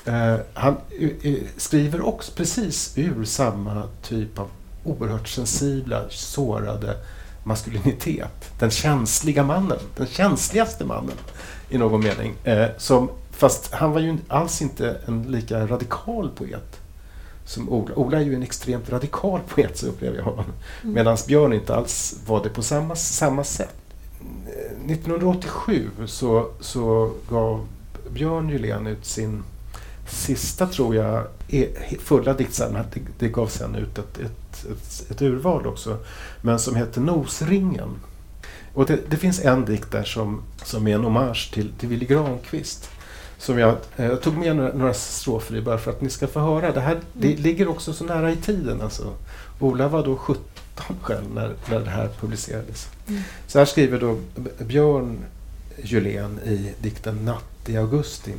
eh, 0.05 0.35
han 0.53 0.77
eh, 1.21 1.35
skriver 1.57 2.05
också 2.05 2.31
precis 2.31 2.93
ur 2.97 3.25
samma 3.25 3.83
typ 4.01 4.39
av 4.39 4.47
oerhört 4.83 5.27
sensibla, 5.27 6.01
sårade 6.09 6.95
maskulinitet. 7.43 8.59
Den 8.59 8.71
känsliga 8.71 9.43
mannen, 9.43 9.79
den 9.97 10.07
känsligaste 10.07 10.85
mannen 10.85 11.17
i 11.69 11.77
någon 11.77 12.03
mening. 12.03 12.33
Eh, 12.43 12.67
som, 12.77 13.09
fast 13.35 13.73
han 13.73 13.91
var 13.91 13.99
ju 13.99 14.17
alls 14.27 14.61
inte 14.61 14.97
en 15.05 15.23
lika 15.23 15.67
radikal 15.67 16.29
poet 16.29 16.79
som 17.45 17.69
Ola. 17.69 17.95
Ola 17.95 18.17
är 18.17 18.25
ju 18.25 18.35
en 18.35 18.43
extremt 18.43 18.89
radikal 18.89 19.39
poet, 19.47 19.77
så 19.77 19.87
upplever 19.87 20.17
jag 20.17 20.23
honom. 20.23 20.45
Mm. 20.83 20.93
Medan 20.93 21.17
Björn 21.27 21.53
inte 21.53 21.75
alls 21.75 22.19
var 22.27 22.43
det 22.43 22.49
på 22.49 22.61
samma, 22.61 22.95
samma 22.95 23.43
sätt. 23.43 23.75
1987 24.87 25.89
så, 26.05 26.49
så 26.59 27.11
gav 27.29 27.67
Björn 28.09 28.49
Julén 28.49 28.87
ut 28.87 29.05
sin 29.05 29.43
sista, 30.09 30.67
tror 30.67 30.95
jag, 30.95 31.27
e, 31.47 31.67
fulla 31.99 32.33
diktsamling. 32.33 32.83
Det, 32.93 33.01
det 33.19 33.29
gav 33.29 33.47
sen 33.47 33.75
ut 33.75 33.97
ett, 33.97 34.17
ett, 34.17 34.65
ett, 34.71 35.11
ett, 35.11 35.21
urval 35.21 35.67
också. 35.67 35.97
Men 36.41 36.59
som 36.59 36.75
heter 36.75 37.01
Nosringen. 37.01 37.89
Och 38.73 38.85
det, 38.85 38.99
det, 39.09 39.17
finns 39.17 39.39
en 39.39 39.65
dikt 39.65 39.91
där 39.91 40.03
som, 40.03 40.41
som 40.63 40.87
är 40.87 40.95
en 40.95 41.03
hommage 41.03 41.51
till, 41.53 41.71
till 41.79 41.89
Willy 41.89 42.05
Granqvist. 42.05 42.89
Som 43.37 43.59
jag, 43.59 43.77
eh, 43.95 44.05
jag 44.05 44.21
tog 44.21 44.37
med 44.37 44.55
några, 44.55 44.73
några 44.73 44.93
strofer 44.93 45.55
i 45.55 45.61
bara 45.61 45.77
för 45.77 45.91
att 45.91 46.01
ni 46.01 46.09
ska 46.09 46.27
få 46.27 46.39
höra. 46.39 46.71
Det 46.71 46.81
här 46.81 46.99
det 47.13 47.31
mm. 47.31 47.43
ligger 47.43 47.67
också 47.67 47.93
så 47.93 48.03
nära 48.03 48.31
i 48.31 48.35
tiden. 48.35 48.81
Alltså. 48.81 49.13
Ola 49.59 49.87
var 49.87 50.05
då 50.05 50.17
17 50.17 50.43
själv 51.01 51.33
när, 51.33 51.53
när 51.69 51.79
det 51.79 51.89
här 51.89 52.09
publicerades. 52.19 52.89
Mm. 53.07 53.21
Så 53.47 53.59
här 53.59 53.65
skriver 53.65 53.99
då 53.99 54.17
Björn 54.65 55.17
Julén 55.83 56.39
i 56.39 56.73
dikten 56.81 57.25
Natt 57.25 57.69
i 57.69 57.77
augusti. 57.77 58.33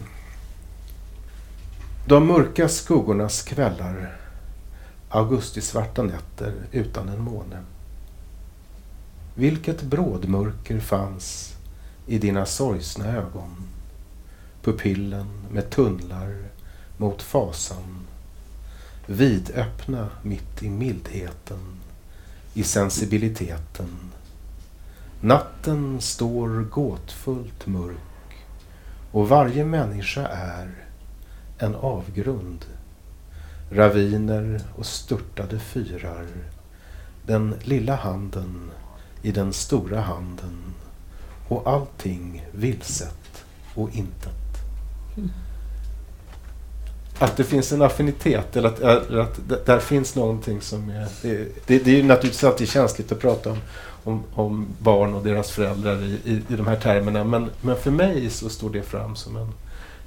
De 2.06 2.26
mörka 2.26 2.68
skuggornas 2.68 3.42
kvällar, 3.42 4.16
augustisvarta 5.08 6.02
nätter 6.02 6.52
utan 6.72 7.08
en 7.08 7.20
måne. 7.20 7.56
Vilket 9.34 9.82
brådmörker 9.82 10.80
fanns 10.80 11.54
i 12.06 12.18
dina 12.18 12.46
sorgsna 12.46 13.06
ögon. 13.06 13.65
Pupillen 14.66 15.26
med 15.50 15.70
tunnlar 15.70 16.44
mot 16.96 17.22
fasan. 17.22 18.06
Vidöppna 19.06 20.08
mitt 20.22 20.62
i 20.62 20.70
mildheten, 20.70 21.80
i 22.54 22.62
sensibiliteten. 22.62 24.12
Natten 25.20 26.00
står 26.00 26.64
gåtfullt 26.64 27.66
mörk 27.66 28.44
och 29.12 29.28
varje 29.28 29.64
människa 29.64 30.26
är 30.26 30.84
en 31.58 31.74
avgrund. 31.74 32.64
Raviner 33.70 34.60
och 34.76 34.86
störtade 34.86 35.58
fyrar. 35.58 36.26
Den 37.26 37.54
lilla 37.62 37.96
handen 37.96 38.70
i 39.22 39.32
den 39.32 39.52
stora 39.52 40.00
handen 40.00 40.74
och 41.48 41.66
allting 41.66 42.46
vilset 42.52 43.44
och 43.74 43.90
intet. 43.94 44.45
Att 47.18 47.36
det 47.36 47.44
finns 47.44 47.72
en 47.72 47.82
affinitet, 47.82 48.56
eller 48.56 48.68
att, 48.68 48.80
eller 48.80 49.18
att 49.18 49.66
där 49.66 49.78
finns 49.78 50.14
någonting 50.14 50.60
som 50.60 50.90
är... 50.90 51.08
Det, 51.22 51.66
det, 51.66 51.78
det 51.78 51.90
är 51.90 51.96
ju 51.96 52.02
naturligtvis 52.02 52.44
alltid 52.44 52.68
känsligt 52.68 53.12
att 53.12 53.20
prata 53.20 53.50
om, 53.50 53.58
om, 54.04 54.24
om 54.34 54.66
barn 54.78 55.14
och 55.14 55.24
deras 55.24 55.50
föräldrar 55.50 56.02
i, 56.02 56.20
i, 56.24 56.42
i 56.48 56.56
de 56.56 56.66
här 56.66 56.76
termerna, 56.76 57.24
men, 57.24 57.50
men 57.60 57.76
för 57.76 57.90
mig 57.90 58.30
så 58.30 58.48
står 58.48 58.70
det 58.70 58.82
fram 58.82 59.16
som 59.16 59.36
en, 59.36 59.52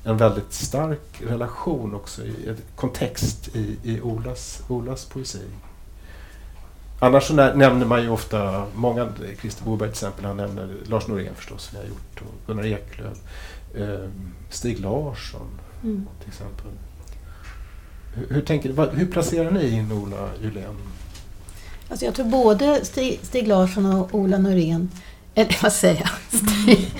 en 0.03 0.17
väldigt 0.17 0.53
stark 0.53 1.21
relation 1.27 1.95
också, 1.95 2.21
i 2.23 2.55
kontext 2.75 3.55
i, 3.55 3.77
i 3.83 4.01
Olas, 4.01 4.61
Olas 4.67 5.05
poesi. 5.05 5.43
Annars 7.01 7.23
så 7.23 7.33
nämner 7.33 7.85
man 7.85 8.01
ju 8.01 8.09
ofta, 8.09 8.65
många, 8.75 9.09
Christer 9.41 9.65
Boberg 9.65 9.89
till 9.89 9.93
exempel, 9.93 10.25
han 10.25 10.37
nämner 10.37 10.75
Lars 10.85 11.07
Norén 11.07 11.35
förstås, 11.35 11.63
som 11.63 11.77
jag 11.77 11.83
har 11.83 11.89
gjort, 11.89 12.21
och 12.21 12.47
Gunnar 12.47 12.65
Eklöf, 12.65 13.17
Stig 14.49 14.79
Larsson 14.79 15.59
mm. 15.83 16.07
till 16.19 16.29
exempel. 16.29 16.71
Hur, 18.13 18.35
hur, 18.35 18.41
tänker, 18.41 18.95
hur 18.95 19.05
placerar 19.05 19.51
ni 19.51 19.69
in 19.69 19.91
Ola 19.91 20.29
Julén? 20.41 20.75
Alltså 21.89 22.05
jag 22.05 22.15
tror 22.15 22.25
både 22.25 22.85
Stig, 22.85 23.19
Stig 23.23 23.47
Larsson 23.47 23.85
och 23.85 24.15
Ola 24.15 24.37
Norén 24.37 24.89
eller 25.35 25.57
vad 25.63 25.73
säger 25.73 26.01
jag? 26.01 26.39
Stig. 26.61 26.91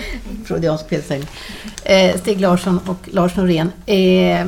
Eh, 1.83 2.17
Stig 2.19 2.41
Larsson 2.41 2.79
och 2.87 3.09
Lars 3.13 3.35
Norén. 3.35 3.71
Eh, 3.85 4.47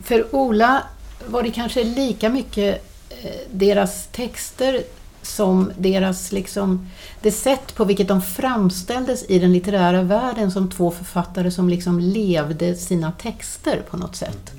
för 0.00 0.34
Ola 0.34 0.82
var 1.26 1.42
det 1.42 1.50
kanske 1.50 1.84
lika 1.84 2.28
mycket 2.28 2.84
eh, 3.10 3.30
deras 3.50 4.06
texter 4.06 4.82
som 5.28 5.72
deras, 5.78 6.32
liksom, 6.32 6.88
det 7.20 7.32
sätt 7.32 7.74
på 7.74 7.84
vilket 7.84 8.08
de 8.08 8.22
framställdes 8.22 9.24
i 9.28 9.38
den 9.38 9.52
litterära 9.52 10.02
världen 10.02 10.50
som 10.50 10.70
två 10.70 10.90
författare 10.90 11.50
som 11.50 11.68
liksom 11.68 11.98
levde 11.98 12.74
sina 12.74 13.12
texter 13.12 13.82
på 13.90 13.96
något 13.96 14.16
sätt. 14.16 14.52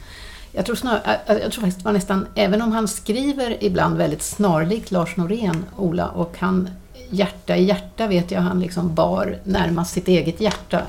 Jag 0.52 0.66
tror, 0.66 0.76
snar, 0.76 1.02
jag 1.28 1.52
tror 1.52 1.64
faktiskt 1.64 1.86
var 1.86 1.92
nästan, 1.92 2.28
även 2.36 2.62
om 2.62 2.72
han 2.72 2.88
skriver 2.88 3.64
ibland 3.64 3.98
väldigt 3.98 4.22
snarlikt 4.22 4.92
Lars 4.92 5.18
Norén, 5.18 5.66
Ola, 5.78 6.08
och 6.08 6.36
han 6.40 6.70
hjärta 7.10 7.56
i 7.56 7.64
hjärta 7.64 8.08
vet 8.08 8.32
jag 8.32 8.42
han 8.42 8.60
liksom 8.60 8.96
bar 8.96 9.38
närmast 9.44 9.94
sitt 9.94 10.08
eget 10.08 10.42
hjärta 10.42 10.82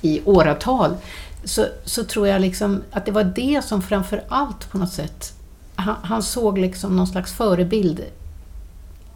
i 0.00 0.20
åratal. 0.24 0.96
Så, 1.44 1.66
så 1.84 2.04
tror 2.04 2.28
jag 2.28 2.40
liksom 2.40 2.82
att 2.90 3.06
det 3.06 3.12
var 3.12 3.24
det 3.24 3.64
som 3.64 3.82
framför 3.82 4.22
allt 4.28 4.70
på 4.70 4.78
något 4.78 4.92
sätt, 4.92 5.32
han, 5.74 5.96
han 6.02 6.22
såg 6.22 6.58
liksom 6.58 6.96
någon 6.96 7.06
slags 7.06 7.32
förebild 7.32 8.00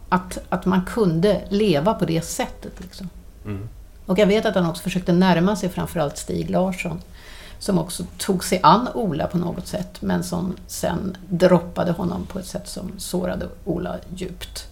att, 0.09 0.37
att 0.49 0.65
man 0.65 0.85
kunde 0.85 1.41
leva 1.49 1.93
på 1.93 2.05
det 2.05 2.21
sättet. 2.21 2.73
Liksom. 2.81 3.09
Mm. 3.45 3.69
Och 4.05 4.19
jag 4.19 4.27
vet 4.27 4.45
att 4.45 4.55
han 4.55 4.69
också 4.69 4.83
försökte 4.83 5.13
närma 5.13 5.55
sig 5.55 5.69
framförallt 5.69 6.17
Stig 6.17 6.49
Larsson 6.49 7.01
som 7.59 7.79
också 7.79 8.03
tog 8.17 8.43
sig 8.43 8.59
an 8.63 8.87
Ola 8.93 9.27
på 9.27 9.37
något 9.37 9.67
sätt 9.67 10.01
men 10.01 10.23
som 10.23 10.55
sen 10.67 11.17
droppade 11.29 11.91
honom 11.91 12.25
på 12.25 12.39
ett 12.39 12.45
sätt 12.45 12.67
som 12.67 12.91
sårade 12.97 13.47
Ola 13.65 13.95
djupt. 14.15 14.67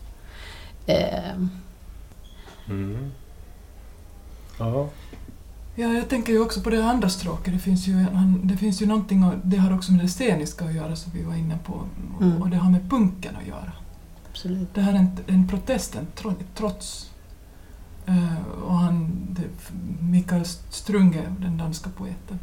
Eh, 0.85 1.33
Mm. 2.69 3.11
Ja. 4.59 4.89
Ja, 5.75 5.87
jag 5.87 6.09
tänker 6.09 6.33
ju 6.33 6.39
också 6.39 6.61
på 6.61 6.69
det 6.69 6.85
andra 6.85 7.09
stråket. 7.09 7.53
Det 7.53 7.59
finns 7.59 7.87
ju, 7.87 7.93
han, 7.93 8.39
det 8.43 8.57
finns 8.57 8.81
ju 8.81 8.85
någonting, 8.85 9.23
och 9.23 9.33
det 9.43 9.57
har 9.57 9.75
också 9.75 9.91
med 9.91 10.01
det 10.01 10.07
sceniska 10.07 10.65
att 10.65 10.73
göra 10.73 10.95
som 10.95 11.11
vi 11.15 11.23
var 11.23 11.35
inne 11.35 11.57
på, 11.65 11.81
mm. 12.21 12.41
och 12.41 12.49
det 12.49 12.57
har 12.57 12.71
med 12.71 12.89
punken 12.89 13.35
att 13.41 13.47
göra. 13.47 13.71
Absolut. 14.33 14.73
Det 14.73 14.81
här 14.81 14.93
är 14.93 14.97
en, 14.97 15.09
en 15.27 15.47
protest, 15.47 15.95
en 15.95 16.07
trots. 16.55 17.09
Uh, 18.09 18.47
och 18.63 18.73
han, 18.73 19.11
det, 19.29 19.47
Mikael 19.99 20.45
Strunge, 20.45 21.35
den 21.39 21.57
danska 21.57 21.89
poeten, 21.89 22.39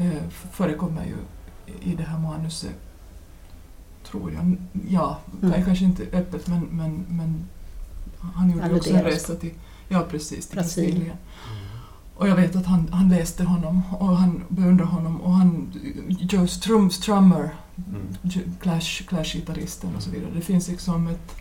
uh, 0.00 0.28
förekommer 0.30 1.04
ju 1.04 1.16
i 1.80 1.94
det 1.94 2.02
här 2.02 2.18
manuset, 2.18 2.74
tror 4.06 4.32
jag. 4.32 4.56
Ja, 4.88 5.18
mm. 5.42 5.64
kanske 5.64 5.84
inte 5.84 6.02
öppet, 6.02 6.46
men, 6.46 6.60
men, 6.60 7.04
men 7.08 7.44
han 8.34 8.50
gjorde 8.50 8.68
ja, 8.68 8.76
också 8.76 8.94
en 8.94 9.02
resa 9.04 9.34
till, 9.34 9.54
ja, 9.88 10.06
precis, 10.10 10.46
till 10.46 10.56
Brasilien. 10.56 11.02
Mm. 11.02 11.63
Och 12.16 12.28
jag 12.28 12.36
vet 12.36 12.56
att 12.56 12.66
han, 12.66 12.88
han 12.92 13.08
läste 13.08 13.44
honom 13.44 13.82
och 13.98 14.16
han 14.16 14.44
beundrade 14.48 14.90
honom 14.90 15.20
och 15.20 15.32
han, 15.32 15.72
Joe 16.08 16.46
Strum, 16.46 16.90
Strummer, 16.90 17.50
mm. 17.76 18.54
Clash-gitarristen 18.60 19.90
Clash 19.90 19.96
och 19.96 20.02
så 20.02 20.10
vidare. 20.10 20.30
Det 20.34 20.40
finns 20.40 20.68
liksom 20.68 21.08
ett, 21.08 21.36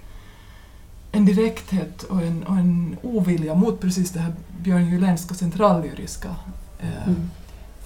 en 1.12 1.26
direkthet 1.26 2.04
och 2.04 2.22
en, 2.22 2.44
och 2.44 2.58
en 2.58 2.98
ovilja 3.02 3.56
mot 3.56 3.82
precis 3.82 4.12
det 4.12 4.20
här 4.20 4.34
Björn 4.62 4.90
Julenska 4.90 5.34
centrallyriska 5.36 6.30
eh, 6.80 7.08
Mm. 7.08 7.30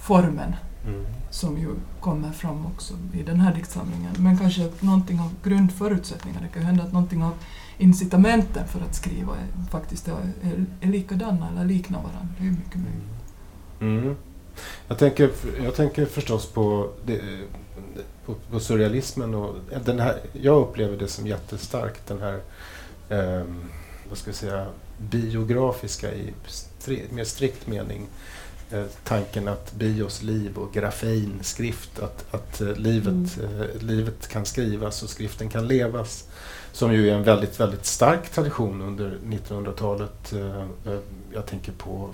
formen 0.00 0.54
Mm. 0.86 1.04
som 1.30 1.58
ju 1.58 1.68
kommer 2.00 2.32
fram 2.32 2.66
också 2.66 2.94
i 3.12 3.22
den 3.22 3.40
här 3.40 3.54
diktsamlingen. 3.54 4.12
Men 4.18 4.38
kanske 4.38 4.70
någonting 4.80 5.20
av 5.20 5.30
grundförutsättningarna. 5.44 6.46
Det 6.46 6.52
kan 6.52 6.62
ju 6.62 6.66
hända 6.66 6.82
att 6.84 6.92
någonting 6.92 7.22
av 7.24 7.32
incitamenten 7.78 8.68
för 8.68 8.80
att 8.80 8.94
skriva 8.94 9.32
är, 9.36 9.70
faktiskt 9.70 10.08
är, 10.08 10.12
är, 10.12 10.64
är 10.80 10.88
likadana 10.88 11.48
eller 11.50 11.64
liknar 11.64 11.98
varandra. 11.98 12.34
Det 12.38 12.46
är 12.46 12.50
mycket 12.50 12.76
möjligt. 12.76 13.18
Mm. 13.80 14.16
Jag, 14.88 14.98
tänker, 14.98 15.30
jag 15.64 15.74
tänker 15.74 16.06
förstås 16.06 16.46
på, 16.46 16.90
det, 17.06 17.20
på, 18.26 18.34
på 18.50 18.60
surrealismen. 18.60 19.34
Och 19.34 19.54
den 19.84 20.00
här, 20.00 20.20
jag 20.32 20.60
upplever 20.60 20.96
det 20.96 21.08
som 21.08 21.26
jättestarkt, 21.26 22.06
den 22.06 22.20
här 22.20 22.40
ehm, 23.08 23.64
vad 24.08 24.18
ska 24.18 24.28
jag 24.28 24.36
säga, 24.36 24.66
biografiska 24.98 26.14
i 26.14 26.34
stri, 26.46 27.04
mer 27.10 27.24
strikt 27.24 27.66
mening. 27.66 28.06
Eh, 28.70 28.84
tanken 29.04 29.48
att 29.48 29.72
bios 29.72 30.22
liv 30.22 30.58
och 30.58 30.72
grafin, 30.72 31.38
skrift, 31.42 31.98
att, 31.98 32.34
att 32.34 32.60
eh, 32.60 32.74
livet, 32.76 33.38
eh, 33.38 33.82
livet 33.82 34.28
kan 34.28 34.46
skrivas 34.46 35.02
och 35.02 35.10
skriften 35.10 35.48
kan 35.48 35.68
levas. 35.68 36.24
Som 36.72 36.92
ju 36.92 37.10
är 37.10 37.14
en 37.14 37.22
väldigt, 37.22 37.60
väldigt 37.60 37.86
stark 37.86 38.30
tradition 38.30 38.82
under 38.82 39.18
1900-talet. 39.24 40.32
Eh, 40.32 40.92
eh, 40.92 40.98
jag 41.32 41.46
tänker 41.46 41.72
på 41.72 42.10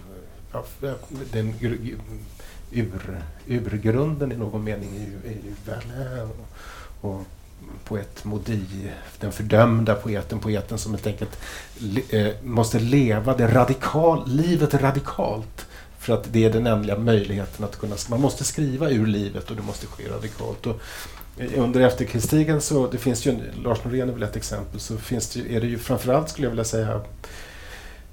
den 1.32 1.54
ur, 1.60 1.96
urgrunden 3.46 4.32
i 4.32 4.36
någon 4.36 4.64
mening 4.64 4.96
är 4.96 5.00
ju, 5.00 5.34
är 5.34 5.38
ju 5.44 5.54
Verlaine 5.66 6.30
och, 7.00 7.10
och 7.10 7.22
poet 7.84 8.24
Modi, 8.24 8.90
den 9.20 9.32
fördömda 9.32 9.94
poeten, 9.94 10.38
poeten 10.38 10.78
som 10.78 10.92
helt 10.92 11.06
enkelt 11.06 11.38
le, 11.78 12.02
eh, 12.10 12.34
måste 12.42 12.78
leva 12.78 13.36
det 13.36 13.54
radikal, 13.54 14.22
livet 14.26 14.74
radikalt 14.74 15.66
för 15.98 16.14
att 16.14 16.32
det 16.32 16.44
är 16.44 16.52
den 16.52 16.66
enda 16.66 16.98
möjligheten 16.98 17.64
att 17.64 17.78
kunna, 17.78 17.96
man 18.10 18.20
måste 18.20 18.44
skriva 18.44 18.90
ur 18.90 19.06
livet 19.06 19.50
och 19.50 19.56
det 19.56 19.62
måste 19.62 19.86
ske 19.86 20.08
radikalt. 20.08 20.66
Och 20.66 20.80
under 21.56 21.80
efterkrigstiden 21.80 22.60
så, 22.60 22.86
det 22.86 22.98
finns 22.98 23.26
ju, 23.26 23.36
Lars 23.64 23.84
Norén 23.84 24.08
är 24.08 24.12
väl 24.12 24.22
ett 24.22 24.36
exempel, 24.36 24.80
så 24.80 24.96
finns 24.96 25.28
det, 25.28 25.40
ju- 25.40 25.56
är 25.56 25.60
det 25.60 25.66
ju 25.66 25.78
framförallt 25.78 26.28
skulle 26.28 26.46
jag 26.46 26.50
vilja 26.50 26.64
säga 26.64 27.00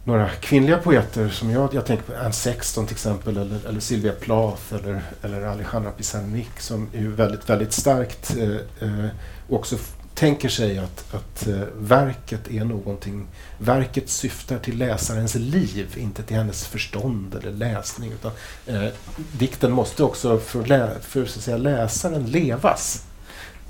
några 0.04 0.30
kvinnliga 0.30 0.78
poeter 0.78 1.30
som 1.30 1.52
jag, 1.52 1.74
jag 1.74 1.86
tänker 1.86 2.04
på 2.04 2.14
Anne 2.20 2.34
Sexton 2.34 2.86
till 2.86 2.96
exempel 2.96 3.38
eller, 3.38 3.60
eller 3.68 3.80
Sylvia 3.80 4.14
Plath 4.14 4.74
eller, 4.74 5.02
eller 5.22 5.42
Alejandra 5.42 5.92
Pizarnik 5.92 6.60
som 6.60 6.90
är 6.94 7.00
ju 7.00 7.12
väldigt, 7.12 7.50
väldigt 7.50 7.74
starkt 7.74 8.38
eh, 8.38 8.88
eh 8.90 9.08
också 9.50 9.78
tänker 10.16 10.50
sig 10.50 10.78
att, 10.78 11.14
att 11.14 11.48
eh, 11.48 11.62
verket 11.78 12.52
är 12.52 12.66
någonting, 12.66 13.28
verket 13.58 14.10
syftar 14.10 14.58
till 14.58 14.78
läsarens 14.78 15.36
liv, 15.36 15.98
inte 15.98 16.24
till 16.24 16.36
hennes 16.36 16.66
förstånd 16.66 17.36
eller 17.36 17.52
läsning. 17.52 18.12
Utan, 18.12 18.32
eh, 18.66 18.92
dikten 19.32 19.72
måste 19.72 20.04
också 20.04 20.38
för, 20.38 20.66
lä, 20.66 20.90
för 21.02 21.26
så 21.26 21.40
att 21.40 21.44
säga, 21.44 21.58
läsaren 21.58 22.26
levas. 22.26 23.06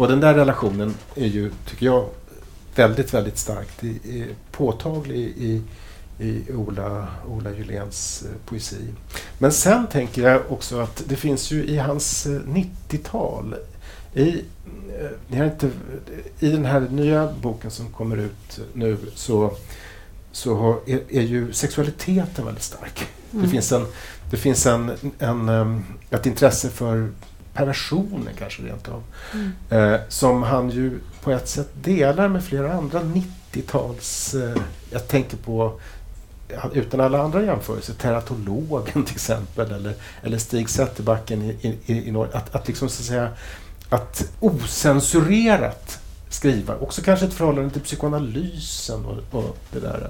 Och 0.01 0.07
den 0.07 0.19
där 0.19 0.33
relationen 0.33 0.93
är 1.15 1.25
ju, 1.25 1.51
tycker 1.65 1.85
jag, 1.85 2.05
väldigt, 2.75 3.13
väldigt 3.13 3.37
starkt 3.37 3.83
i, 3.83 3.87
i, 3.87 4.27
påtaglig 4.51 5.19
i, 5.19 5.61
i 6.19 6.53
Ola, 6.53 7.07
Ola 7.27 7.51
Juléns 7.51 8.23
eh, 8.25 8.31
poesi. 8.45 8.87
Men 9.37 9.51
sen 9.51 9.87
tänker 9.87 10.29
jag 10.29 10.41
också 10.49 10.79
att 10.79 11.03
det 11.05 11.15
finns 11.15 11.51
ju 11.51 11.65
i 11.65 11.77
hans 11.77 12.25
eh, 12.25 12.31
90-tal 12.31 13.55
i, 14.13 14.27
eh, 14.29 15.09
ni 15.27 15.37
har 15.37 15.45
inte, 15.45 15.69
I 16.39 16.49
den 16.49 16.65
här 16.65 16.79
nya 16.79 17.33
boken 17.41 17.71
som 17.71 17.89
kommer 17.89 18.17
ut 18.17 18.59
nu 18.73 18.97
så, 19.15 19.53
så 20.31 20.55
har, 20.55 20.79
är, 20.85 20.99
är 21.09 21.21
ju 21.21 21.53
sexualiteten 21.53 22.45
väldigt 22.45 22.63
stark. 22.63 23.07
Mm. 23.31 23.43
Det 23.43 23.49
finns, 23.49 23.71
en, 23.71 23.85
det 24.31 24.37
finns 24.37 24.65
en, 24.65 24.91
en, 25.19 25.83
ett 26.09 26.25
intresse 26.25 26.69
för 26.69 27.11
perversionen 27.53 28.33
kanske 28.39 28.63
rent 28.63 28.87
av. 28.87 29.03
Mm. 29.33 29.51
Eh, 29.69 29.99
som 30.09 30.43
han 30.43 30.69
ju 30.69 30.99
på 31.23 31.31
ett 31.31 31.49
sätt 31.49 31.69
delar 31.73 32.27
med 32.27 32.43
flera 32.43 32.73
andra 32.73 33.01
90-tals... 33.01 34.33
Eh, 34.33 34.61
jag 34.91 35.07
tänker 35.07 35.37
på, 35.37 35.79
utan 36.73 36.99
alla 36.99 37.21
andra 37.21 37.43
jämförelser, 37.43 37.93
Teratologen 37.93 39.03
till 39.05 39.15
exempel 39.15 39.71
eller, 39.71 39.93
eller 40.23 40.37
Stig 40.37 40.69
Zetterbacken 40.69 41.41
i, 41.41 41.57
i, 41.61 41.93
i, 41.93 42.07
i 42.07 42.11
Norge. 42.11 42.33
Att, 42.33 42.55
att 42.55 42.67
liksom 42.67 42.89
så 42.89 43.01
att 43.01 43.05
säga 43.05 43.29
att 43.89 44.31
osensurerat 44.39 45.99
skriva. 46.29 46.75
Också 46.75 47.01
kanske 47.01 47.25
ett 47.25 47.33
förhållande 47.33 47.69
till 47.69 47.81
psykoanalysen 47.81 49.05
och, 49.05 49.39
och 49.39 49.57
det 49.71 49.79
där. 49.79 50.09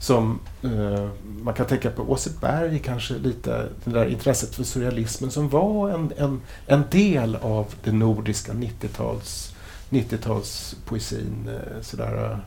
Som 0.00 0.40
eh, 0.62 1.08
man 1.42 1.54
kan 1.54 1.66
tänka 1.66 1.90
på 1.90 2.02
Åseberg 2.02 2.78
kanske 2.78 3.14
lite, 3.14 3.68
det 3.84 3.90
där 3.90 4.06
intresset 4.06 4.54
för 4.54 4.64
surrealismen 4.64 5.30
som 5.30 5.48
var 5.48 5.90
en, 5.90 6.12
en, 6.16 6.40
en 6.66 6.82
del 6.90 7.36
av 7.36 7.74
den 7.84 7.98
nordiska 7.98 8.52
90-tals 8.52 9.54
90-talspoesin. 9.90 11.48
Eh, 11.48 11.82
sådär. 11.82 12.32
Eh. 12.32 12.38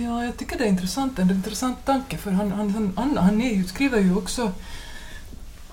Ja, 0.00 0.24
jag 0.24 0.36
tycker 0.36 0.58
det 0.58 0.64
är 0.64 0.68
intressant, 0.68 1.18
en 1.18 1.30
intressant 1.30 1.84
tanke 1.84 2.16
för 2.18 2.30
han, 2.30 2.52
han, 2.52 2.70
han, 2.70 2.92
han, 2.96 3.16
han 3.16 3.40
är 3.40 3.54
ju, 3.54 3.64
skriver 3.64 3.98
ju 3.98 4.16
också 4.16 4.52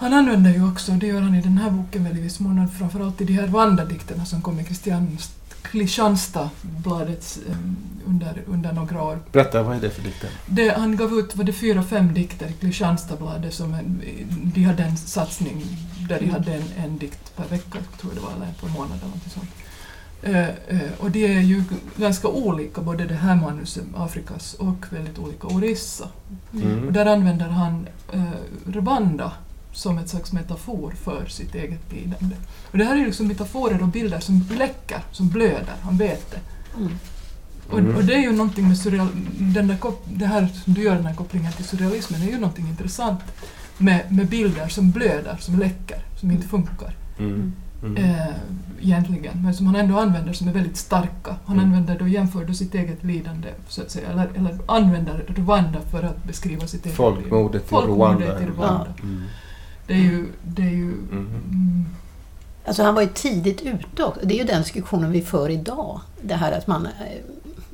han 0.01 0.13
använder 0.13 0.53
ju 0.53 0.71
också, 0.71 0.91
det 0.91 1.07
gör 1.07 1.21
han 1.21 1.35
i 1.35 1.41
den 1.41 1.57
här 1.57 1.69
boken 1.69 2.03
väldigt 2.03 2.23
viss 2.23 2.39
mån, 2.39 2.69
framförallt 2.69 3.21
i 3.21 3.25
de 3.25 3.33
här 3.33 3.47
vandardikterna 3.47 4.25
som 4.25 4.41
kom 4.41 4.59
i 4.59 4.63
Kristianstad 4.63 5.38
Kristianstadsbladet 5.71 7.39
um, 7.49 7.77
under, 8.07 8.43
under 8.47 8.71
några 8.73 9.03
år. 9.03 9.19
Berätta, 9.31 9.63
vad 9.63 9.75
är 9.77 9.81
det 9.81 9.89
för 9.89 10.01
dikter? 10.01 10.29
Det, 10.45 10.69
han 10.69 10.97
gav 10.97 11.13
ut 11.13 11.35
var 11.35 11.43
det 11.43 11.53
fyra, 11.53 11.83
fem 11.83 12.13
dikter 12.13 12.47
i 12.47 12.53
Kristianstadsbladet 12.53 13.53
som 13.53 13.73
en, 13.73 14.01
de 14.55 14.63
hade 14.63 14.83
en 14.83 14.97
satsning 14.97 15.65
där 16.09 16.19
de 16.19 16.29
hade 16.29 16.53
en, 16.53 16.63
en 16.77 16.97
dikt 16.97 17.35
per 17.35 17.47
vecka, 17.47 17.79
tror 17.99 18.13
jag 18.13 18.23
det 18.23 18.25
var, 18.25 18.31
eller 18.35 18.53
per 18.61 18.67
månad 18.67 18.97
eller 18.97 19.07
något 19.07 19.31
sånt. 19.33 19.49
Eh, 20.21 20.49
eh, 20.49 20.91
och 20.99 21.11
de 21.11 21.25
är 21.25 21.41
ju 21.41 21.63
ganska 21.97 22.27
olika, 22.27 22.81
både 22.81 23.05
det 23.05 23.15
här 23.15 23.35
manuset, 23.35 23.83
Afrikas, 23.95 24.53
och 24.53 24.85
väldigt 24.89 25.19
olika 25.19 25.47
Orissa. 25.47 26.07
Mm. 26.53 26.87
Och 26.87 26.93
där 26.93 27.05
använder 27.05 27.45
han 27.45 27.87
eh, 28.13 28.21
Rwanda 28.65 29.31
som 29.73 29.97
ett 29.97 30.09
slags 30.09 30.31
metafor 30.33 30.93
för 31.03 31.25
sitt 31.25 31.55
eget 31.55 31.91
lidande. 31.93 32.35
Och 32.71 32.77
det 32.77 32.83
här 32.85 32.97
är 33.01 33.05
liksom 33.05 33.27
metaforer 33.27 33.81
och 33.81 33.87
bilder 33.87 34.19
som 34.19 34.45
läcker, 34.57 34.99
som 35.11 35.29
blöder, 35.29 35.73
han 35.81 35.97
vet 35.97 36.31
det. 36.31 36.39
Mm. 36.77 36.91
Och, 37.71 37.79
Mm. 37.79 37.95
och 37.95 38.03
det 38.03 38.13
är 38.13 38.19
ju 38.19 38.31
någonting 38.31 38.67
med 38.67 38.77
surreal, 38.77 39.07
den 39.39 39.67
där 39.67 39.77
kop, 39.77 40.05
det 40.13 40.25
här 40.25 40.47
som 40.63 40.73
du 40.73 40.81
gör 40.83 40.95
den 40.95 41.05
här 41.05 41.15
kopplingen 41.15 41.51
till 41.53 41.65
surrealismen, 41.65 42.21
är 42.21 42.25
ju 42.27 42.39
någonting 42.39 42.67
intressant 42.67 43.19
med, 43.77 44.11
med 44.11 44.27
bilder 44.27 44.67
som 44.67 44.91
blöder, 44.91 45.37
som 45.39 45.59
läcker, 45.59 45.97
som 46.19 46.31
inte 46.31 46.47
funkar 46.47 46.93
Mm. 47.19 47.53
Mm. 47.83 47.97
eh, 47.97 48.27
egentligen, 48.81 49.43
men 49.43 49.53
som 49.53 49.65
han 49.65 49.75
ändå 49.75 49.99
använder 49.99 50.33
som 50.33 50.47
är 50.47 50.51
väldigt 50.53 50.77
starka. 50.77 51.35
Han 51.45 51.55
Mm. 51.59 51.65
använder 51.65 51.99
då, 51.99 52.07
jämför 52.07 52.45
då 52.45 52.53
sitt 52.53 52.75
eget 52.75 53.03
lidande, 53.03 53.47
så 53.67 53.81
att 53.81 53.91
säga, 53.91 54.09
eller, 54.09 54.27
eller 54.35 54.57
använder 54.65 55.25
Rwanda 55.27 55.79
för 55.91 56.03
att 56.03 56.23
beskriva 56.23 56.67
sitt 56.67 56.85
eget 56.85 56.97
Folkmordet 56.97 57.63
i 57.65 57.67
Folkmordet 57.67 58.27
Rwanda. 58.29 58.41
i 58.43 58.45
Rwanda. 58.45 58.87
Mm. 59.03 59.23
Det 59.89 59.95
är 59.95 59.97
ju... 59.97 60.25
Det 60.43 60.61
är 60.61 60.65
ju 60.69 60.81
Mm. 60.83 61.07
mm, 61.11 61.85
Alltså 62.65 62.83
han 62.83 62.95
var 62.95 63.01
ju 63.01 63.07
tidigt 63.13 63.61
ute 63.61 64.03
också. 64.03 64.19
Det 64.23 64.33
är 64.33 64.37
ju 64.37 64.43
den 64.43 64.61
diskussionen 64.61 65.11
vi 65.11 65.21
för 65.21 65.49
idag. 65.49 66.01
Det 66.21 66.33
här 66.33 66.51
att 66.51 66.67
man 66.67 66.85
eh, 66.85 66.91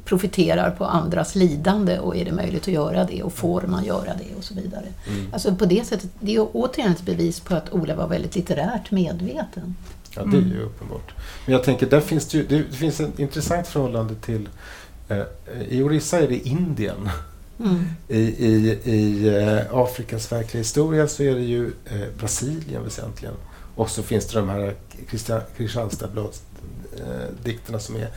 profiterar 0.05 0.71
på 0.71 0.85
andras 0.85 1.35
lidande 1.35 1.99
och 1.99 2.15
är 2.17 2.25
det 2.25 2.31
möjligt 2.31 2.61
att 2.61 2.67
göra 2.73 3.03
det 3.03 3.23
och 3.23 3.33
får 3.33 3.61
man 3.61 3.85
göra 3.85 4.13
det 4.17 4.35
och 4.37 4.43
så 4.43 4.53
vidare. 4.53 4.85
Mm. 5.07 5.33
Alltså 5.33 5.55
på 5.55 5.65
det 5.65 5.85
sättet, 5.87 6.09
det 6.19 6.35
är 6.35 6.47
återigen 6.53 6.91
ett 6.91 7.01
bevis 7.05 7.39
på 7.39 7.55
att 7.55 7.73
Ola 7.73 7.95
var 7.95 8.07
väldigt 8.07 8.35
litterärt 8.35 8.91
medveten. 8.91 9.75
Ja, 10.15 10.23
det 10.25 10.37
är 10.37 10.41
ju 10.41 10.51
Mm. 10.53 10.65
uppenbart. 10.65 11.13
Men 11.45 11.53
jag 11.53 11.63
tänker, 11.63 11.85
där 11.89 12.01
finns 12.01 12.27
det, 12.27 12.37
ju, 12.37 12.45
det 12.69 12.75
finns 12.75 12.99
ett 12.99 13.19
intressant 13.19 13.67
förhållande 13.67 14.15
till... 14.15 14.49
Eh, 15.09 15.21
I 15.69 15.83
Orissa 15.83 16.19
är 16.19 16.27
det 16.27 16.47
Indien. 16.47 17.09
Mm. 17.59 17.85
I, 18.07 18.19
i, 18.19 18.79
i 18.83 19.27
eh, 19.27 19.61
Afrikas 19.71 20.31
verkliga 20.31 20.61
historia 20.61 21.07
så 21.07 21.23
är 21.23 21.35
det 21.35 21.41
ju 21.41 21.73
eh, 21.85 22.07
Brasilien 22.17 22.83
väsentligen. 22.83 23.35
Och 23.75 23.89
så 23.89 24.03
finns 24.03 24.27
det 24.27 24.39
de 24.39 24.49
här 24.49 24.75
Kristianstadsdikterna 25.57 27.77
eh, 27.77 27.79
som 27.79 27.95
är 27.95 28.09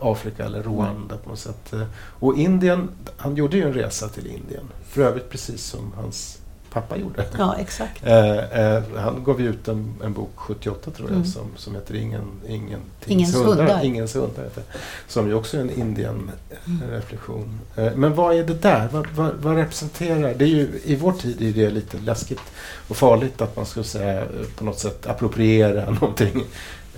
Afrika 0.00 0.44
eller 0.44 0.62
Rwanda 0.62 1.16
på 1.16 1.28
något 1.28 1.38
sätt. 1.38 1.72
Och 1.96 2.38
Indien, 2.38 2.88
han 3.16 3.36
gjorde 3.36 3.56
ju 3.56 3.62
en 3.62 3.72
resa 3.72 4.08
till 4.08 4.26
Indien. 4.26 4.64
För 4.88 5.02
övrigt 5.02 5.30
precis 5.30 5.64
som 5.64 5.92
hans 5.96 6.38
pappa 6.74 6.96
gjorde. 6.96 7.26
Ja, 7.38 7.56
exakt. 7.58 8.06
Eh, 8.06 8.38
eh, 8.60 8.82
han 8.96 9.24
gav 9.24 9.40
ju 9.40 9.48
ut 9.48 9.68
en, 9.68 9.94
en 10.04 10.12
bok 10.12 10.30
78 10.36 10.90
tror 10.90 11.08
jag 11.08 11.16
Mm. 11.16 11.26
som, 11.26 11.46
som 11.56 11.74
heter 11.74 11.94
Ingen, 11.94 12.30
Ingen 12.48 12.80
Ingens 13.06 13.34
hundar. 13.34 13.84
Ingens 13.84 14.16
hundar 14.16 14.42
heter, 14.42 14.62
som 15.08 15.28
ju 15.28 15.34
också 15.34 15.56
är 15.56 15.60
en 15.60 15.70
Mm. 15.70 15.80
Indien-reflektion. 15.80 17.60
Eh, 17.76 17.92
men 17.96 18.14
vad 18.14 18.36
är 18.36 18.44
det 18.44 18.54
där? 18.62 18.88
Vad, 18.92 19.06
vad, 19.14 19.32
vad 19.34 19.56
representerar... 19.56 20.34
Det 20.34 20.44
är 20.44 20.48
ju, 20.48 20.80
I 20.84 20.96
vår 20.96 21.12
tid 21.12 21.42
är 21.42 21.52
det 21.52 21.70
lite 21.70 21.98
läskigt 21.98 22.40
och 22.88 22.96
farligt 22.96 23.40
att 23.40 23.56
man 23.56 23.66
skulle 23.66 23.84
säga 23.84 24.20
eh, 24.20 24.26
på 24.58 24.64
något 24.64 24.78
sätt 24.78 25.06
appropriera 25.06 25.90
någonting. 26.00 26.44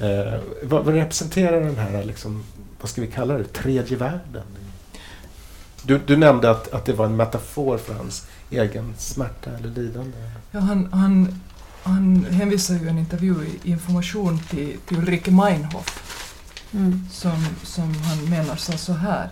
Eh, 0.01 0.35
vad, 0.63 0.85
vad 0.85 0.95
representerar 0.95 1.61
den 1.61 1.77
här, 1.77 2.05
liksom, 2.05 2.45
vad 2.81 2.91
ska 2.91 3.01
vi 3.01 3.07
kalla 3.07 3.39
det, 3.39 3.45
tredje 3.45 3.97
världen? 3.97 4.43
Du, 5.83 6.01
du 6.07 6.17
nämnde 6.17 6.51
att, 6.51 6.73
att 6.73 6.85
det 6.85 6.93
var 6.93 7.07
en 7.07 7.17
metafor 7.17 7.79
för 7.79 7.95
hans 7.95 8.27
egen 8.51 8.95
smärta 8.99 9.51
eller 9.51 9.69
lidande. 9.69 10.17
Ja, 10.51 10.61
han, 10.61 10.89
han, 10.93 11.41
han 11.83 12.25
hänvisar 12.31 12.75
ju 12.75 12.87
i 12.87 12.89
en 12.89 12.99
intervju 12.99 13.35
i 13.63 13.71
Information 13.71 14.39
till, 14.51 14.77
till 14.87 14.99
Ulrike 14.99 15.31
Meinhof 15.31 16.03
Mm. 16.73 17.05
som, 17.13 17.47
som 17.63 17.95
han 17.95 18.31
menar 18.31 18.57
sa 18.57 18.73
så 18.73 18.93
här. 18.93 19.29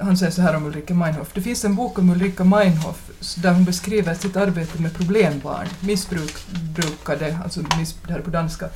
Han 0.00 0.16
säger 0.16 0.32
så 0.32 0.42
här 0.42 0.56
om 0.56 0.66
Ulrika 0.66 0.94
Meinhof. 0.94 1.30
Det 1.34 1.42
finns 1.42 1.64
en 1.64 1.74
bok 1.74 1.98
om 1.98 2.10
Ulrika 2.10 2.44
Meinhof 2.44 3.10
där 3.36 3.52
hon 3.52 3.64
beskriver 3.64 4.14
sitt 4.14 4.36
arbete 4.36 4.82
med 4.82 4.94
problembarn, 4.94 5.66
missbrukade, 5.80 7.38
alltså 7.44 7.60
miss, 7.78 7.96
det 8.06 8.12
här 8.12 8.18
är 8.18 8.22
på 8.22 8.30
danska, 8.30 8.68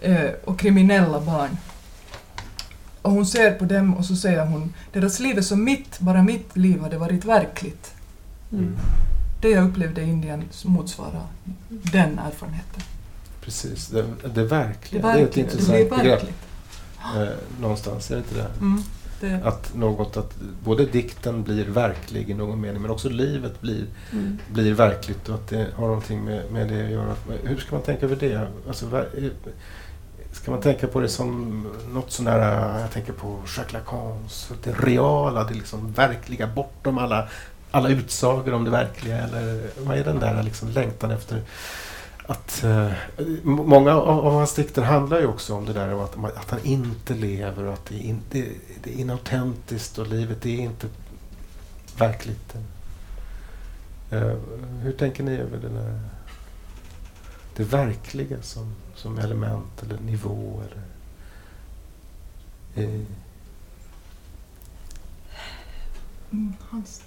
eh, 0.00 0.30
och 0.44 0.58
kriminella 0.58 1.20
barn. 1.20 1.56
Och 3.02 3.12
hon 3.12 3.26
ser 3.26 3.50
på 3.54 3.64
dem 3.64 3.94
och 3.94 4.04
så 4.04 4.16
säger 4.16 4.46
hon, 4.46 4.74
deras 4.92 5.20
liv 5.20 5.38
är 5.38 5.42
som 5.42 5.64
mitt, 5.64 6.00
bara 6.00 6.22
mitt 6.22 6.56
liv 6.56 6.80
hade 6.80 6.98
varit 6.98 7.24
verkligt. 7.24 7.92
Mm. 8.52 8.76
Det 9.40 9.50
jag 9.50 9.68
upplevde 9.68 10.00
i 10.00 10.04
Indien 10.04 10.44
motsvarar 10.64 11.26
den 11.68 12.18
erfarenheten. 12.18 12.82
Precis, 13.40 13.88
det, 13.88 14.04
det 14.34 14.44
verkliga. 14.44 15.12
Det, 15.12 15.20
är 15.20 15.24
ett 15.24 15.36
intressant 15.36 15.90
begrepp 15.90 16.22
eh, 17.16 17.28
någonstans, 17.60 18.10
är 18.10 18.14
det 18.14 18.18
inte 18.18 18.34
det? 18.34 18.50
Mm, 18.60 18.82
det, 19.20 19.40
Att 19.44 19.74
något, 19.74 20.16
att 20.16 20.34
både 20.64 20.86
dikten 20.86 21.42
blir 21.42 21.64
verklig 21.64 22.30
i 22.30 22.34
någon 22.34 22.60
mening 22.60 22.82
men 22.82 22.90
också 22.90 23.08
livet 23.08 23.60
blir, 23.60 23.86
Mm. 24.12 24.38
blir 24.52 24.74
verkligt 24.74 25.28
och 25.28 25.34
att 25.34 25.48
det 25.48 25.66
har 25.74 25.86
någonting 25.86 26.24
med, 26.24 26.52
med 26.52 26.68
det 26.68 26.84
att 26.84 26.90
göra. 26.90 27.14
Hur 27.42 27.56
ska 27.56 27.76
man 27.76 27.84
tänka 27.84 28.06
över 28.06 28.16
det? 28.16 28.48
Alltså, 28.68 29.04
ska 30.32 30.50
man 30.50 30.60
tänka 30.60 30.86
på 30.86 31.00
det 31.00 31.08
som 31.08 31.66
något 31.92 32.10
sån 32.10 32.24
där, 32.24 32.78
jag 32.80 32.90
tänker 32.90 33.12
på 33.12 33.38
Jacques 33.56 33.72
Lacans, 33.72 34.52
det 34.64 34.72
reala, 34.72 35.44
det 35.44 35.54
liksom 35.54 35.92
verkliga 35.92 36.46
bortom 36.46 36.98
alla, 36.98 37.28
alla 37.70 37.88
utsagor 37.88 38.52
om 38.52 38.64
det 38.64 38.70
verkliga 38.70 39.18
eller 39.18 39.70
vad 39.78 39.98
är 39.98 40.04
den 40.04 40.18
där 40.18 40.42
liksom 40.42 40.68
längtan 40.68 41.10
efter 41.10 41.42
att 42.30 42.64
eh, 42.64 42.92
många 43.42 43.92
av, 43.94 44.26
av 44.26 44.32
hans 44.32 44.54
dikter 44.54 44.82
handlar 44.82 45.20
ju 45.20 45.26
också 45.26 45.54
om 45.54 45.66
det 45.66 45.72
där 45.72 45.94
om 45.94 46.24
att, 46.24 46.36
att 46.36 46.50
han 46.50 46.60
inte 46.64 47.14
lever 47.14 47.64
och 47.64 47.72
att 47.72 47.86
det 47.86 47.94
är, 47.94 48.02
in, 48.02 48.20
det, 48.30 48.48
det 48.82 48.90
är 48.90 48.94
inautentiskt 48.94 49.98
och 49.98 50.06
livet 50.06 50.46
är 50.46 50.58
inte 50.58 50.86
verkligt. 51.98 52.54
Eh, 54.10 54.36
hur 54.82 54.92
tänker 54.92 55.22
ni 55.22 55.36
över 55.36 55.58
det 55.58 55.68
där? 55.68 56.00
Det 57.56 57.64
verkliga 57.64 58.42
som, 58.42 58.74
som 58.94 59.18
element 59.18 59.82
eller 59.82 59.98
nivå 60.00 60.62
eller 60.66 60.82
eh, 62.84 63.00
mm, 66.30 66.54
hans, 66.70 67.02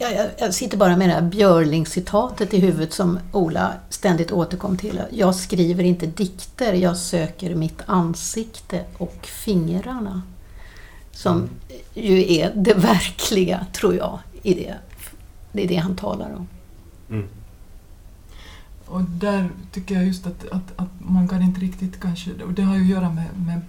jag, 0.00 0.30
jag 0.38 0.54
sitter 0.54 0.76
bara 0.78 0.96
med 0.96 1.08
det 1.08 1.12
här 1.14 1.22
Björling-citatet 1.22 2.54
i 2.54 2.60
huvudet 2.60 2.92
som 2.92 3.18
Ola 3.32 3.72
ständigt 3.88 4.32
återkom 4.32 4.76
till. 4.76 5.02
Jag 5.10 5.34
skriver 5.34 5.84
inte 5.84 6.06
dikter, 6.06 6.72
jag 6.72 6.96
söker 6.96 7.54
mitt 7.54 7.82
ansikte 7.86 8.84
och 8.98 9.26
fingrarna. 9.26 10.22
Som 11.12 11.36
Mm. 11.36 11.48
ju 11.94 12.34
är 12.34 12.52
det 12.56 12.74
verkliga, 12.74 13.66
tror 13.72 13.94
jag, 13.94 14.18
i 14.42 14.54
det. 14.54 14.74
Det 15.52 15.64
är 15.64 15.68
det 15.68 15.76
han 15.76 15.96
talar 15.96 16.34
om. 16.36 16.48
mm. 17.10 17.28
Och 18.86 19.02
där 19.02 19.50
tycker 19.72 19.94
jag 19.94 20.06
just 20.06 20.26
att, 20.26 20.48
att, 20.52 20.72
att 20.76 20.88
man 20.98 21.28
kan 21.28 21.42
inte 21.42 21.60
riktigt 21.60 22.00
kanske, 22.00 22.30
och 22.46 22.52
det 22.52 22.62
har 22.62 22.76
ju 22.76 22.82
att 22.82 22.88
göra 22.88 23.10
med, 23.10 23.26
med, 23.46 23.60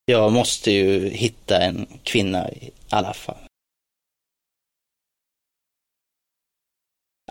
Jag 0.08 0.32
måste 0.32 0.70
ju 0.70 1.08
hitta 1.08 1.62
en 1.62 1.86
kvinna 2.04 2.50
i 2.50 2.70
alla 2.90 3.14
fall. 3.14 3.46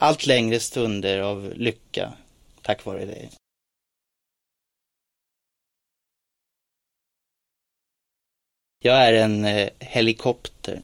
Allt 0.01 0.25
längre 0.25 0.59
stunder 0.59 1.19
av 1.19 1.53
lycka 1.55 2.17
tack 2.61 2.85
vare 2.85 3.05
dig. 3.05 3.31
Jag 8.79 9.07
är 9.07 9.13
en 9.13 9.45
eh, 9.45 9.69
helikopter. 9.79 10.81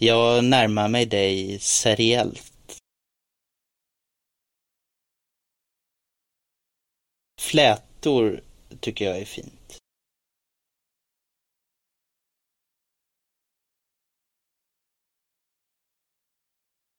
Jag 0.00 0.44
närmar 0.44 0.88
mig 0.88 1.06
dig 1.06 1.58
seriellt. 1.58 2.51
Flätor 7.52 8.40
tycker 8.80 9.04
jag 9.04 9.18
är 9.18 9.24
fint. 9.24 9.78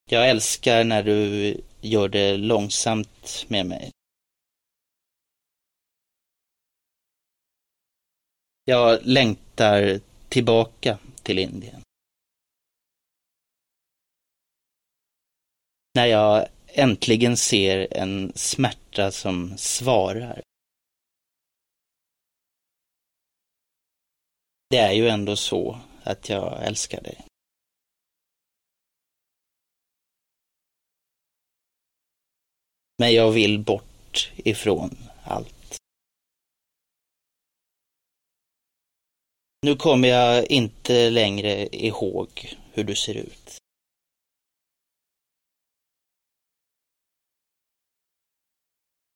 Jag 0.10 0.30
älskar 0.30 0.84
när 0.84 1.04
du 1.04 1.62
gör 1.82 2.10
det 2.10 2.38
långsamt 2.38 3.46
med 3.48 3.66
mig. 3.66 3.92
Jag 8.66 9.00
längtar 9.06 10.00
tillbaka 10.30 11.00
till 11.24 11.40
Indien. 11.40 11.82
När 15.96 16.06
jag 16.06 16.48
äntligen 16.74 17.38
ser 17.38 17.88
en 17.92 18.32
smärta 18.36 19.12
som 19.12 19.58
svarar. 19.58 20.42
Det 24.70 24.78
är 24.78 24.92
ju 24.92 25.08
ändå 25.08 25.36
så 25.36 25.80
att 26.04 26.30
jag 26.30 26.64
älskar 26.64 27.02
dig. 27.02 27.26
Men 32.98 33.14
jag 33.14 33.32
vill 33.32 33.60
bort 33.60 34.32
ifrån 34.36 34.98
allt. 35.24 35.78
Nu 39.62 39.76
kommer 39.76 40.08
jag 40.08 40.52
inte 40.52 41.10
längre 41.10 41.68
ihåg 41.72 42.56
hur 42.74 42.84
du 42.84 42.96
ser 42.96 43.16
ut. 43.16 43.63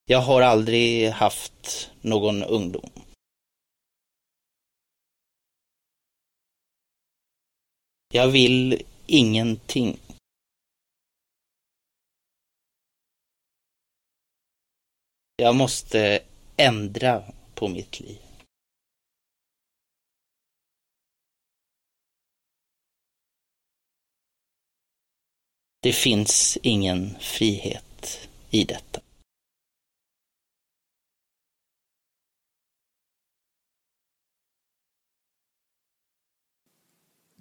Jag 0.09 0.21
har 0.21 0.41
aldrig 0.41 1.09
haft 1.09 1.91
någon 2.01 2.43
ungdom. 2.43 2.89
Jag 8.13 8.27
vill 8.27 8.83
ingenting. 9.05 9.99
Jag 15.35 15.55
måste 15.55 16.23
ändra 16.57 17.33
på 17.55 17.67
mitt 17.67 17.99
liv. 17.99 18.21
Det 25.81 25.93
finns 25.93 26.57
ingen 26.61 27.19
frihet 27.19 28.29
i 28.49 28.63
detta. 28.63 29.06